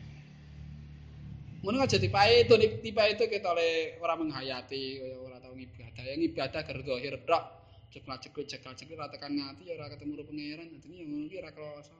Ngono 1.61 1.77
aja 1.85 2.01
tipae 2.01 2.49
itu 2.49 2.55
tipae 2.81 3.09
itu 3.12 3.25
kita 3.29 3.53
oleh 3.53 4.01
orang 4.01 4.25
menghayati 4.25 4.83
kaya 5.05 5.16
ora 5.21 5.37
tau 5.45 5.53
ngibadah. 5.53 6.05
Yang 6.09 6.21
ibadah 6.33 6.61
ger 6.64 6.79
zahir 6.81 7.14
tok. 7.29 7.45
Ceklak 7.91 8.18
cekluk 8.25 8.47
cekal 8.49 8.73
cekluk 8.79 8.97
ora 8.97 9.12
tekan 9.12 9.37
ngati 9.37 9.68
ya 9.68 9.77
ora 9.77 9.93
ketemu 9.93 10.12
karo 10.16 10.25
pangeran. 10.25 10.66
Dadi 10.73 10.97
ya 10.97 11.05
ngono 11.05 11.27
ki 11.29 11.37
ora 11.37 11.51
krasa. 11.53 11.99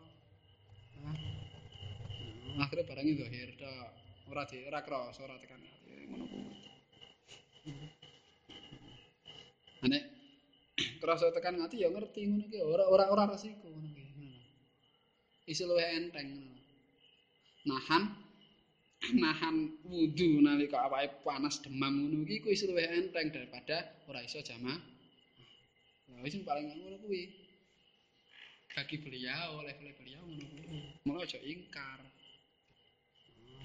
Nah, 1.01 1.17
akhirnya 2.65 2.89
barangnya 2.89 3.15
zahir 3.21 3.51
tok. 3.61 3.89
Ora 4.33 4.43
di 4.49 4.57
ora 4.65 4.81
krasa 4.81 5.21
ora 5.21 5.37
tekan 5.37 5.61
ngati. 5.61 5.93
ngono 6.09 6.25
kuwi. 6.25 6.71
Nek 9.81 10.05
krasa 11.05 11.33
tekan 11.37 11.61
ati 11.61 11.85
ya 11.85 11.93
ngerti 11.93 12.21
ngono 12.25 12.45
ki 12.49 12.59
ora 12.65 12.89
ora 12.89 13.05
ora 13.13 13.29
resiko 13.29 13.69
ngono 13.69 13.93
ki. 13.93 14.09
Isi 15.53 15.69
luwih 15.69 15.85
enteng 15.85 16.29
ngono. 16.33 16.60
Nahan. 17.67 18.13
Nahan 19.25 19.81
wudu 19.89 20.45
nalika 20.45 20.85
awake 20.85 21.25
panas 21.25 21.61
demam 21.65 22.05
ngono. 22.05 22.29
Ki 22.29 22.45
kuwi 22.45 22.57
luwih 22.69 22.89
enteng 22.89 23.33
daripada 23.33 23.89
ora 24.09 24.21
iso 24.21 24.45
jamaah. 24.45 24.81
Lah 26.13 26.21
wis 26.21 26.37
paling 26.45 26.69
ngono 26.69 26.97
kuwi. 27.05 27.33
Bagi 28.71 28.97
beliau 29.03 29.65
oleh 29.65 29.75
oleh 29.81 29.95
beliau 29.97 30.23
ngono 30.25 30.47
kuwi. 30.69 30.81
Mula 31.09 31.25
aja 31.25 31.41
ingkar. 31.41 32.01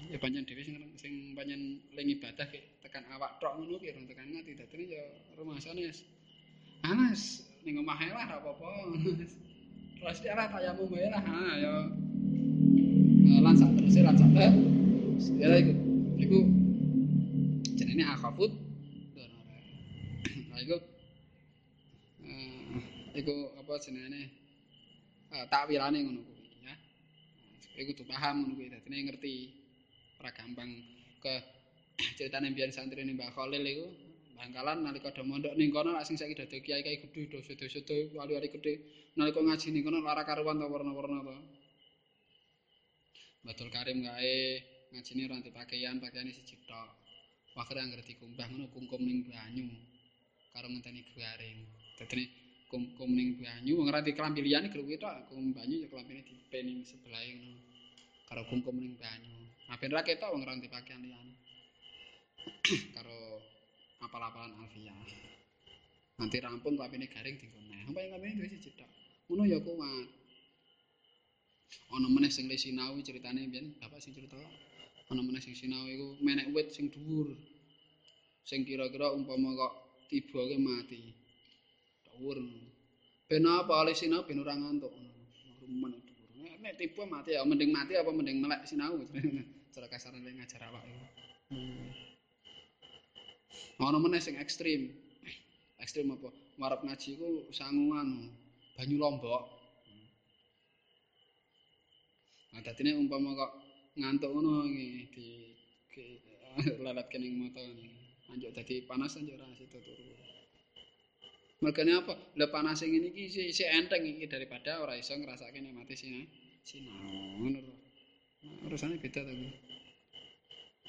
ya 0.06 0.22
pancen 0.22 0.46
dhewe 0.46 0.62
sing 0.62 0.76
sing 0.94 1.12
pancen 1.34 1.82
ling 1.98 2.06
ibadah 2.14 2.46
tekan 2.78 3.02
awak 3.10 3.42
tok 3.42 3.58
ngono 3.58 3.74
ki 3.80 3.90
tekan 4.06 4.38
ati 4.38 4.54
dadi 4.54 4.94
ya 4.94 5.02
rumasane 5.34 5.82
wis 5.82 6.06
Anas 6.86 7.42
ning 7.66 7.82
omah 7.82 7.98
ae 7.98 8.14
lah 8.14 8.30
ora 8.30 8.36
apa-apa 8.38 8.70
terus 9.98 10.18
dia 10.22 10.36
lah 10.38 10.46
tayamum 10.52 10.92
wae 10.92 11.08
lah. 11.08 11.22
Ha 11.24 11.40
ya. 11.58 11.74
Lan 13.42 13.54
sak 13.58 13.75
terus 13.86 14.02
lan 14.02 14.18
sak 14.18 14.30
ya? 14.34 14.50
Iku 15.62 15.72
iku 16.18 16.38
jenenge 17.78 18.04
akhafut 18.10 18.50
nah 20.50 20.58
iku 20.58 20.76
uh, 22.26 23.14
iku 23.14 23.34
apa 23.62 23.72
jenenge 23.78 24.22
uh, 25.30 25.46
takwilane 25.46 26.02
ngono 26.02 26.20
kuwi 26.26 26.66
ya. 26.66 26.74
Iku 27.78 27.94
tuh 27.94 28.06
paham 28.10 28.42
ngono 28.42 28.58
kuwi 28.58 28.74
dadi 28.74 28.88
ngerti. 28.90 29.34
Ora 30.18 30.34
gampang. 30.34 30.70
Ke 31.22 31.46
ceritane 32.18 32.50
biyen 32.52 32.74
santri 32.74 33.06
ning 33.06 33.14
Mbah 33.14 33.30
Khalil 33.38 33.62
iku 33.62 33.86
Bangkalan 34.36 34.84
nalika 34.84 35.14
do 35.14 35.24
mondok 35.24 35.56
ning 35.56 35.72
kono 35.72 35.96
lak 35.96 36.04
sing 36.04 36.18
saiki 36.18 36.36
dadi 36.36 36.60
kiai-kiai 36.60 37.00
gedhe 37.00 37.22
do 37.32 37.38
sedo-sedo 37.40 38.12
wali-wali 38.18 38.52
gedhe 38.52 38.82
nalika 39.16 39.40
ngaji 39.40 39.72
ning 39.72 39.82
kono 39.86 40.04
lara 40.04 40.28
karuan 40.28 40.60
to 40.60 40.66
warna-warna 40.68 41.24
to 41.24 41.55
Batul 43.46 43.70
Karim 43.70 44.02
gae 44.02 44.58
ngajine 44.90 45.30
ora 45.30 45.38
pakaian 45.54 46.02
pakaiane 46.02 46.34
siji 46.34 46.58
tok 46.66 46.90
Wakre 47.56 47.78
anggere 47.80 48.02
dikumbah 48.04 48.50
ngono 48.52 48.66
kungkum 48.74 49.00
ning 49.00 49.24
banyu 49.24 49.64
karo 50.52 50.66
ngenteni 50.68 51.00
garing. 51.16 51.64
Dadi 51.96 52.28
kum 52.68 52.82
kum 52.98 53.08
ning 53.16 53.38
banyu 53.40 53.80
wong 53.80 53.88
ora 53.88 54.04
diklambi 54.04 54.44
liyane 54.44 54.68
gruwi 54.68 55.00
tok 55.00 55.30
kum 55.30 55.56
banyu 55.56 55.80
ya 55.80 55.88
klambine 55.88 56.20
dipeni 56.26 56.84
sebelah 56.84 57.22
ngono. 57.24 57.56
Karo 58.28 58.42
kum 58.50 58.60
kum 58.66 58.76
ning 58.76 58.92
banyu. 59.00 59.32
Nah 59.70 59.76
ben 59.80 59.94
ketok 60.04 60.28
wong 60.36 60.42
ora 60.44 60.52
pakaian 60.58 61.00
liyane. 61.00 61.32
karo 62.98 63.40
apal-apalan 64.04 64.52
alfiah. 64.60 64.92
Nanti 66.20 66.36
rampung 66.44 66.76
klambine 66.76 67.08
garing 67.08 67.40
dienggo 67.40 67.60
neh. 67.72 67.88
Umpamane 67.88 68.10
klambine 68.10 68.36
duwe 68.36 68.48
siji 68.52 68.74
tok. 68.76 68.90
Ngono 69.30 69.48
ya 69.48 69.58
kuat. 69.64 70.25
Ana 71.94 72.06
meneh 72.10 72.30
sing 72.30 72.50
le 72.50 72.56
sinau 72.58 72.98
ceritane 73.00 73.46
mbiyen 73.46 73.78
bapak 73.78 74.02
sing 74.02 74.12
cerita. 74.12 74.36
Ana 75.10 75.22
meneh 75.22 75.38
sing 75.38 75.54
sinau 75.54 75.86
iku 75.86 76.18
menek 76.18 76.50
wit 76.50 76.68
sing 76.74 76.90
dhuwur. 76.90 77.30
Sing 78.42 78.66
kira-kira 78.66 79.14
umpama 79.14 79.54
kok 79.54 79.72
tiba 80.10 80.40
ke 80.50 80.56
mati. 80.58 81.00
Dhuwur. 82.10 82.38
Ben 83.26 83.46
apa 83.46 83.72
oleh 83.82 83.94
sinau 83.94 84.26
ben 84.26 84.42
ora 84.42 84.54
ngantuk. 84.58 84.92
Rumen 85.62 85.94
dhuwur. 86.02 86.58
Nek 86.62 86.74
tiba 86.78 87.02
mati 87.06 87.38
ya 87.38 87.46
mending 87.46 87.70
mati 87.70 87.94
apa 87.94 88.10
mending 88.10 88.42
melek 88.42 88.66
sinau. 88.66 88.98
Cara 89.74 89.86
kasar 89.86 90.14
nek 90.16 90.34
ngajar 90.36 90.66
awak 90.66 90.82
iku. 90.88 91.06
Hmm. 91.54 91.88
Ana 93.78 93.98
meneh 94.02 94.20
sing 94.20 94.34
ekstrim. 94.40 94.90
Ekstrim 95.78 96.08
apa? 96.10 96.32
Marep 96.56 96.80
ngaji 96.82 97.08
iku 97.14 97.30
sangungan 97.52 98.32
banyu 98.74 98.96
lombok. 98.96 99.55
Dadine 102.64 102.96
umpama 102.96 103.36
kok 103.36 103.52
ngantuk 103.96 104.30
ngono 104.32 104.68
iki 104.68 105.56
di 105.92 106.04
lelet 106.84 107.06
kening 107.12 107.52
iki. 107.52 107.66
anjuk 108.26 108.50
dadi 108.52 108.82
panas 108.82 109.14
anjuk 109.16 109.38
ora 109.38 109.46
sida 109.54 109.78
turu. 109.78 110.02
Mergane 111.62 111.92
apa? 111.96 112.14
Lah 112.36 112.48
panas 112.52 112.82
sing 112.82 112.92
ngene 112.92 113.14
iki 113.14 113.52
si, 113.54 113.64
enteng 113.64 114.04
iki 114.04 114.28
daripada 114.28 114.82
ora 114.82 114.98
iso 114.98 115.16
ngrasake 115.16 115.56
nikmate. 115.62 115.94
Sinau. 115.96 117.46
Lho. 117.46 117.62
Nah, 118.42 118.66
urusane 118.66 118.98
beda 119.00 119.22
to 119.24 119.32
kuwi. 119.32 119.50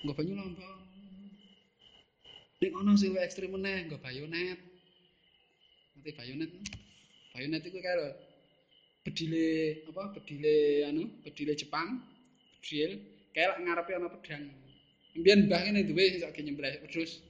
Nggo 0.03 0.13
banyu 0.17 0.33
lomba. 0.35 0.67
Ning 2.59 2.73
ana 2.73 2.97
sing 2.97 3.13
ekstrem 3.15 3.53
meneh, 3.53 3.85
nggo 3.85 4.01
bayonet. 4.01 4.59
Nanti 5.93 6.09
bayonet. 6.17 6.51
Bayonet 7.31 7.63
iku 7.63 7.79
kaya 7.79 8.17
bedile 9.07 9.47
apa? 9.87 10.03
Bedile 10.19 10.83
anu, 10.91 11.07
bedile 11.23 11.55
Jepang. 11.55 12.03
Bedil 12.59 12.99
kayak 13.31 13.63
ngarepe 13.63 13.91
ana 13.95 14.11
pedang. 14.11 14.43
Mbiyen 15.15 15.47
mbah 15.47 15.63
ngene 15.63 15.87
duwe 15.87 16.03
iso 16.19 16.27
nyembelih 16.27 16.83
wedhus. 16.83 17.23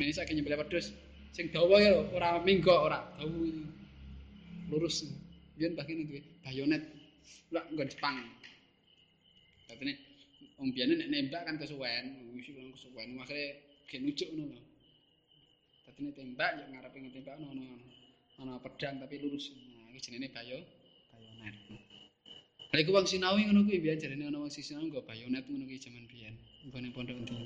Mene 0.00 0.12
saking 0.16 0.40
nyembelih 0.40 0.58
wedhus 0.64 0.96
sing 1.36 1.52
dawa 1.52 1.76
ya 1.84 1.92
ora 2.16 2.40
minggo 2.40 2.72
ora 2.72 3.04
dawa 3.20 3.30
lurus. 4.72 5.04
Mbiyen 5.54 5.76
mbah 5.76 5.84
ngene 5.84 6.02
duwe 6.08 6.20
bayonet. 6.40 6.82
Lah 7.52 7.68
nggon 7.68 7.88
Jepang. 7.92 8.16
Katene 9.68 9.92
wong 10.56 10.72
biyane 10.72 10.94
nek 10.96 11.08
nembak 11.12 11.42
kan 11.44 11.60
kesuwen, 11.60 12.32
wis 12.32 12.48
wong 12.56 12.72
kesuwen 12.72 13.08
makare 13.12 13.60
gen 13.86 14.08
ujuk 14.08 14.28
ngono 14.32 14.56
lho. 14.56 14.62
Katene 15.84 16.10
tembak 16.16 16.50
ya 16.58 16.64
ngarepe 16.72 16.96
ngetembak 16.96 17.36
ono 17.36 17.64
ana 18.40 18.56
pedang 18.64 18.96
tapi 18.98 19.20
lurus. 19.20 19.52
Iki 19.92 20.08
jenenge 20.08 20.32
bayo 20.32 20.56
bayonet. 21.12 21.52
Lah 22.72 22.80
iku 22.80 22.96
wong 22.96 23.04
sinau 23.04 23.36
ngono 23.36 23.68
kuwi 23.68 23.84
biyen 23.84 24.00
jarene 24.00 24.24
ana 24.24 24.40
wong 24.40 24.48
sinau 24.48 24.80
nggo 24.88 25.04
bayonet 25.04 25.44
ngono 25.44 25.68
kuwi 25.68 25.76
jaman 25.76 26.08
biyen. 26.08 26.32
Nggone 26.64 26.88
pondok 26.96 27.20
endi. 27.20 27.36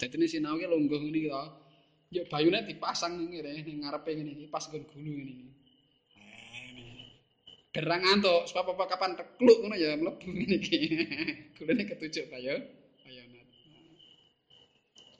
Dadine 0.00 0.24
sinau 0.24 0.56
ki 0.56 0.64
lungguh 0.64 0.96
ngene 1.04 1.18
iki 1.20 1.28
to. 1.28 1.44
Ya 2.16 2.22
bayonet 2.24 2.64
dipasang 2.64 3.28
ngene 3.28 3.60
ning 3.60 3.84
ngarepe 3.84 4.08
ngene 4.16 4.32
iki 4.32 4.48
pas 4.48 4.64
nggon 4.64 4.88
gulu 4.88 5.10
ngene 5.20 5.32
iki. 5.36 5.48
Gerang 7.76 8.02
antuk 8.08 8.48
sebab 8.48 8.72
apa 8.72 8.84
kapan 8.96 9.12
tekluk 9.12 9.60
ngono 9.60 9.76
ya 9.76 9.92
mlebu 9.92 10.28
ngene 10.32 10.56
iki. 10.64 10.80
Gulune 11.60 11.84
ketujuk 11.84 12.32
bayo 12.32 12.56
bayonet. 13.04 13.48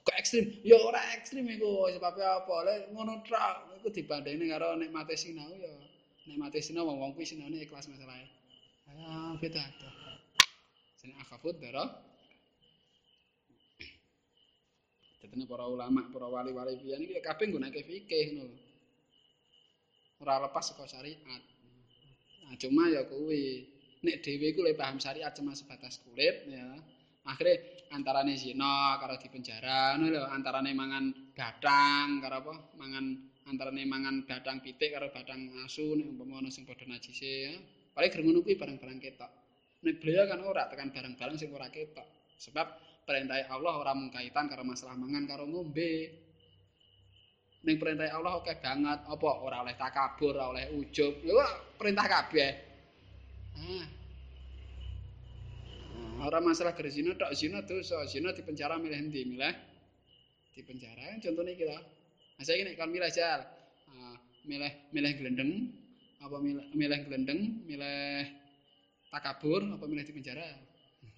Kok 0.01 0.15
ekstrim? 0.17 0.45
Ya 0.65 0.81
ora 0.81 1.13
ekstrim 1.13 1.45
iku 1.53 1.85
sebab 1.93 2.17
apa? 2.17 2.55
Lek 2.65 2.89
ngono 2.89 3.21
tok 3.21 3.77
iku 3.77 3.93
dibandingne 3.93 4.49
karo 4.49 4.73
nikmate 4.73 5.13
sinau 5.13 5.53
ya. 5.53 5.92
Nikmate 6.23 6.63
sinau 6.63 6.87
wong-wong 6.87 7.11
kuwi 7.11 7.27
sinaune 7.27 7.59
ikhlas 7.59 7.91
masalahe. 7.91 8.23
Ah, 8.87 9.35
beda 9.39 9.59
to. 9.59 9.89
Jeneng 11.03 11.19
akhafud 11.19 11.59
dara. 11.59 11.83
Tetene 15.19 15.43
para 15.43 15.67
ulama, 15.67 16.07
para 16.11 16.27
wali-wali 16.31 16.79
piye 16.79 16.95
iki 16.99 17.19
kabeh 17.19 17.51
nggunakake 17.51 17.83
fikih 17.83 18.39
ngono. 18.39 18.55
Ora 20.23 20.47
lepas 20.47 20.71
saka 20.71 20.87
syariat. 20.87 21.43
Nah, 22.47 22.55
cuma 22.55 22.87
ya 22.87 23.03
kuwi 23.03 23.67
nek 24.03 24.23
dhewe 24.23 24.55
iku 24.55 24.63
le 24.63 24.75
paham 24.79 25.03
syariat 25.03 25.35
cuma 25.35 25.51
sebatas 25.51 25.99
kulit 26.07 26.47
ya. 26.47 26.79
Akhire 27.27 27.83
antarane 27.91 28.35
zina 28.39 28.95
karo 28.99 29.19
dipenjara 29.19 29.99
ngono 29.99 30.11
lho, 30.11 30.23
antarane 30.27 30.71
mangan 30.71 31.35
batang 31.35 32.23
karo 32.23 32.35
apa? 32.47 32.53
Mangan 32.79 33.05
antarane 33.47 33.83
mangan 33.83 34.23
batang 34.23 34.63
pitik 34.63 34.95
karo 34.95 35.11
batang 35.11 35.51
asu 35.67 35.95
nek 35.95 36.07
umpama 36.07 36.39
ana 36.39 36.49
sing 36.49 36.63
padha 36.63 36.87
najise 36.87 37.31
ya. 37.51 37.53
Paling 37.93 38.09
gerung 38.09 38.25
ngono 38.31 38.39
kuwi 38.41 38.57
barang-barang 38.57 38.99
ketok. 38.99 39.31
Nek 39.83 39.95
beliau 39.99 40.25
kan 40.25 40.39
ora 40.41 40.63
tekan 40.71 40.89
barang-barang 40.89 41.35
sing 41.37 41.49
ora 41.53 41.67
ketok. 41.69 42.07
Sebab 42.39 42.67
perintah 43.03 43.37
Allah 43.51 43.73
ora 43.77 43.91
mung 43.93 44.09
kaitan 44.09 44.47
karo 44.47 44.63
masalah 44.63 44.95
mangan 44.95 45.27
karo 45.27 45.45
ngombe. 45.45 45.93
Ning 47.63 47.79
perintah 47.79 48.11
Allah 48.11 48.35
oke 48.39 48.51
banget, 48.59 48.99
apa 49.07 49.29
ora 49.39 49.63
oleh 49.63 49.75
takabur, 49.79 50.35
ora 50.35 50.51
oleh 50.51 50.65
ujub. 50.75 51.23
Ya 51.23 51.47
perintah 51.79 52.05
kabeh. 52.07 52.51
Ah. 53.55 53.87
Ora 56.23 56.39
masalah 56.39 56.71
gara 56.71 56.87
zina 56.87 57.15
tok 57.19 57.35
zina 57.35 57.59
dosa, 57.67 57.99
zina 58.07 58.31
dipenjara 58.31 58.79
milih 58.79 58.95
endi? 58.95 59.27
Milih 59.27 59.55
dipenjara. 60.55 61.19
Contohnya 61.19 61.51
iki 61.51 61.67
to. 61.67 61.75
Nah, 61.75 61.83
saya 62.43 62.63
ini 62.63 62.75
kan 62.75 62.91
milih 62.91 63.09
jal. 63.09 63.41
Uh, 63.89 64.15
milih 64.43 64.71
milih 64.91 65.11
gelendeng 65.17 65.51
apa 66.23 66.39
milih, 66.39 66.65
milih 66.71 66.99
gelendeng, 67.03 67.39
milih 67.67 68.23
takabur, 69.11 69.59
apa 69.59 69.85
milih 69.87 70.03
di 70.07 70.13
penjara? 70.15 70.47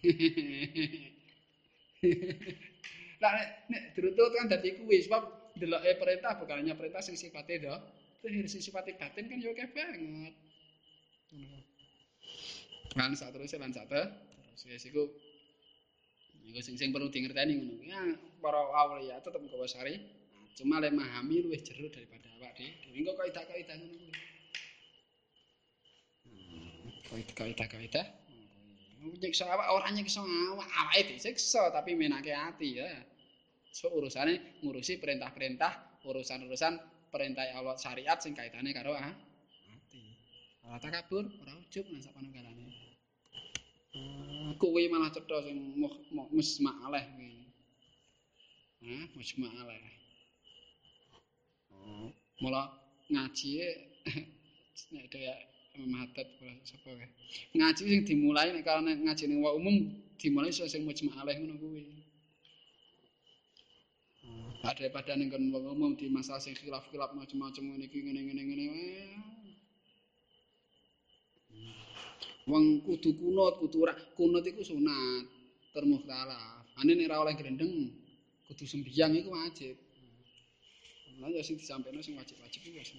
Nah, 3.15 3.31
nek 3.71 3.95
dirutut 3.97 4.29
kan 4.35 4.45
dadi 4.45 4.77
kuwi 4.77 5.01
sebab 5.01 5.55
deloke 5.57 5.97
perintah 5.97 6.37
bukan 6.37 6.61
hanya 6.61 6.75
perintah 6.77 7.01
sing 7.01 7.17
sifate 7.17 7.57
do, 7.57 7.73
terus 8.21 8.51
sing 8.53 8.61
sifate 8.61 8.93
batin 8.99 9.25
kan 9.25 9.39
yo 9.41 9.55
banget. 9.55 10.33
Lan 12.93 13.17
sak 13.17 13.33
terus 13.33 13.55
lan 13.57 13.71
sak 13.73 13.89
terus 13.89 14.61
wis 14.67 14.83
iku 14.85 15.09
iku 16.45 16.59
sing 16.61 16.75
sing 16.77 16.93
perlu 16.93 17.09
dingerteni 17.09 17.57
ngono. 17.57 17.81
Ya 17.81 18.03
para 18.43 18.61
awliya 18.61 19.23
tetep 19.23 19.41
gawa 19.47 19.65
sari. 19.65 19.95
Cuma 20.55 20.79
le 20.79 20.87
memahami 20.87 21.43
luwih 21.43 21.59
jero 21.59 21.91
daripada 21.91 22.31
awak 22.39 22.55
dhewe. 22.55 22.95
Engko 22.95 23.11
kaidah-kaidah 23.19 23.75
ngono 23.75 23.95
kuwi. 27.11 27.23
kaidah-kaidah. 27.35 28.05
Nyiksa 29.19 29.45
awak 29.51 29.67
ora 29.75 29.91
nyiksa 29.91 30.23
awak, 30.23 30.69
awake 30.71 31.11
disiksa 31.11 31.69
tapi 31.75 31.99
menake 31.99 32.31
ati 32.31 32.79
ya. 32.79 32.87
So 33.75 33.91
urusane 33.91 34.63
ngurusi 34.63 34.95
perintah-perintah, 35.03 35.99
urusan-urusan 36.07 36.73
perintah 37.11 37.43
Allah 37.51 37.75
syariat 37.75 38.15
sing 38.23 38.31
kaitane 38.31 38.71
karo 38.71 38.95
ah, 38.95 39.11
ati. 39.75 40.03
Ora 40.63 40.79
takabur, 40.79 41.27
ora 41.43 41.51
ujub 41.59 41.83
lan 41.91 41.99
sak 41.99 42.15
panunggalane. 42.15 42.63
Hmm, 43.91 44.55
kuwi 44.55 44.87
malah 44.87 45.11
cetha 45.11 45.43
sing 45.43 45.75
musma 46.31 46.71
aleh 46.87 47.03
kuwi. 47.11 47.43
Hah, 48.87 49.03
musma 49.19 49.51
aleh. 49.51 50.04
Mula 52.41 52.61
ngaji 53.11 53.51
nek 54.93 55.05
kaya 55.13 55.33
Mahadat 55.75 56.27
sapa 56.63 56.87
kae. 56.87 57.07
Ngaji 57.51 57.83
sing 57.83 58.01
dimulai 58.07 58.55
nek 58.55 58.63
kalau 58.63 58.87
ngaji 58.87 59.23
ning 59.27 59.43
umum 59.43 59.91
dimulai 60.15 60.47
sing 60.55 60.87
mujma 60.87 61.11
alaih 61.19 61.35
ngono 61.43 61.59
kuwi. 61.59 61.83
Hmm. 64.23 64.55
Daripada 64.63 65.19
ning 65.19 65.27
kon 65.27 65.51
wong 65.51 65.67
umum 65.75 65.91
di 65.99 66.07
masa 66.07 66.39
sing 66.39 66.55
khilaf-khilaf 66.55 67.11
macam-macam 67.11 67.63
ngene 67.75 67.85
iki 67.91 67.99
ngene-ngene 68.07 68.41
ngene 68.47 68.65
wae. 68.71 68.95
Wong 72.47 72.79
kudu 72.87 73.11
kunut, 73.19 73.59
kudu 73.59 73.83
ora 73.83 73.93
kunut 74.15 74.47
iku 74.47 74.63
sunat, 74.63 75.27
termukhtalaf. 75.75 76.71
Ane 76.79 76.95
nek 76.95 77.11
ora 77.11 77.27
oleh 77.27 77.35
grendeng 77.35 77.91
kudu 78.47 78.63
sembiang 78.63 79.11
iku 79.19 79.35
wajib. 79.35 79.75
Ya 81.19 81.41
sing 81.43 81.55
disampaikan 81.55 82.03
sing 82.03 82.15
wajib-wajib 82.19 82.59
iku 82.63 82.79
wis. 82.79 82.91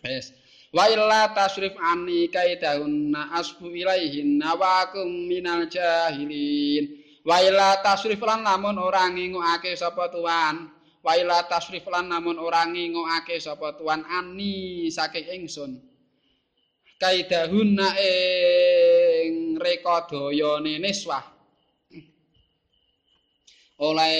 Yes. 0.00 0.26
wa 0.70 0.86
illa 0.86 1.34
tasrif 1.34 1.74
anni 1.82 2.30
kaidahunna 2.30 3.34
asbu 3.34 3.74
ilaihin 3.74 4.38
nawakum 4.38 5.26
minal 5.26 5.66
jahilin 5.66 6.94
wa 7.26 7.42
illa 7.42 7.82
tasrif 7.82 8.22
lan 8.22 8.46
lamun 8.46 8.78
ora 8.78 9.10
ngingukake 9.10 9.74
sapa 9.74 10.06
tuan 10.14 10.70
waila 11.02 11.42
tasrif 11.50 11.82
lan 11.90 12.06
namun 12.12 12.38
ora 12.38 12.68
ngingokake 12.70 13.42
sapa 13.42 13.74
tuan 13.74 14.06
ani 14.06 14.86
saking 14.92 15.42
ingsun 15.42 15.80
kaidahunna 17.02 17.96
ing 17.98 19.58
rekodayane 19.58 20.78
niswah 20.78 21.24
oleh 23.80 24.16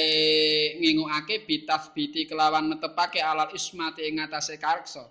ngingokake 0.80 1.44
bitasbiti 1.44 2.24
kelawan 2.24 2.72
netepake 2.72 3.20
alal 3.20 3.52
ismati 3.52 4.08
ing 4.08 4.16
ngatasé 4.16 4.56
karksa 4.56 5.04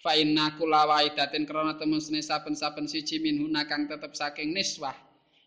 fa 0.00 0.16
inna 0.16 0.56
kula 0.56 0.88
waidatin 0.88 1.44
krana 1.44 1.76
temen 1.76 2.00
saben-saben 2.00 2.88
siji 2.88 3.20
minhuna 3.20 3.68
kang 3.68 3.84
tetep 3.84 4.16
saking 4.16 4.56
niswah. 4.56 4.96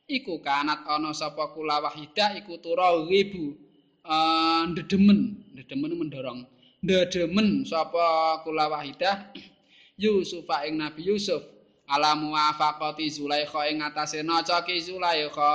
Iku 0.06 0.44
kanat 0.46 0.86
ana 0.86 1.10
sapa 1.16 1.50
kula 1.58 1.82
wahidah 1.82 2.38
iku 2.38 2.62
tura 2.62 2.94
ribu 3.10 3.58
uh, 4.06 4.70
ndedemen. 4.70 5.42
Ndedemen 5.58 5.98
mendorong. 5.98 6.46
Ndedemen 6.86 7.66
sapa 7.66 8.40
kula 8.46 8.70
wahidah 8.70 9.34
Yusuf 10.04 10.46
ing 10.70 10.78
Nabi 10.78 11.02
Yusuf. 11.10 11.42
Ala 11.90 12.16
muwafaqati 12.16 13.10
Zulaikha 13.10 13.68
ing 13.68 13.82
atase 13.84 14.22
naca 14.24 14.64
ki 14.64 14.80
Zulaikha 14.80 15.52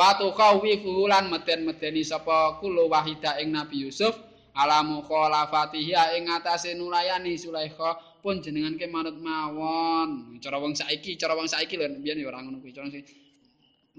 wa 0.00 0.16
tuqawifu 0.16 1.04
lan 1.04 1.28
meden-medeni 1.28 2.00
sapa 2.00 2.56
kula 2.56 2.88
wahidah 2.88 3.36
ing 3.44 3.52
Nabi 3.52 3.84
Yusuf 3.84 4.16
ala 4.56 4.80
mukhalafatihi 4.80 5.92
ing 6.16 6.32
atase 6.32 6.72
nulayani 6.72 7.36
Zulaikha 7.36 8.00
pun 8.24 8.40
jenengan 8.40 8.80
ke 8.80 8.88
manut 8.88 9.20
mawon. 9.20 10.40
Cara 10.40 10.56
wong 10.56 10.72
saiki 10.72 11.20
cara 11.20 11.36
wong 11.36 11.44
saiki 11.44 11.76
lho 11.76 12.00
biyen 12.00 12.16
ya 12.16 12.32
ora 12.32 12.40
ngono 12.40 12.64
kuwi 12.64 12.72
cara 12.72 12.88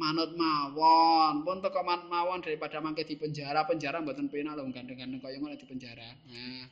manut 0.02 0.34
mawon. 0.34 1.45
Pun 1.45 1.62
teko 1.62 1.86
manut 1.86 2.10
mawon 2.10 2.41
daripada 2.41 2.82
mangke 2.82 3.06
di 3.06 3.14
penjara 3.22 3.62
penjara 3.70 4.02
mboten 4.02 4.26
penak 4.26 4.58
lho 4.58 4.66
gandeng-gandeng 4.74 5.22
kaya 5.22 5.38
ngono 5.38 5.54
di 5.54 5.70
penjara. 5.70 6.10
Nah 6.34 6.66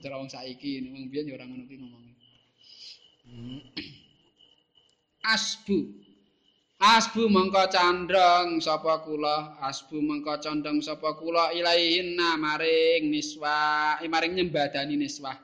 cara 0.00 0.16
wong 0.16 0.32
saiki 0.32 0.88
wong 0.88 1.12
biyen 1.12 1.28
ya 1.28 1.36
ora 1.36 1.44
ngono 1.44 1.68
kuwi 1.68 1.76
ngomong 1.76 2.04
hmm. 3.28 3.60
asbu 5.36 6.08
asbu 6.80 7.28
mengko 7.28 7.68
candeng 7.68 8.56
sapa 8.56 9.04
kula? 9.04 9.60
Asbu 9.60 10.00
mengko 10.00 10.40
condong 10.40 10.80
sapa 10.80 11.12
kula? 11.20 11.52
Ilaihinna 11.52 12.40
maring 12.40 13.12
niswa 13.12 14.00
eh, 14.00 14.08
maring 14.08 14.32
nyembadani 14.40 14.96
niswa. 14.96 15.36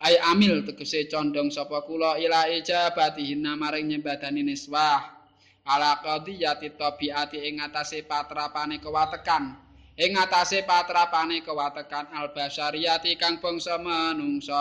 Ay 0.00 0.16
amil 0.32 0.64
tegese 0.64 1.12
condong 1.12 1.52
sapa 1.52 1.84
kula? 1.84 2.16
Ila 2.16 2.48
ijabatihinna 2.48 3.52
maring 3.60 3.92
nyembadani 3.92 4.40
niswa. 4.40 5.20
Ala 5.68 6.00
qadiyati 6.00 6.74
tabiati 6.74 7.38
ing 7.52 7.60
atase 7.60 8.08
patrapane 8.08 8.80
kewatekan. 8.80 9.52
Ing 10.00 10.16
atase 10.16 10.64
patrapane 10.64 11.44
kewatekan 11.44 12.08
al 12.16 12.32
basyariyati 12.32 13.20
kang 13.20 13.44
bangsa 13.44 13.76
manungsa 13.76 14.56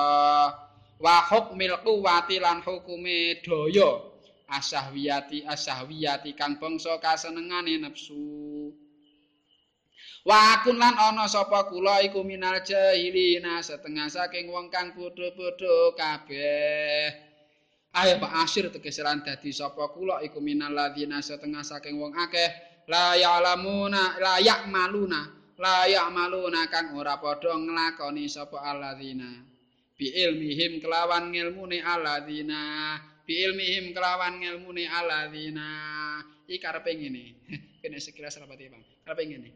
wa 1.02 1.18
hukmil 1.32 1.80
quwati 1.82 2.38
lan 2.38 2.60
hukume 2.62 3.40
daya 3.42 4.11
asahwiyati 4.52 5.48
asahwiyati 5.48 6.36
kang 6.36 6.60
bangsa 6.60 7.00
kasenengane 7.00 7.80
nafsu 7.80 8.76
wa 10.28 10.54
akun 10.54 10.78
lan 10.78 10.94
ana 10.94 11.26
sapa 11.26 11.66
kula 11.66 12.06
iku 12.06 12.22
minal 12.22 12.62
jahilina 12.62 13.64
setengah 13.66 14.06
saking 14.06 14.54
wong 14.54 14.70
kang 14.70 14.94
bodho-bodho 14.94 15.98
kabeh. 15.98 17.10
Ayo 17.92 18.24
Pak 18.24 18.48
Asir 18.48 18.72
tegesiran 18.72 19.26
dadi 19.26 19.52
sapa 19.52 19.92
kula 19.92 20.24
iku 20.24 20.40
minal 20.40 20.72
ladzina 20.72 21.20
setengah 21.20 21.66
saking 21.66 21.98
wong 21.98 22.14
akeh. 22.16 22.50
La 22.86 23.18
ya'lamuna 23.18 24.20
la 24.22 24.38
ya'maluna 24.42 25.22
la 25.62 25.86
ya'maluna 25.86 26.70
kang 26.70 26.98
ora 26.98 27.22
padha 27.22 27.54
nglakoni 27.54 28.26
sapa 28.26 28.58
alladzina 28.62 29.30
bi 29.94 30.10
ilmihim 30.10 30.82
kelawan 30.82 31.30
ngilmune 31.30 31.78
alladzina 31.78 32.98
bi 33.32 33.48
ilmihim 33.48 33.96
kelawan 33.96 34.44
ngilmune 34.44 34.92
alladzina 34.92 35.68
iki 36.52 36.60
karepe 36.60 36.92
ngene 37.00 37.24
kene 37.80 37.96
sekilas 38.04 38.36
rapati 38.36 38.68
Bang 38.68 38.84
karepe 39.08 39.24
ngene 39.24 39.50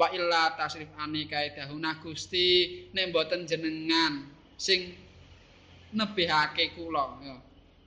wa 0.00 0.08
illa 0.16 0.56
tasrif 0.56 0.88
ani 0.96 1.28
kaidahuna 1.28 2.00
Gusti 2.00 2.88
nek 2.96 3.12
mboten 3.12 3.44
jenengan 3.44 4.24
sing 4.56 4.96
nebihake 5.92 6.72
kula 6.72 7.20
ya 7.20 7.36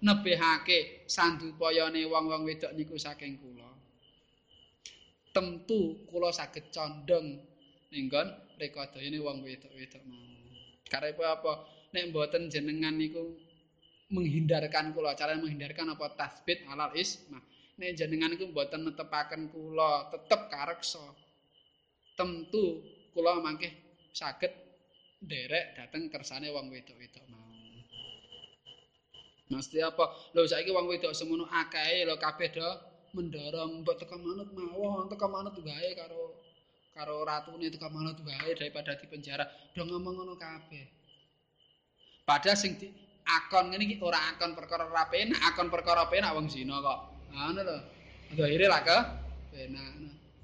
nebihake 0.06 1.10
sandupayane 1.10 2.04
wong-wong 2.06 2.44
wedok 2.44 2.76
niku 2.76 3.00
saking 3.00 3.40
kula. 3.40 3.72
Tentu 5.32 6.06
kula 6.12 6.30
saged 6.30 6.70
condong 6.70 7.40
ning 7.90 8.12
nggon 8.12 8.28
rekadayane 8.60 9.18
wong 9.24 9.42
wedok-wedok 9.42 10.04
mau. 10.06 10.22
Karepe 10.92 11.24
apa? 11.26 11.66
Nek 11.96 12.12
mboten 12.12 12.52
jenengan 12.52 12.94
niku 13.00 13.40
menghindarkan 14.14 14.94
kula, 14.94 15.18
cara 15.18 15.34
menghindarkan 15.42 15.98
apa 15.98 16.14
tasbit 16.14 16.62
alal 16.70 16.94
isma. 16.94 17.42
Nek 17.82 17.98
jenengan 17.98 18.30
niku 18.30 18.54
mboten 18.54 18.86
netepaken 18.86 19.50
kula, 19.50 20.14
tetep 20.14 20.54
kareksa. 20.54 21.02
Tentu 22.14 22.86
kula 23.18 23.42
mangke 23.42 23.74
saged 24.14 24.54
nderek 25.26 25.74
dateng 25.74 26.14
kersane 26.14 26.54
wong 26.54 26.70
wedok-wedok 26.70 27.26
mau. 27.34 27.50
Mesti 29.50 29.82
apa? 29.82 30.06
Lho 30.38 30.46
saiki 30.46 30.70
wong 30.70 30.86
wedok 30.86 31.14
semono 31.18 31.50
akeh 31.50 32.06
lho 32.06 32.16
kabeh 32.22 32.50
do 32.54 32.70
mendorong 33.18 33.82
mbok 33.82 33.98
teko 34.02 34.18
manut 34.22 34.50
mawon, 34.54 35.10
teko 35.10 35.26
manut 35.30 35.58
wae 35.62 35.90
karo 35.98 36.38
karo 36.94 37.26
ratune 37.26 37.70
teko 37.70 37.90
manut 37.90 38.18
wae 38.22 38.54
daripada 38.54 38.94
di 38.94 39.06
penjara. 39.10 39.46
Do 39.74 39.82
ngomong 39.86 40.14
ngono 40.22 40.34
kabeh. 40.38 40.86
Padahal 42.24 42.56
sing 42.56 42.80
di 42.80 42.88
akon 43.24 43.72
ngene 43.72 43.84
iki 43.88 43.98
ora 44.04 44.36
akon 44.36 44.56
perkara 44.56 44.88
ora 44.88 45.08
penak, 45.08 45.40
akon 45.52 45.68
perkara 45.72 46.08
penak 46.12 46.36
wong 46.36 46.48
zina 46.52 46.80
kok. 46.80 47.00
Ngono 47.32 47.62
lho. 47.64 47.78
Akhire 48.34 48.66
lah 48.70 48.82
ke 48.84 48.98
penak. 49.54 49.90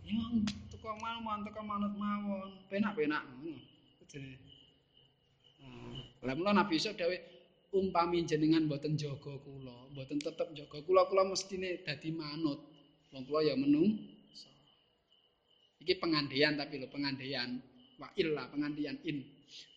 Ya 0.05 0.25
teko 0.73 0.95
mawon, 0.97 1.45
teko 1.45 1.61
manut 1.61 1.93
mawon, 1.93 2.49
penak-penak 2.71 3.21
ngono. 3.25 3.55
Lah 6.19 6.33
mulo 6.35 6.51
Nabi 6.51 6.75
Yusuf 6.75 6.99
dhewe 6.99 7.15
umpami 7.71 8.25
jenengan 8.27 8.65
mboten 8.67 8.99
jaga 8.99 9.39
kula, 9.39 9.93
mboten 9.95 10.19
tetep 10.19 10.51
jaga 10.51 10.83
kula, 10.83 11.07
kula 11.07 11.23
mestine 11.29 11.79
dadi 11.85 12.11
manut. 12.11 12.59
Wong 13.13 13.23
kula 13.29 13.45
ya 13.45 13.55
menung. 13.55 13.95
Iki 15.79 15.95
pengandian 16.01 16.59
tapi 16.59 16.81
lho 16.81 16.91
pengandian. 16.91 17.63
Wa 17.95 18.11
illa 18.19 18.47
pengandian 18.51 18.99
in. 19.07 19.23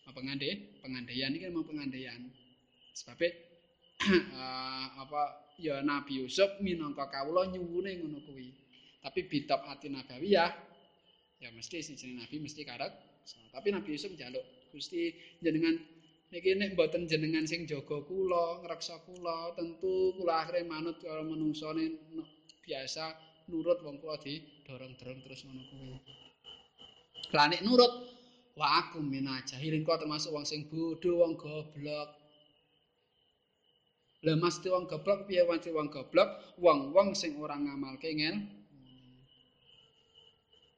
Apa 0.03 0.19
pengande? 0.19 0.79
Pengandian 0.83 1.31
iki 1.31 1.47
memang 1.47 1.63
pengandian. 1.63 2.27
Sebab 2.93 3.19
uh, 3.25 4.87
apa 5.03 5.21
ya 5.57 5.81
Nabi 5.81 6.21
Yusuf 6.21 6.61
minangka 6.61 7.09
kawula 7.09 7.49
nyuwune 7.49 7.97
ngono 7.97 8.21
kuwi. 8.21 8.53
Tapi 9.03 9.27
bitab 9.27 9.65
ati 9.67 9.91
nabawiyah 9.91 10.51
ya 11.43 11.49
mesti 11.51 11.83
sing 11.83 11.97
Nabi 12.15 12.39
mesti 12.39 12.61
karek. 12.63 12.93
Tapi 13.51 13.67
Nabi 13.73 13.97
Yusuf 13.97 14.13
njaluk 14.15 14.43
Gusti 14.71 15.13
jenengan 15.43 15.75
niki 16.33 16.57
nek 16.57 16.73
mboten 16.73 17.05
jenengan 17.05 17.45
sing 17.45 17.69
jaga 17.69 18.01
kula, 18.09 18.65
ngreksa 18.65 19.05
kula, 19.05 19.53
tentu 19.53 20.17
kula 20.17 20.41
akhire 20.41 20.65
manut 20.65 20.97
karo 20.97 21.21
menungsane 21.21 21.93
biasa 22.65 23.13
nurut 23.53 23.83
wong 23.85 24.01
kula 24.01 24.17
di 24.17 24.41
dorong-dorong 24.65 25.19
terus 25.21 25.45
ngono 25.45 25.63
kuwi. 25.69 25.93
Lah 27.37 27.45
nek 27.49 27.61
nurut 27.61 27.93
wa 28.57 28.67
aku 28.81 29.01
minajahilin 29.01 29.85
kok 29.85 30.01
termasuk 30.01 30.33
wong 30.33 30.45
sing 30.45 30.65
bodho, 30.69 31.21
wong 31.21 31.37
goblok. 31.37 32.22
Lah 34.23 34.35
mesti 34.39 34.71
wong 34.71 34.87
goblok 34.87 35.27
piye 35.27 35.43
mesti 35.43 35.69
wong 35.75 35.91
goblok? 35.91 36.55
Wong-wong 36.55 37.11
sing 37.11 37.35
ora 37.35 37.59
ngamalke 37.59 38.07
ngel. 38.07 38.39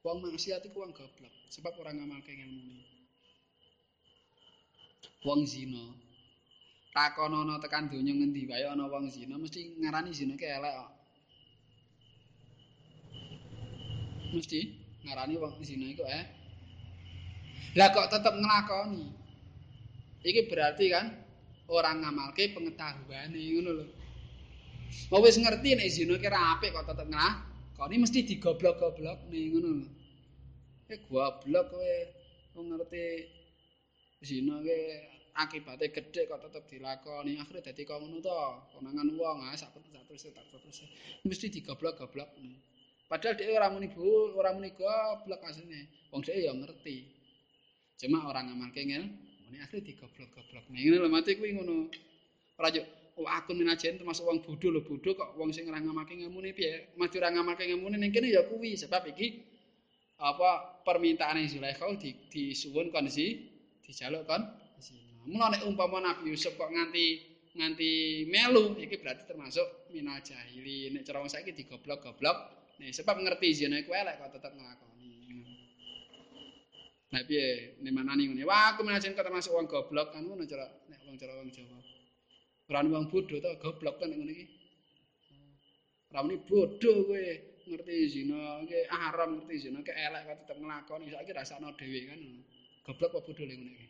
Wong 0.02 0.18
maksiat 0.22 0.66
iku 0.66 0.82
wong 0.82 0.92
goblok 0.94 1.34
sebab 1.50 1.72
ora 1.78 1.94
ngamalke 1.94 2.34
ngilmune. 2.34 2.96
wong 5.26 5.42
zina. 5.42 5.82
Takonono 6.94 7.58
tekan 7.60 7.90
donya 7.90 8.14
ngendi 8.14 8.48
wae 8.48 8.64
ana 8.64 8.86
wong 8.88 9.10
zina 9.10 9.36
mesti 9.36 9.76
ngarani 9.82 10.10
zina 10.14 10.38
ki 10.38 10.46
elek 10.46 10.74
kok. 10.78 10.90
Mesti 14.32 14.60
ngarani 15.04 15.34
wong 15.36 15.52
zina 15.66 15.86
iku 15.90 16.06
eh. 16.06 16.24
Lah 17.76 17.90
kok 17.92 18.08
tetep 18.08 18.34
nglakoni. 18.38 19.06
Iki 20.24 20.48
berarti 20.48 20.84
kan 20.88 21.06
orang 21.68 22.02
ngamalke 22.02 22.54
pengetahuane 22.54 23.38
ngono 23.38 23.70
lho. 23.78 23.86
Mau 25.10 25.22
wis 25.24 25.36
ngerti 25.38 25.74
nek 25.74 25.90
zina 25.90 26.14
ki 26.22 26.28
ra 26.30 26.40
apik 26.56 26.70
kok 26.74 26.86
tetep 26.86 27.06
nglakoni 27.10 27.94
mesti 28.02 28.18
digoblok-goblok 28.28 29.18
ngono 29.26 29.70
lho. 29.82 29.88
Eh 30.92 30.98
goblok 31.10 31.66
kowe 31.70 31.92
ngerti 32.54 33.04
zina 34.22 34.54
ki 34.66 34.78
akibate 35.42 35.86
gedhe 35.94 36.22
kok 36.30 36.40
tetep 36.46 36.64
dilakoni 36.70 37.32
akhire 37.42 37.60
dadi 37.66 37.82
kok 37.84 37.98
ngono 38.00 38.18
to 38.22 38.38
konangan 38.72 39.08
wong 39.18 39.38
ah 39.44 39.54
sak 39.58 39.74
terus 39.74 40.30
tak 40.32 40.46
terus 40.48 40.78
mesti 41.26 41.46
digoblok-goblok 41.52 42.30
padahal 43.10 43.34
dhek 43.38 43.52
ora 43.52 43.68
muni 43.70 43.86
bu 43.92 44.34
ora 44.38 44.50
muni 44.56 44.70
goblok 44.72 45.42
asline 45.44 45.86
wong 46.10 46.24
dhek 46.26 46.40
ya 46.40 46.52
ngerti 46.56 47.16
Cuma 47.96 48.28
orang 48.28 48.52
ngamalke 48.52 48.84
ngel, 48.84 49.08
ini 49.50 49.62
asli 49.62 49.78
digoblok-goblok. 49.82 50.64
Ini 50.74 50.98
lho 50.98 51.08
mati 51.10 51.38
kuwi 51.38 51.54
ngono. 51.54 51.86
Ora 52.58 52.68
yo 52.72 52.82
oh, 53.20 53.28
aku 53.28 53.52
minajen 53.52 54.00
termasuk 54.00 54.24
wong 54.26 54.40
bodho 54.42 54.68
lho 54.72 54.80
bodho 54.82 55.12
kok 55.12 55.36
wong 55.38 55.52
sing 55.52 55.68
ora 55.68 55.78
ngamalke 55.80 56.16
ngelmune 56.16 56.50
piye? 56.56 56.96
Maju 56.96 57.16
ora 57.20 57.30
ngamalke 57.32 57.64
ngelmune 57.68 57.96
ning 58.00 58.12
kene 58.12 58.32
ya 58.32 58.42
kuwi 58.48 58.74
sebab 58.74 59.06
iki 59.12 59.44
apa 60.16 60.80
permintaan 60.80 61.44
Zulaikha 61.44 61.84
di 62.00 62.16
disuwun 62.32 62.88
kon 62.88 63.06
si 63.12 63.52
dijaluk 63.84 64.24
kon 64.24 64.40
zina. 64.80 65.22
Mula 65.28 65.52
nek 65.52 65.62
umpama 65.68 66.00
Nabi 66.00 66.32
Yusuf 66.32 66.56
kok 66.56 66.72
nganti 66.72 67.36
nganti 67.56 67.90
melu 68.28 68.76
iki 68.80 68.96
berarti 69.00 69.28
termasuk 69.28 69.92
minal 69.92 70.20
jahili. 70.24 70.88
Nek 70.92 71.04
cara 71.04 71.20
wong 71.20 71.28
saiki 71.28 71.52
digoblok-goblok, 71.52 72.36
nek 72.80 72.92
sebab 72.92 73.20
ngerti 73.20 73.48
zina 73.52 73.76
iku 73.80 73.92
elek 73.92 74.16
kok 74.20 74.40
tetep 74.40 74.52
nglakoni. 74.56 74.95
Lah 77.14 77.22
piye 77.22 77.78
nemanani 77.86 78.26
ngene. 78.26 78.42
Wah, 78.42 78.74
aku 78.74 78.82
menajen 78.82 79.14
kok 79.14 79.22
termasuk 79.22 79.54
wong 79.54 79.70
goblok 79.70 80.10
kan 80.10 80.26
ngono 80.26 80.42
cara 80.42 80.66
nek 80.90 81.06
wong 81.06 81.14
cara 81.14 81.38
wong 81.38 81.54
Jawa. 81.54 81.78
Ora 82.66 82.82
wong 82.82 83.06
bodho 83.06 83.38
to 83.38 83.50
goblok 83.62 84.02
kan 84.02 84.10
ngene 84.10 84.32
iki. 84.34 84.46
Ora 86.10 86.26
muni 86.26 86.42
bodho 86.42 87.06
kowe 87.06 87.22
ngerti 87.66 87.94
zina 88.10 88.58
iki 88.66 88.78
haram 88.90 89.38
ngerti 89.38 89.54
zina 89.70 89.78
ki 89.86 89.92
elek 89.94 90.22
kok 90.26 90.36
tetep 90.42 90.58
nglakoni 90.58 91.06
saiki 91.14 91.30
rasakno 91.30 91.70
dhewe 91.78 92.00
kan. 92.10 92.20
Goblok 92.82 93.10
apa 93.14 93.18
bodho 93.22 93.42
ngene 93.46 93.70
iki. 93.70 93.86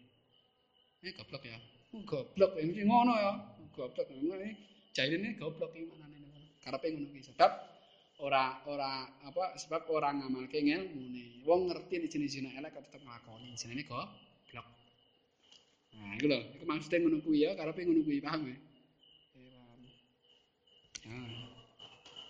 Eh 1.08 1.12
goblok 1.16 1.44
ya. 1.48 1.56
Oh, 1.96 2.04
goblok 2.04 2.52
iki 2.60 2.84
ngono 2.84 3.12
ya. 3.16 3.32
Goblok 3.72 4.12
ngono 4.12 4.44
iki. 4.44 4.52
Jailene 4.92 5.40
goblok 5.40 5.72
iki 5.72 5.88
manane 5.88 6.20
ngono. 6.20 6.40
Karepe 6.60 6.92
ngono 6.92 7.08
iki 7.16 7.32
sebab 7.32 7.75
ora 8.24 8.64
ora 8.64 9.04
apa 9.24 9.56
sebab 9.60 9.92
orang 9.92 10.24
ngamalke 10.24 10.56
ngilmune. 10.62 11.44
Wong 11.44 11.68
ngerti 11.68 12.00
nek 12.00 12.10
jenis 12.12 12.32
zina 12.32 12.50
elek 12.56 12.72
kok 12.72 12.84
tetep 12.88 13.04
nglakoni. 13.04 13.52
Jenenge 13.58 13.84
goblok. 13.84 14.66
Nah, 15.96 16.12
iku 16.16 16.26
lho, 16.28 16.40
iku 16.56 16.64
maksude 16.68 16.96
ngono 17.00 17.18
ya, 17.32 17.56
karepe 17.56 17.80
ngono 17.88 18.04
kuwi, 18.04 18.20
paham 18.20 18.52
ya? 18.52 18.56
Paham. 19.32 19.80
Ya. 21.08 21.16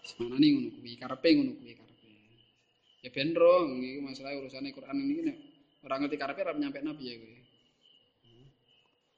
Semanane 0.06 0.46
ngono 0.54 0.68
kuwi, 0.78 0.92
karepe 0.98 1.28
ngono 1.34 1.52
kuwi. 1.58 1.72
Ya 3.02 3.10
ben 3.14 3.34
rong, 3.34 3.82
iku 3.82 4.00
masalah 4.02 4.34
urusane 4.38 4.74
Quran 4.74 4.98
ini 4.98 5.22
nek 5.22 5.36
ora 5.86 5.98
ngerti 6.02 6.16
karepe 6.18 6.42
ora 6.42 6.54
nyampe 6.54 6.82
nabi 6.82 7.04
ya 7.10 7.14
kuwi. 7.18 7.38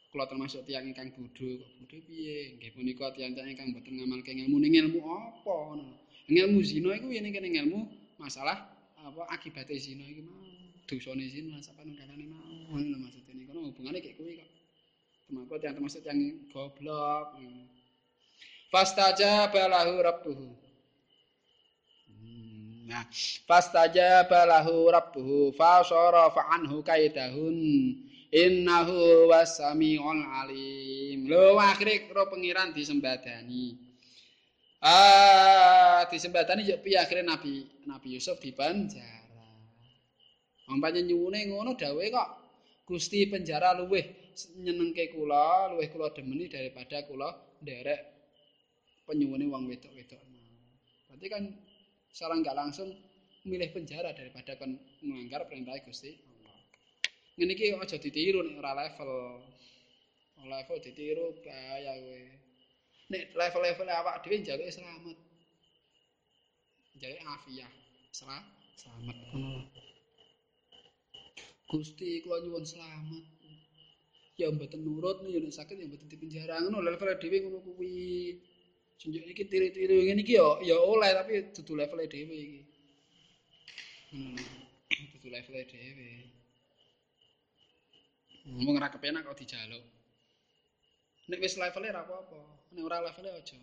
Kula 0.08 0.24
termasuk 0.24 0.64
tiyang 0.64 0.88
ingkang 0.88 1.12
bodho, 1.12 1.60
kok 1.60 1.68
bodho 1.84 2.00
piye? 2.08 2.56
Nggih 2.56 2.72
punika 2.72 3.12
tiyang-tiyang 3.12 3.52
ingkang 3.52 3.76
boten 3.76 3.92
ngamalke 3.92 4.32
ilmu 4.32 4.56
ning 4.56 4.72
ilmu 4.80 5.04
apa. 5.04 5.56
Ilmu 6.28 6.60
zina 6.60 6.92
iku 6.92 7.08
yen 7.08 7.32
kene 7.32 7.48
ilmu 7.48 7.88
masalah 8.20 8.68
apa 9.00 9.24
akibate 9.32 9.72
zina 9.80 10.04
iki 10.04 10.20
mau. 10.20 10.44
Dosane 10.84 11.24
zina 11.24 11.56
sapa 11.64 11.80
nangane 11.88 12.28
mau. 12.28 12.44
Ngono 12.68 13.00
maksude 13.00 13.32
niku 13.32 13.56
ono 13.56 13.72
hubungane 13.72 14.04
kek 14.04 14.20
kuwi 14.20 14.36
kok. 14.36 14.50
Temako 15.24 15.56
yang 15.60 15.72
termasuk 15.76 16.04
yang 16.04 16.20
goblok. 16.52 17.32
Fastajaba 18.68 19.72
lahu 19.72 20.04
rabbuhu. 20.04 20.48
Hmm, 22.12 22.84
nah, 22.84 23.08
fastajaba 23.48 24.44
lahu 24.44 24.92
rabbuhu 24.92 25.56
fa 25.56 25.80
anhu 26.52 26.84
kaidahun. 26.84 27.56
Innahu 28.28 29.32
wasamiul 29.32 30.20
alim. 30.20 31.24
Lho 31.24 31.56
akhire 31.56 32.04
karo 32.12 32.28
pengiran 32.28 32.76
disembadani. 32.76 33.87
Ah, 34.80 36.06
disembadani 36.06 36.62
yo 36.62 36.78
piye 36.78 36.98
akhire 37.02 37.26
Nabi 37.26 37.66
Nabi 37.90 38.14
Yusuf 38.14 38.38
di 38.38 38.54
penjara. 38.54 39.26
Ampane 40.70 41.02
nyuwune 41.02 41.50
ngono 41.50 41.74
dawe 41.74 42.04
kok 42.14 42.28
Gusti 42.86 43.26
penjara 43.26 43.74
luweh 43.74 44.06
nyenengke 44.62 45.10
kula, 45.10 45.74
luweh 45.74 45.90
kula 45.90 46.14
demeni 46.14 46.46
daripada 46.46 47.02
kula 47.02 47.28
nderek 47.58 48.00
penyuwune 49.02 49.50
wong 49.50 49.66
wedok-wedok. 49.66 50.22
Berarti 51.10 51.26
kan 51.26 51.42
secara 52.14 52.38
enggak 52.38 52.54
langsung 52.54 52.94
milih 53.50 53.74
penjara 53.74 54.14
daripada 54.14 54.54
kan 54.54 54.78
melanggar 55.02 55.42
perintah 55.50 55.74
Gusti 55.82 56.14
Allah. 56.22 56.54
Ngene 57.34 57.52
iki 57.58 57.74
aja 57.74 57.98
ditiru 57.98 58.46
nek 58.46 58.62
ora 58.62 58.78
level. 58.78 59.42
Level 60.46 60.78
ditiru 60.78 61.34
bahaya 61.42 61.98
kowe. 61.98 62.22
Nek 63.08 63.32
level-level 63.32 63.88
awak 63.88 64.20
dhewe 64.22 64.36
njaluk 64.40 64.68
selamat. 64.68 65.18
Njaluk 66.96 67.20
afiah, 67.24 67.72
selamat, 68.12 68.44
selamat 68.76 69.16
ngono. 69.32 69.52
Gusti 71.68 72.20
kula 72.24 72.36
nyuwun 72.44 72.64
selamat. 72.68 73.24
Ya 74.38 74.52
mboten 74.52 74.84
nurut 74.84 75.18
ya 75.24 75.40
nek 75.40 75.56
sakit 75.56 75.76
ya 75.80 75.88
mboten 75.88 76.08
dipenjara 76.12 76.60
ngono 76.60 76.84
level 76.84 77.08
dhewe 77.16 77.36
ngono 77.40 77.58
kuwi. 77.64 78.36
Senjuk 79.00 79.24
iki 79.24 79.44
tiru-tiru 79.46 80.04
ngene 80.04 80.20
iki 80.26 80.36
ya 80.36 80.46
ya 80.60 80.76
oleh 80.76 81.10
tapi 81.16 81.48
dudu 81.54 81.72
level 81.80 82.00
dhewe 82.12 82.36
iki. 82.36 82.62
Hmm. 84.12 84.36
Dudu 85.16 85.28
level 85.32 85.56
dhewe. 85.64 86.10
Ngomong 88.48 88.80
ra 88.80 88.88
kepenak 88.92 89.24
kok 89.24 89.36
dijaluk. 89.36 89.97
Nek 91.28 91.40
wis 91.44 91.60
level 91.60 91.84
ora 91.84 92.02
apa-apa. 92.08 92.58
nek 92.72 92.82
ora 92.84 93.04
levele 93.04 93.30
aja. 93.32 93.56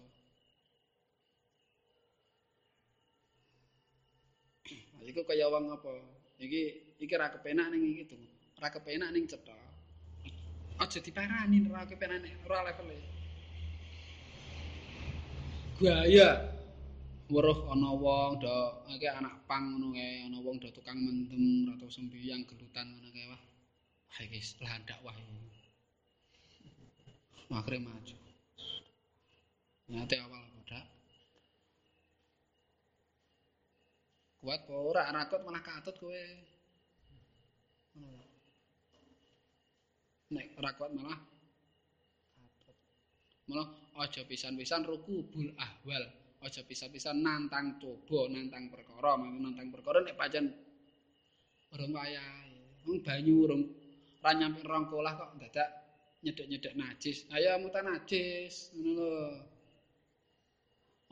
Iku 5.05 5.21
kaya 5.21 5.45
wong 5.53 5.69
apa? 5.69 5.93
Iki 6.41 6.61
iki 6.97 7.13
ra 7.13 7.29
kepenak 7.29 7.69
ning 7.69 7.85
iki 7.85 8.03
to. 8.09 8.17
Ra 8.57 8.73
kepenak 8.73 9.13
ning 9.13 9.29
cetha. 9.29 9.53
Aja 10.81 10.97
diparani 10.97 11.69
ra 11.69 11.85
kepenak 11.85 12.25
nek 12.25 12.33
ora 12.49 12.65
levele. 12.69 12.97
Gaya 15.77 16.29
weruh 17.29 17.69
ana 17.69 17.89
wong 17.93 18.41
do 18.41 18.57
akeh 18.89 19.09
anak 19.13 19.45
pang 19.45 19.77
ngono 19.77 19.93
kae 19.93 20.25
ana 20.25 20.37
wong 20.41 20.57
do 20.57 20.69
tukang 20.73 20.97
mendem 20.97 21.69
atau 21.77 21.89
sembiang 21.89 22.41
gelutan 22.49 22.89
ngono 22.89 23.09
kae 23.13 23.25
wah. 23.29 23.41
Wah 24.09 24.19
iki 24.25 24.39
landak 24.65 24.97
wah 25.05 25.13
iki. 25.13 25.54
Akhire 27.53 27.77
maju. 27.77 28.15
Ngate 29.85 30.15
awal 30.17 30.41
pada. 30.49 30.81
Kuat 34.41 34.61
apa 34.65 34.73
ora 34.73 35.03
rakot 35.13 35.41
malah 35.45 35.61
katut 35.61 35.95
kowe. 36.01 36.25
Nek 40.33 40.47
rakot 40.57 40.89
malah 40.89 41.17
katut. 42.33 42.77
Malah 43.45 43.69
aja 44.01 44.25
pisan-pisan 44.25 44.81
ruku 44.81 45.29
bul 45.29 45.53
ahwal. 45.61 46.03
Aja 46.41 46.61
pisan-pisan 46.65 47.21
nantang 47.21 47.77
coba, 47.77 48.29
nantang 48.29 48.69
perkara, 48.73 49.17
nantang 49.21 49.69
perkara 49.69 50.01
nek 50.01 50.17
pancen 50.17 50.49
urung 51.73 51.93
wayahe. 51.93 52.81
Banyu 52.85 53.33
urung 53.45 53.63
ra 54.21 54.33
nyampe 54.33 54.65
rong 54.65 54.89
kolah 54.89 55.13
kok 55.13 55.37
dadak 55.41 55.84
nyedek-nyedek 56.25 56.73
najis. 56.73 57.29
Ayo 57.29 57.61
mutan 57.61 57.85
najis, 57.85 58.73
ngono 58.73 59.05
lho. 59.05 59.23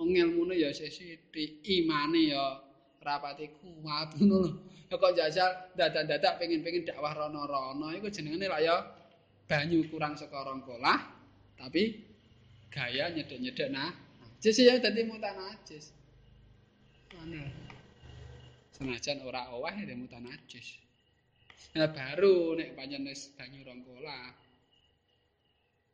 ngilmune 0.03 0.57
ya 0.57 0.73
sithik, 0.73 1.61
imane 1.61 2.33
ya 2.33 2.59
rapati 3.05 3.45
kuat 3.61 4.09
ngono 4.17 4.37
lho. 4.41 4.51
Kok 4.93 5.13
jajal 5.17 5.73
dadak-dadak 5.73 6.37
pengen-pengen 6.37 6.85
dakwah 6.85 7.17
rono-rono 7.17 7.89
iku 7.97 8.13
jenengane 8.13 8.45
lak 8.45 8.61
ya 8.61 8.77
banyu 9.49 9.89
kurang 9.89 10.13
saka 10.13 10.45
rong 10.45 10.61
kolah 10.61 11.01
tapi 11.57 11.97
gaya 12.69 13.09
nyedek-nyedek 13.09 13.69
nah. 13.73 13.89
Najis 14.21 14.61
ya 14.61 14.77
dadi 14.77 15.01
mutan 15.09 15.33
najis. 15.33 15.89
Ana. 17.17 17.41
Senajan 18.73 19.25
ora 19.25 19.49
owah 19.49 19.73
ya 19.73 19.97
mutan 19.97 20.29
najis. 20.29 20.77
Nah 21.73 21.89
baru 21.89 22.53
nek 22.53 22.77
pancen 22.77 23.09
wis 23.09 23.33
banyu 23.33 23.65
rong 23.65 23.81
kolah. 23.81 24.42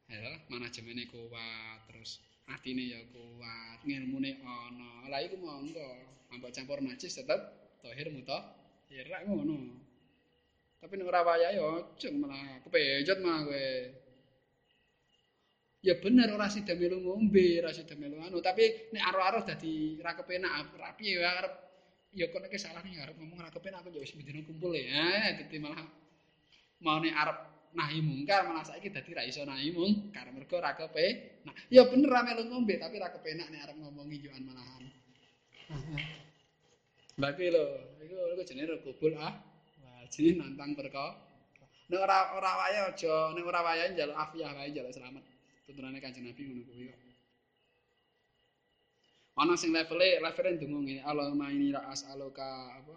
Ya, 0.09 0.41
manajemene 0.49 1.05
kuat 1.05 1.85
terus 1.85 2.17
atine 2.49 2.81
ya 2.81 2.97
kuat, 3.13 3.85
ngilmune 3.85 4.41
ana. 4.41 5.05
Lah 5.05 5.21
iku 5.21 5.37
monggo, 5.37 5.85
ambek 6.33 6.49
campur 6.49 6.81
najis 6.81 7.13
tetep 7.13 7.37
tahir 7.85 8.09
muta. 8.09 8.41
Ya 8.89 9.05
ngono. 9.21 9.77
Tapi 10.81 10.97
nek 10.97 11.05
ora 11.13 11.21
wayahe 11.21 11.61
aja 11.61 12.09
malah 12.09 12.57
kepejot 12.65 13.21
mah 13.21 13.45
kowe. 13.45 13.69
Ya 15.85 15.93
bener 16.01 16.27
ora 16.33 16.49
sida 16.49 16.73
melu 16.73 16.97
ngombe, 17.05 17.61
ora 17.61 17.69
sida 17.69 17.93
melu 17.93 18.17
anu, 18.17 18.41
tapi 18.41 18.89
nek 18.89 19.03
aro-aro 19.13 19.45
dadi 19.45 20.01
ra 20.01 20.17
kepenak 20.17 20.73
rapi 20.73 21.05
ya 21.05 21.37
arep 21.37 21.53
ya 22.17 22.25
kok 22.33 22.41
nek 22.41 22.57
salah 22.57 22.81
nih 22.81 22.97
arep 22.97 23.13
ngomong 23.13 23.45
ra 23.45 23.53
kepenak 23.53 23.85
aku 23.85 23.93
ya 23.93 24.01
wis 24.01 24.17
bendino 24.17 24.41
kumpul 24.41 24.73
ya. 24.73 25.37
Dadi 25.37 25.57
malah 25.61 25.85
mau 26.81 26.97
nek 26.97 27.13
arep 27.13 27.37
nahi 27.75 27.99
mungkar 28.01 28.45
malah 28.49 28.65
saiki 28.65 28.89
dadi 28.89 29.11
ra 29.13 29.23
iso 29.25 29.45
nahi 29.45 29.73
mungkar 29.73 30.29
mergo 30.33 30.57
ra 30.57 30.73
kepe. 30.73 31.39
Nah, 31.45 31.53
ya 31.69 31.85
bener 31.89 32.09
ra 32.09 32.21
melu 32.25 32.49
ngombe 32.49 32.77
tapi 32.81 32.97
ra 32.97 33.09
kepenak 33.13 33.49
nek 33.49 33.69
arep 33.69 33.75
ngomongi 33.77 34.17
joan 34.23 34.43
malahan. 34.45 34.83
Ki 37.19 37.47
lho, 37.51 37.63
iku 37.99 38.15
iku 38.33 38.41
jenenge 38.47 38.75
kubul 38.81 39.13
ah. 39.19 39.33
Wah, 39.83 40.03
jenenge 40.09 40.39
nantang 40.39 40.73
perko. 40.73 41.29
nek 41.89 41.99
ora 42.05 42.17
ora 42.37 42.51
wae 42.61 42.77
aja 42.85 43.33
nek 43.33 43.45
ora 43.49 43.65
wae 43.65 43.85
njaluk 43.89 44.13
afiah 44.13 44.53
wae 44.53 44.69
njaluk 44.69 44.93
selamat 44.93 45.25
tuntunane 45.65 45.97
kanjeng 45.97 46.21
Nabi 46.21 46.41
ngono 46.45 46.61
kuwi 46.69 46.85
kok 46.85 47.01
ana 49.41 49.53
sing 49.57 49.73
levele 49.73 50.21
levele 50.21 50.49
ndonga 50.53 50.79
ngene 50.85 51.01
Allahumma 51.01 51.49
inni 51.49 51.73
as'aluka 51.73 52.45
apa 52.77 52.95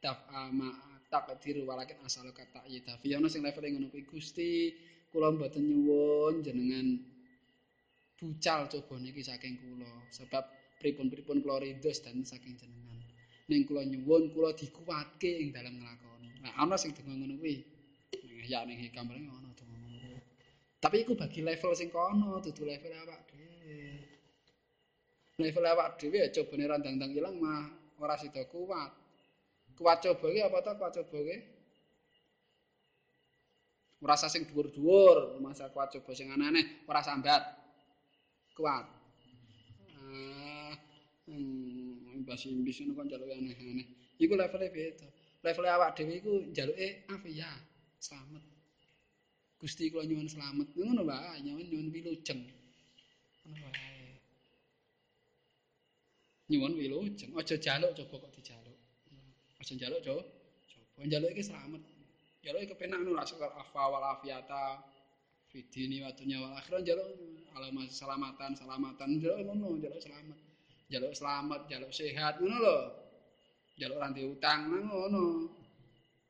taf 0.00 0.18
ama 0.32 0.95
takdir 1.12 1.56
walakin 1.68 1.98
as'aluka 2.06 2.44
ta'yid 2.54 2.86
fi 3.02 3.08
ana 3.16 3.28
sing 3.32 3.42
levele 3.46 3.68
ngono 3.72 3.86
kuwi 3.92 4.04
Gusti 4.10 4.74
kula 5.10 5.28
mboten 5.34 5.62
nyuwun 5.62 6.34
jenengan 6.46 6.88
bucal 8.18 8.60
coba 8.72 8.94
niki 9.02 9.22
saking 9.22 9.54
kula 9.62 9.92
sebab 10.10 10.44
pripun-pripun 10.80 11.40
kula 11.44 11.56
ridho 11.62 11.90
dan 12.04 12.24
saking 12.26 12.54
jenengan. 12.60 13.00
Ning 13.50 13.62
kula 13.68 13.82
nyuwun 13.86 14.32
kula 14.34 14.50
dikuatke 14.52 15.30
ing 15.42 15.48
dalam 15.56 15.74
nglakoni. 15.78 16.30
Nah 16.42 16.52
ana 16.62 16.76
sing 16.80 16.90
donga 16.96 17.14
ngono 17.14 17.34
kuwi? 17.40 17.56
Ya 18.46 18.62
ning 18.68 18.78
hikam 18.78 19.10
ngono 19.10 19.46
tapi 20.86 21.02
iku 21.02 21.18
bagi 21.18 21.42
level 21.42 21.72
sing 21.74 21.90
kono 21.90 22.38
dudu 22.38 22.62
level 22.62 22.94
awak 22.94 23.26
dhewe. 23.26 24.06
Level 25.42 25.64
awak 25.66 25.98
dhewe 25.98 26.22
ya 26.22 26.28
cobane 26.30 26.64
randang-randang 26.68 27.10
ilang 27.16 27.36
mah 27.42 27.66
ora 27.98 28.14
sida 28.14 28.46
kuat. 28.46 28.92
Kuat 29.76 30.00
coba 30.00 30.26
iki 30.32 30.40
apa 30.40 30.58
to 30.64 30.72
kuat 30.80 30.92
coba 30.96 31.16
iki? 31.20 31.36
Ora 34.00 34.14
sing 34.16 34.42
dhuwur-dhuwur, 34.48 35.36
masa 35.44 35.68
kuat 35.72 35.92
coba 35.92 36.10
sing 36.16 36.32
aneh-aneh 36.32 36.64
ora 36.88 37.00
sambat. 37.04 37.42
Kuat. 38.56 38.86
Ah, 40.00 40.72
hmm, 41.28 42.24
basi 42.24 42.48
imbis 42.56 42.80
ngono 42.80 42.96
kan 42.96 43.06
jaluke 43.12 43.36
aneh-aneh. 43.36 43.86
Iku 44.16 44.32
levele 44.32 44.66
beda. 44.72 45.08
Level 45.44 45.64
awak 45.68 45.92
dhewe 45.96 46.12
iku 46.20 46.32
jaluke 46.56 47.04
afia, 47.12 47.52
selamat. 48.00 48.44
Gusti 49.60 49.92
kula 49.92 50.08
nyuwun 50.08 50.28
selamat. 50.28 50.68
Ngono 50.72 51.02
wae, 51.04 51.36
nyuwun 51.44 51.66
nyuwun 51.68 51.88
wilujeng. 51.92 52.42
Ngono 53.44 53.66
wae. 53.68 53.96
nyuwun 56.50 56.72
wilujeng 56.78 57.32
aja 57.38 57.56
jaluk 57.58 57.90
coba 57.98 58.14
kok 58.22 58.32
dijaluk 58.38 58.65
aja 59.66 59.74
jaluk 59.74 60.00
coba 60.06 60.22
coba 60.94 61.04
jaluk 61.10 61.30
iki 61.34 61.42
slamet 61.42 61.82
jaluk 62.46 62.62
iki 62.62 62.70
kepenak 62.70 63.02
nu 63.02 63.18
rasul 63.18 63.42
afa 63.42 63.82
wal 63.90 64.06
afiata 64.14 64.78
fidini 65.50 66.06
wa 66.06 66.14
dunya 66.14 66.38
wal 66.38 66.54
akhirat 66.54 66.86
jaluk 66.86 67.10
alamat 67.56 67.88
selamatan 67.88 68.52
selamatan. 68.52 69.16
Jaluk 69.16 69.48
ngono 69.48 69.80
jaluk 69.80 69.96
selamat. 69.96 70.36
Jaluk 70.92 71.16
selamat 71.16 71.64
jaluk 71.66 71.90
sehat 71.90 72.38
ngono 72.38 72.56
lho. 72.60 72.92
Jaluk 73.80 73.96
ranti 73.96 74.20
utang 74.22 74.68
ngono. 74.68 75.48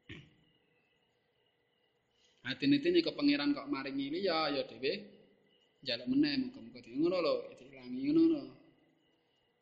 Hati-hati 2.47 2.89
ini 2.95 3.03
kepengiran 3.03 3.51
kok 3.51 3.67
maringi 3.67 4.07
liya 4.15 4.55
ya 4.55 4.63
dhewe 4.63 5.03
jaluk 5.83 6.07
meneh 6.07 6.47
muga-muga 6.47 6.79
ngono 6.87 7.19
lho 7.19 7.35
diilangi 7.59 8.01
ngono 8.07 8.23
lho. 8.31 8.43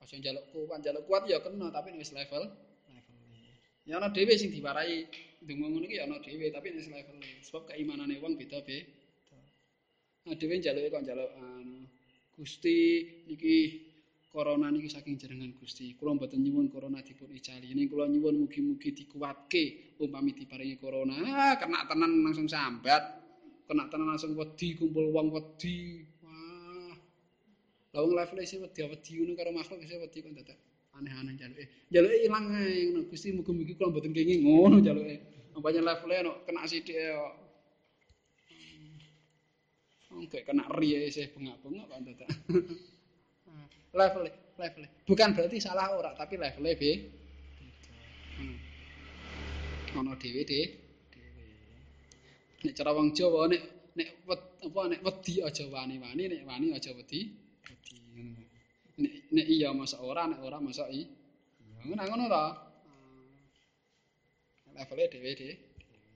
Aja 0.05 0.20
njaluk 0.20 0.44
kuat, 0.52 0.84
njaluk 0.84 1.09
kuat 1.09 1.24
ya 1.24 1.40
kena, 1.40 1.72
tapi 1.72 1.96
wis 1.96 2.12
level. 2.12 2.44
Ya 3.85 4.01
ana 4.01 4.09
dhewe 4.09 4.32
sing 4.40 4.48
diwarai 4.48 5.05
ndonga 5.44 5.66
ngono 5.69 5.85
iki 5.85 6.01
ya 6.01 6.09
ana 6.09 6.16
dhewe, 6.24 6.48
tapi 6.48 6.73
wis 6.73 6.89
level. 6.89 7.20
Sebab 7.44 7.69
keimanane 7.69 8.16
wong 8.16 8.32
beda 8.40 8.65
be. 8.65 8.81
Nah 10.24 10.35
dhewe 10.40 10.56
njaluke 10.56 10.89
kok 10.89 11.02
njaluk 11.05 11.31
anu 11.36 11.85
Gusti 12.35 12.77
niki 13.28 13.56
corona 14.32 14.73
niki 14.73 14.89
saking 14.89 15.20
jenengan 15.20 15.52
Gusti. 15.61 15.93
Kula 16.01 16.16
mboten 16.16 16.40
nyuwun 16.40 16.73
corona 16.73 17.05
dipun 17.05 17.28
icali. 17.36 17.77
Ning 17.77 17.86
kula 17.93 18.09
nyuwun 18.09 18.40
mugi-mugi 18.40 18.90
dikuatke 19.05 19.97
umpami 20.01 20.32
diparingi 20.32 20.81
corona. 20.81 21.15
Ah, 21.20 21.55
kena 21.61 21.85
tenan 21.85 22.24
langsung 22.24 22.48
sambat. 22.48 23.05
Kena 23.69 23.85
tenan 23.93 24.16
langsung 24.16 24.32
wedi 24.32 24.73
kumpul 24.73 25.12
wong 25.12 25.28
wedi. 25.28 26.09
Lah 27.93 28.01
wong 28.02 28.16
level 28.16 28.43
isih 28.43 28.59
wedi-wedi 28.65 29.12
ngono 29.20 29.32
karo 29.39 29.51
makhluk 29.55 29.85
isih 29.85 30.02
wedi 30.02 30.19
kok 30.24 30.35
dadak 30.35 30.59
aneh-aneh 30.98 31.34
jaluke. 31.34 31.64
Jaluke 31.90 32.16
ilang 32.22 32.46
ae 32.54 32.90
ngono 32.90 33.00
Gusti 33.10 33.34
muga-mugi 33.34 33.74
kula 33.74 33.90
mboten 33.90 34.14
kenging 34.14 34.42
ngono 34.46 34.78
jaluke. 34.78 35.16
Ampanya 35.54 35.82
level 35.82 36.10
e 36.10 36.18
kena 36.46 36.66
sithik 36.66 36.96
e 36.98 37.06
kok. 37.14 37.34
Oke, 40.14 40.38
kena 40.46 40.64
ri 40.78 41.10
isih 41.10 41.30
bengak-bengok 41.34 41.86
kok 41.90 42.00
dadak. 42.06 42.30
level 43.98 44.22
level 44.58 44.82
bukan 45.06 45.28
berarti 45.34 45.62
salah 45.62 45.94
ora 45.94 46.10
tapi 46.14 46.34
level 46.38 46.66
e 46.66 46.74
be. 46.78 46.92
Hmm. 48.38 48.56
Ono 50.02 50.12
dhewe 50.18 50.42
de. 50.42 50.62
Nek 52.64 52.74
cara 52.74 52.90
wong 52.96 53.14
Jawa 53.14 53.50
nek 53.50 53.62
nek 53.94 54.08
apa 54.26 54.80
nek 54.90 55.00
wedi 55.02 55.42
aja 55.42 55.64
wani-wani 55.70 56.24
nek 56.30 56.42
wani 56.46 56.74
aja 56.74 56.90
wedi. 56.94 57.30
Nek 58.94 59.12
nek 59.34 59.46
iya 59.50 59.74
masa 59.74 59.98
ora 59.98 60.30
nek 60.30 60.40
ora 60.42 60.58
masa 60.62 60.86
i. 60.90 61.02
Ngono 61.84 62.02
ngono 62.02 62.24
ta. 62.30 62.44
Levele 64.74 65.04
dhewe 65.12 65.30
de 65.38 65.50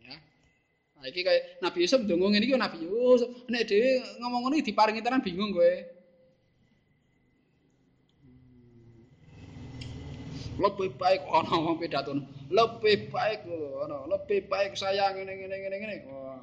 ya. 0.02 0.16
Nah, 0.98 1.06
iki 1.06 1.22
kaya 1.22 1.38
Nabi 1.62 1.86
Yusuf 1.86 2.02
ndonga 2.02 2.26
ngene 2.34 2.44
iki 2.46 2.59
Nabi 2.59 2.78
Yusuf. 2.86 3.30
Nek 3.50 3.66
dhewe 3.70 4.02
ngomong 4.18 4.40
ngono 4.46 4.55
diparingi 4.62 5.05
tenan 5.05 5.22
bingung 5.22 5.55
kowe. 5.55 5.74
Lebih 10.59 10.90
baik 10.98 11.22
ana 11.30 11.55
wong 11.55 11.78
pidato 11.78 12.18
lebih 12.50 13.14
baik 13.14 13.46
ana 13.86 14.10
lebih 14.10 14.50
baik 14.50 14.74
saya 14.74 15.14
ngene 15.14 15.32
ngene 15.38 15.55
ngene 15.55 15.76
ngene. 15.78 15.96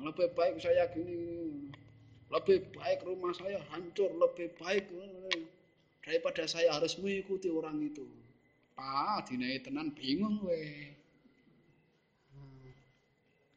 Lebih 0.08 0.28
baik 0.32 0.56
saya 0.64 0.88
gini 0.88 1.36
lebih 2.36 2.68
baik 2.74 3.06
rumah 3.06 3.32
saya 3.38 3.62
hancur 3.70 4.10
lebih 4.18 4.50
baik 4.58 4.90
daripada 6.06 6.46
saya 6.46 6.70
harus 6.70 7.02
mengikuti 7.02 7.50
orang 7.50 7.82
itu. 7.82 8.06
Ah, 8.78 9.26
dinai 9.26 9.58
tenan 9.66 9.90
bingung 9.98 10.46
we. 10.46 10.94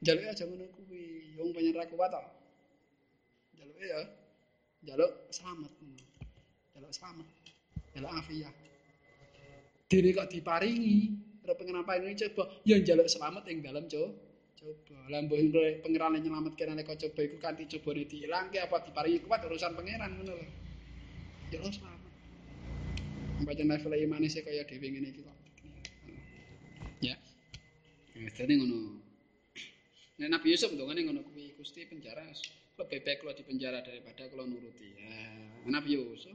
Jaluk 0.01 0.31
aja 0.31 0.47
ngono 0.47 0.65
kuwi, 0.73 1.35
wong 1.37 1.51
penyen 1.53 1.75
ra 1.77 1.85
kuat 1.91 2.09
to. 2.15 2.23
Jaluk 3.59 3.77
ya. 3.83 4.01
Jaluk 4.87 5.11
selamat. 5.29 5.73
Jaluk 6.73 6.93
selamat. 6.95 7.27
Jaluk 7.93 8.13
afiat. 8.15 8.55
Dene 9.91 10.11
kok 10.15 10.31
diparingi, 10.31 10.99
ora 11.43 11.53
pengen 11.59 11.81
apa 11.83 11.99
ini 11.99 12.15
coba, 12.15 12.47
ya 12.63 12.79
jaluk 12.79 13.11
selamat 13.11 13.43
ing 13.51 13.59
dalam 13.61 13.91
coba. 13.91 14.15
Coba. 14.55 14.97
Lah 15.11 15.21
mbok 15.27 15.83
pangeran 15.83 16.15
nyelametke 16.23 16.63
nek 16.63 16.87
kok 16.87 16.99
coba 17.03 17.21
iku 17.27 17.37
kanthi 17.43 17.67
cobane 17.67 18.07
diilangke 18.07 18.59
apa 18.63 18.87
diparingi 18.87 19.27
kuat 19.27 19.43
urusan 19.51 19.75
pangeran 19.75 20.15
ngono 20.15 20.33
lho. 20.39 20.47
Jaluk 21.51 21.75
selamat. 21.75 21.98
Pancen 23.47 23.69
level 23.71 23.93
imane 23.95 24.27
sik 24.27 24.47
kaya 24.47 24.65
dhewe 24.67 24.87
ngene 24.89 25.09
iki 25.15 25.23
kok. 25.23 25.39
Ya. 27.03 27.15
Wis 28.19 28.35
dene 28.35 28.55
ngono. 28.59 28.79
Nek 30.19 30.29
Nabi 30.35 30.47
Yusuf 30.51 30.75
ndongane 30.75 31.07
ngono 31.07 31.23
kuwi 31.31 31.55
Gusti 31.55 31.87
penjara 31.87 32.27
lebih 32.79 33.03
baik 33.03 33.19
kalau 33.23 33.35
di 33.35 33.43
penjara 33.43 33.79
daripada 33.83 34.27
kalau 34.31 34.47
nuruti. 34.47 34.95
Ya, 34.99 35.19
Nabi 35.67 35.99
Yusuf. 35.99 36.35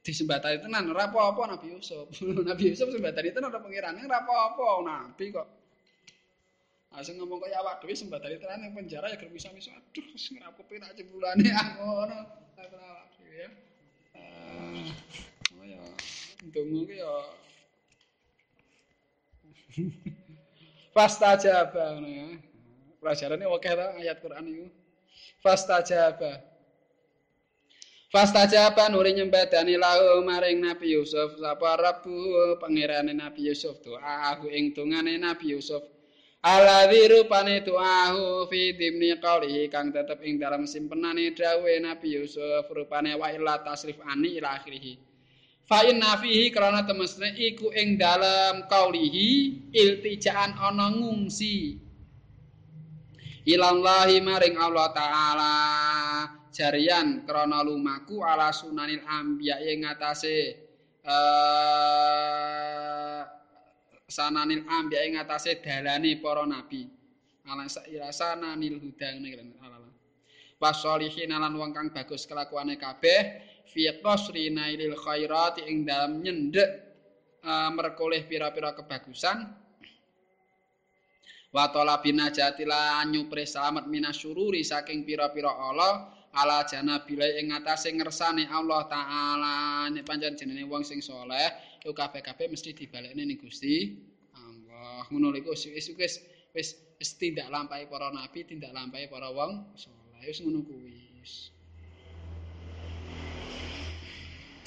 Disembatani 0.00 0.64
tenan 0.64 0.88
ora 0.88 1.12
apa-apa 1.12 1.56
Nabi 1.56 1.76
Yusuf. 1.76 2.08
Nabi 2.48 2.72
Yusuf 2.72 2.88
sembatani 2.88 3.32
tenan 3.32 3.52
ora 3.52 3.60
pengiran 3.60 3.96
ora 4.00 4.24
apa-apa 4.24 4.66
Nabi 4.84 5.26
kok. 5.32 5.48
Asing 6.90 7.22
ngomong 7.22 7.38
kaya 7.38 7.60
awak 7.62 7.84
dhewe 7.84 7.94
sembatani 7.94 8.40
tenan 8.40 8.64
ning 8.64 8.72
penjara 8.72 9.12
ya 9.12 9.20
germisa-misa. 9.20 9.70
Aduh, 9.70 10.04
sing 10.18 10.40
rapopi 10.40 10.80
tak 10.80 10.96
jebulane 10.96 11.44
ngono. 11.76 12.18
Awak 12.56 13.04
dhewe 13.14 13.36
ya. 13.46 13.48
Oh 15.60 15.64
ya, 15.66 15.82
ki 16.52 16.96
ya. 16.96 17.12
Fastajaba 20.94 21.94
ngono 21.94 22.08
ya. 22.10 22.26
Pelajarane 23.00 23.44
akeh 23.46 23.74
ta 23.78 23.86
ayat 23.96 24.18
Quran 24.20 24.44
iku. 24.50 24.66
Fastajaba. 25.40 26.42
Fastajaba 28.10 28.90
nuri 28.90 29.14
nyembadani 29.14 29.78
lahu 29.78 30.20
maring 30.26 30.58
Nabi 30.58 30.98
Yusuf 30.98 31.38
sapa 31.38 31.78
Rabbu 31.78 32.58
pangerane 32.58 33.14
Nabi 33.14 33.46
Yusuf 33.46 33.78
doa 33.86 34.34
aku 34.34 34.50
ing 34.50 34.74
dongane 34.74 35.14
Nabi 35.14 35.54
Yusuf. 35.54 35.82
Aladzi 36.40 37.04
rupane 37.12 37.60
doahu 37.60 38.48
fi 38.48 38.72
dimni 38.72 39.12
qali 39.20 39.68
kang 39.68 39.92
tetep 39.92 40.24
ing 40.24 40.40
dalam 40.40 40.64
simpenane 40.64 41.36
dawuhe 41.36 41.84
Nabi 41.84 42.16
Yusuf 42.16 42.64
rupane 42.72 43.12
wa 43.12 43.28
illa 43.28 43.60
tasrif 43.60 44.00
ani 44.08 44.40
ila 44.40 44.56
akhirih. 44.56 44.96
Fa 45.68 45.84
inna 45.84 46.16
fihi 46.16 46.48
krana 46.48 46.88
temesne 46.88 47.36
iku 47.36 47.68
ing 47.76 48.00
dalam 48.00 48.64
qaulihi 48.72 49.68
iltijaan 49.68 50.56
ana 50.56 50.88
ngungsi. 50.96 51.76
Ilallahi 53.44 54.24
maring 54.24 54.56
Allah 54.56 54.88
taala 54.96 55.52
jarian 56.56 57.28
krana 57.28 57.60
lumaku 57.60 58.24
ala 58.24 58.48
sunanil 58.48 59.04
anbiya 59.04 59.60
ing 59.60 59.84
ngatasé 59.84 60.56
uh, 61.04 62.40
sananil 64.10 64.66
ambiya 64.66 65.06
ing 65.06 65.14
atase 65.22 65.62
dalane 65.62 66.18
para 66.18 66.42
nabi. 66.44 66.90
Ala 67.46 67.64
sananil 68.10 68.82
huda 68.82 69.08
ngene 69.16 69.56
ala 69.62 69.80
wasolihin 70.60 71.32
lan 71.32 71.56
wong 71.56 71.72
kang 71.72 71.88
bagus 71.88 72.28
kelakuane 72.28 72.76
kabeh 72.76 73.40
fi 73.64 73.88
qasri 74.04 74.52
nailil 74.52 74.92
khairat 74.92 75.56
ing 75.64 75.88
dalem 75.88 76.20
nyendek 76.20 76.68
uh, 77.40 77.72
merkoleh 77.72 78.28
pira-pira 78.28 78.76
kebagusan. 78.76 79.48
Wa 81.50 81.72
talabina 81.72 82.30
jatila 82.30 83.02
nyupre 83.08 83.42
selamat 83.42 83.88
minasyururi 83.90 84.62
saking 84.62 85.02
pira-pira 85.02 85.50
Allah 85.50 86.19
ala 86.30 86.62
janabila 86.62 87.26
ing 87.26 87.50
ngatasé 87.50 87.90
ngersane 87.90 88.46
Allah 88.46 88.86
taala. 88.86 89.54
Nek 89.90 90.06
pancen 90.06 90.38
jenenge 90.38 90.62
wong 90.70 90.86
sing 90.86 91.02
saleh 91.02 91.50
iku 91.82 91.90
kabeh-kabeh 91.90 92.46
mesti 92.46 92.70
dibalekne 92.70 93.26
ning 93.26 93.38
Gusti 93.40 93.98
Allah. 94.38 95.02
Ngono 95.10 95.34
iku 95.34 95.50
wis 95.54 95.90
wis 96.54 96.68
wis 96.98 97.10
tindak 97.18 97.50
lampahi 97.50 97.90
para 97.90 98.14
nabi 98.14 98.46
tindak 98.46 98.70
lampahi 98.70 99.10
para 99.10 99.34
wong 99.34 99.74
saleh 99.74 100.22
wis 100.22 100.38
ngono 100.42 100.62
kuwi 100.62 100.98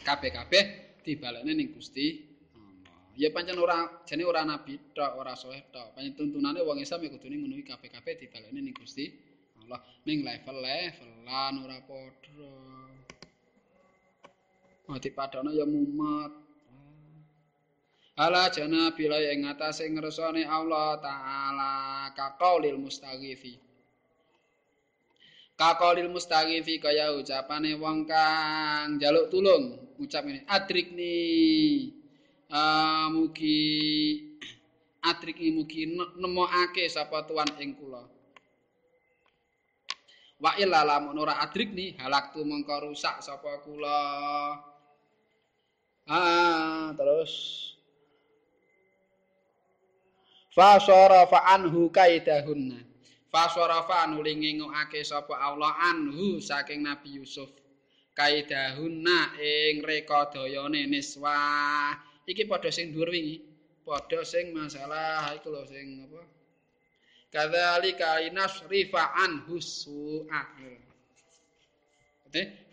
kabeh-kabeh 0.03 0.64
dibalekne 1.07 1.52
ning 1.56 1.72
Gusti 1.72 2.27
Allah. 2.60 2.91
Ya 3.15 3.31
pancen 3.31 3.56
ora 3.56 4.03
jane 4.03 4.27
ora 4.27 4.44
nabi 4.44 4.76
tok 4.91 5.15
ora 5.15 5.31
saleh 5.40 5.64
tok. 5.72 5.95
Pancen 5.95 6.11
tuntunane 6.19 6.60
wong 6.60 6.84
Islam 6.84 7.07
ya 7.07 7.10
kudune 7.15 7.40
ngono 7.40 7.56
iki 7.56 7.72
kabeh-kabeh 7.72 8.19
dibalekne 8.19 8.60
ning 8.60 8.76
Gusti 8.76 9.31
Allah 9.64 9.80
ning 10.03 10.27
level-levelan 10.27 11.53
ora 11.64 11.80
padha. 11.88 12.52
Oh 14.91 14.99
dipadana 14.99 15.52
ya 15.56 15.64
mumet. 15.64 16.31
Ala 18.19 18.52
jana 18.53 18.94
bila 18.94 19.18
ing 19.18 19.48
ngatasé 19.48 19.90
ngresone 19.90 20.44
Allah 20.45 20.99
taala 21.02 21.72
kaqaulil 22.14 22.77
mustaghifi 22.77 23.64
Kakolil 25.53 26.10
mustaghifi 26.10 26.81
kaya 26.81 27.14
ucapane 27.14 27.77
wong 27.77 28.10
kang 28.10 28.98
njaluk 28.98 29.30
tulung. 29.30 29.77
Ucap 30.02 30.26
ini 30.26 30.41
adrik 30.49 30.90
ni 30.98 31.15
uh, 32.49 33.07
mugi 33.14 33.61
adrik 35.10 35.38
mugi 35.53 35.85
nemokake 36.18 36.90
sapa 36.90 37.23
tuan 37.30 37.45
ing 37.61 37.77
kula 37.77 38.02
wa 40.44 40.52
illa 40.60 40.84
lamun 40.84 41.15
ora 41.15 41.40
adrik 41.40 41.72
halaktu 41.95 42.44
mengko 42.44 42.91
rusak 42.91 43.24
sapa 43.24 43.64
kula 43.64 44.03
ah 46.11 46.91
terus 46.99 47.32
fa 50.52 50.76
sarafa 50.84 51.48
anhu 51.56 51.88
kaidahunna 51.88 52.94
Faswarafa 53.34 54.14
nuli 54.14 54.38
ngingokake 54.38 55.02
sapa 55.02 55.41
Allah 55.41 55.74
anhu 55.90 56.38
saking 56.38 56.86
Nabi 56.86 57.18
Yusuf. 57.18 57.49
Kaidahunna 58.14 59.41
ing 59.41 59.82
rekadayane 59.82 60.86
niswa. 60.86 61.34
Iki 62.30 62.45
padha 62.45 62.70
sing 62.70 62.94
dhuwur 62.94 63.10
wingi. 63.10 63.41
Padha 63.82 64.22
sing 64.22 64.53
masalah 64.53 65.34
iku 65.34 65.49
lho 65.49 65.65
sing 65.65 66.06
apa? 66.06 66.22
Kadzalika 67.34 68.22
inasrifa 68.22 69.18
anhu 69.18 69.57
su'a. 69.57 70.41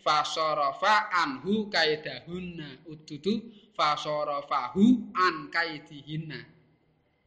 Fasarafa 0.01 1.13
anhu 1.13 1.69
kaidahunna 1.69 2.85
ududu 2.89 3.41
fasarafahu 3.73 5.13
an 5.13 5.49
kaidihinna. 5.49 6.41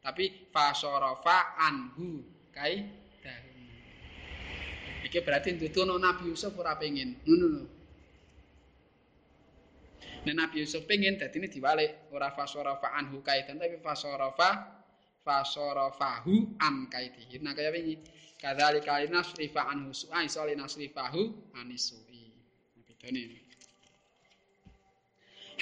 Tapi 0.02 0.50
fasarafa 0.54 1.58
anhu 1.58 2.22
kaidihinna. 2.54 3.02
Iki 5.04 5.18
berarti 5.20 5.58
ndudono 5.58 5.98
Nabi 5.98 6.30
Yusuf 6.30 6.54
ora 6.54 6.78
pengin. 6.78 7.18
Ngono 7.26 7.46
lho. 7.50 7.64
Nabi 10.32 10.64
Yusuf 10.64 10.88
pengin 10.88 11.20
dadi 11.20 11.36
ini 11.36 11.52
diwalik 11.52 12.08
ora 12.14 12.32
fasarafa 12.32 12.96
anhu 12.96 13.20
kaitan 13.20 13.60
tapi 13.60 13.76
fasarafa 13.82 14.82
fasarafahu 15.24 16.60
am 16.60 16.86
kaitihi. 16.92 17.40
Nah 17.40 17.56
kaya 17.56 17.72
wingi 17.72 17.98
kadzalika 18.38 19.00
nasrifa 19.08 19.64
anhu 19.72 19.90
su'ai 19.90 20.28
soli 20.28 20.54
nasrifahu 20.54 21.32
anisui. 21.58 22.30
Bedane. 22.84 23.40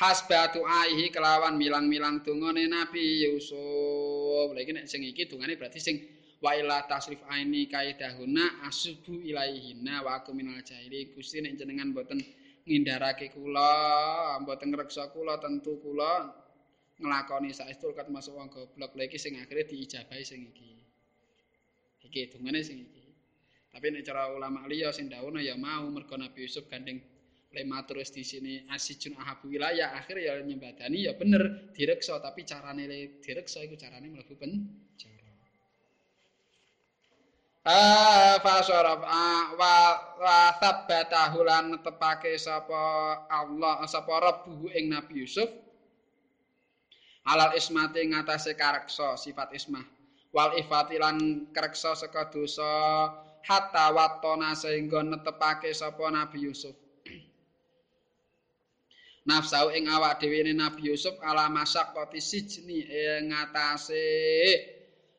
Hasbatu 0.02 0.66
aihi 0.66 1.14
kelawan 1.14 1.54
milang-milang 1.54 2.26
tungone 2.26 2.66
Nabi 2.66 3.22
Yusuf. 3.22 4.50
Lagi 4.50 4.74
nek 4.74 4.90
sing 4.90 5.06
iki 5.06 5.30
tungane 5.30 5.54
berarti 5.54 5.78
sing 5.78 5.96
wa 6.42 6.58
ila 6.58 6.82
tasrif 6.90 7.22
aini 7.30 7.70
kaidahuna 7.70 8.66
asubu 8.66 9.22
ilaihina 9.22 10.02
wa 10.02 10.18
aku 10.18 10.34
minal 10.34 10.58
jahili 10.66 11.14
gusti 11.14 11.38
nek 11.38 11.54
jenengan 11.54 11.94
mboten 11.94 12.18
ngindarake 12.66 13.30
kula 13.30 13.70
mboten 14.42 14.74
ngreksa 14.74 15.14
kula 15.14 15.38
tentu 15.38 15.78
kula 15.78 16.34
nglakoni 17.02 17.50
saestu 17.50 17.90
kat 17.92 18.06
masuk 18.08 18.38
wong 18.38 18.48
goblok. 18.48 18.94
Lagi 18.94 19.18
sing 19.18 19.36
akhire 19.42 19.66
diijabahi 19.66 20.22
sing 20.22 20.46
iki. 20.46 20.78
Iki 22.06 22.38
dungane 22.38 22.62
sing 22.62 22.78
iki. 22.78 23.04
Tapi 23.74 23.90
nek 23.90 24.06
cara 24.06 24.30
ulama 24.30 24.64
liya 24.70 24.94
sing 24.94 25.10
dawono 25.10 25.42
ya 25.42 25.58
mau 25.58 25.82
mergo 25.90 26.14
Nabi 26.14 26.46
Yusuf 26.46 26.70
gandeng 26.70 27.02
le 27.52 27.62
matur 27.68 28.00
di 28.00 28.24
sini 28.24 28.64
asijun 28.72 29.12
ahabu 29.20 29.52
wilayah 29.52 29.92
akhir 29.98 30.16
ya 30.22 30.38
nyembadani 30.38 31.10
ya 31.10 31.18
bener 31.18 31.74
direksa. 31.74 32.22
Tapi 32.22 32.46
carane 32.46 32.86
direksa 33.18 33.66
iku 33.66 33.74
carane 33.74 34.06
mlebu 34.06 34.34
pen 34.38 34.52
fasaraf 38.42 39.00
wa 39.54 39.74
wa 40.18 40.38
thabbatahu 40.58 41.46
lan 41.46 41.78
tepake 41.78 42.34
sapa 42.34 42.82
Allah 43.30 43.86
sapa 43.86 44.10
rabbuhu 44.18 44.74
ing 44.74 44.90
Nabi 44.90 45.22
Yusuf 45.22 45.46
alal 47.26 47.54
ismati 47.54 48.02
ngatasé 48.10 48.58
kareksa 48.58 49.14
sifat 49.14 49.54
ismah. 49.54 49.84
Wal 50.32 50.56
ifati 50.58 50.96
lan 50.96 51.48
kareksa 51.52 51.92
saka 51.92 52.32
dosa 52.32 52.64
hatta 53.44 53.92
watona 53.92 54.56
sehingga 54.56 55.04
netepake 55.04 55.70
sapa 55.76 56.08
Nabi 56.08 56.48
Yusuf. 56.48 56.72
Nafsau 59.28 59.70
ing 59.76 59.92
awak 59.92 60.24
dhewe 60.24 60.40
Nabi 60.56 60.88
Yusuf 60.88 61.20
ala 61.20 61.52
masaqqati 61.52 62.18
sijni 62.18 62.80
ing 62.86 63.30
ngatasé 63.30 64.02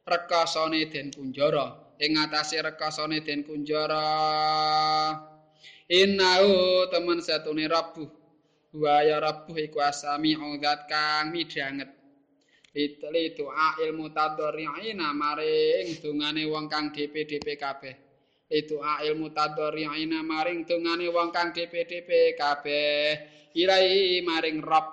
rekasane 0.04 0.90
den 0.90 1.14
kunjara. 1.14 1.78
Ing 2.02 2.18
ngatasé 2.18 2.66
rekasane 2.66 3.22
den 3.22 3.46
kunjara. 3.46 4.02
Innahu 5.94 6.90
temen 6.90 7.22
satune 7.22 7.70
rabbuh 7.70 8.23
wa 8.74 9.06
ya 9.06 9.22
rabbuh 9.22 9.58
iku 9.58 9.82
asami 9.82 10.34
zat 10.62 10.90
kang 10.90 11.30
midhanget 11.30 12.04
Litli 12.74 13.38
doa 13.38 13.78
ilmu 13.86 14.10
tadori'ina 14.10 15.14
maring 15.14 15.94
dungane 16.02 16.42
wong 16.50 16.66
kang 16.66 16.90
DP-DP 16.90 17.46
kabeh. 17.54 17.94
Itu 18.50 18.82
ilmu 18.82 19.30
tadori'ina 19.30 20.26
maring 20.26 20.66
dungane 20.66 21.06
wong 21.14 21.30
kang 21.30 21.54
DP-DP 21.54 22.34
kabeh. 22.34 23.14
Ilai 23.54 24.26
maring 24.26 24.58
Rabb 24.66 24.90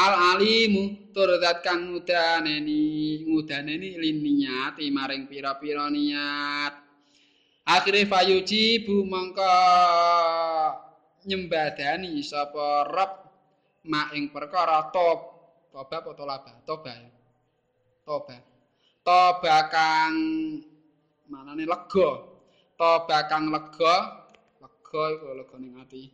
al 0.00 0.40
alimu 0.40 1.12
tur 1.12 1.36
zat 1.36 1.60
kang 1.60 1.92
ngudaneni. 1.92 3.28
Ngudaneni 3.28 4.00
liniat 4.00 4.80
maring 4.80 5.28
pira-pira 5.28 5.92
niat. 5.92 6.72
Akhire 7.68 8.08
fayuji 8.08 8.88
bu 8.88 9.04
mongko 9.04 9.52
nyembadani 11.28 12.24
sapa 12.24 12.88
rob 12.88 13.12
mak 13.84 14.16
ing 14.16 14.32
perkara 14.32 14.88
tob 14.88 15.38
toba 15.68 15.96
apa 16.00 16.10
tolaba? 16.16 16.52
Toba 16.64 16.90
ya. 16.90 17.10
Toba. 18.02 18.36
Toba 19.04 19.56
kang 19.68 20.16
manane 21.28 21.64
lega. 21.68 22.10
Toba 22.74 23.18
kang 23.28 23.52
lega 23.52 24.26
lega 24.58 25.02
iku 25.14 25.30
lega 25.36 25.56
ning 25.60 25.76
ati. 25.78 26.10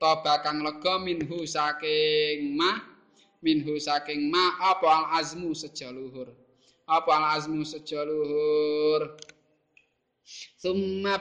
Toba 0.00 0.40
kang 0.40 0.64
lega 0.64 0.98
minhu 0.98 1.44
saking 1.44 2.56
mah 2.56 2.82
minhu 3.44 3.76
saking 3.76 4.26
ma 4.32 4.56
apa 4.58 4.88
al 4.88 5.06
azmu 5.20 5.52
sejaluhur? 5.52 6.32
Apa 6.88 7.10
al 7.14 7.26
azmu 7.38 7.62
sejaluhur 7.62 9.14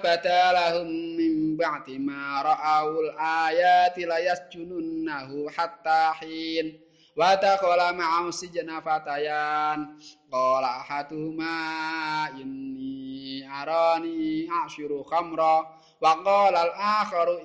badalahum 0.01 0.89
min 1.17 1.57
ba'di 1.57 2.01
ma 2.01 2.41
ra'awul 2.41 3.13
ayati 3.17 4.05
la 4.09 4.17
yasjununnahu 4.17 5.49
hatta 5.53 6.17
hin 6.21 6.73
wa 7.15 7.37
taqala 7.37 7.93
ma'am 7.93 8.33
sijna 8.33 8.81
fatayan 8.81 9.95
qala 10.27 10.83
hatuma 10.83 12.33
inni 12.35 13.45
arani 13.45 14.49
ashiru 14.65 15.05
khamra 15.05 15.63
wa 16.01 16.11
qala 16.25 16.59
al-akharu 16.67 17.39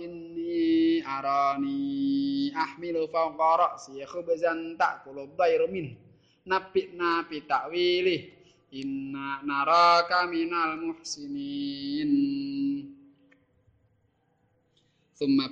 arani 1.07 2.51
ahmilu 2.57 3.07
fawqa 3.12 3.51
ra'si 3.62 4.01
khubzan 4.09 4.77
ta'kulu 4.81 5.37
dhairu 5.39 5.69
min 5.69 5.97
nabina 6.47 7.24
bitakwili 7.28 8.40
inna 8.71 9.41
naraka 9.43 10.27
minal 10.27 10.77
muhsinin. 10.79 12.13
Summa 15.15 15.49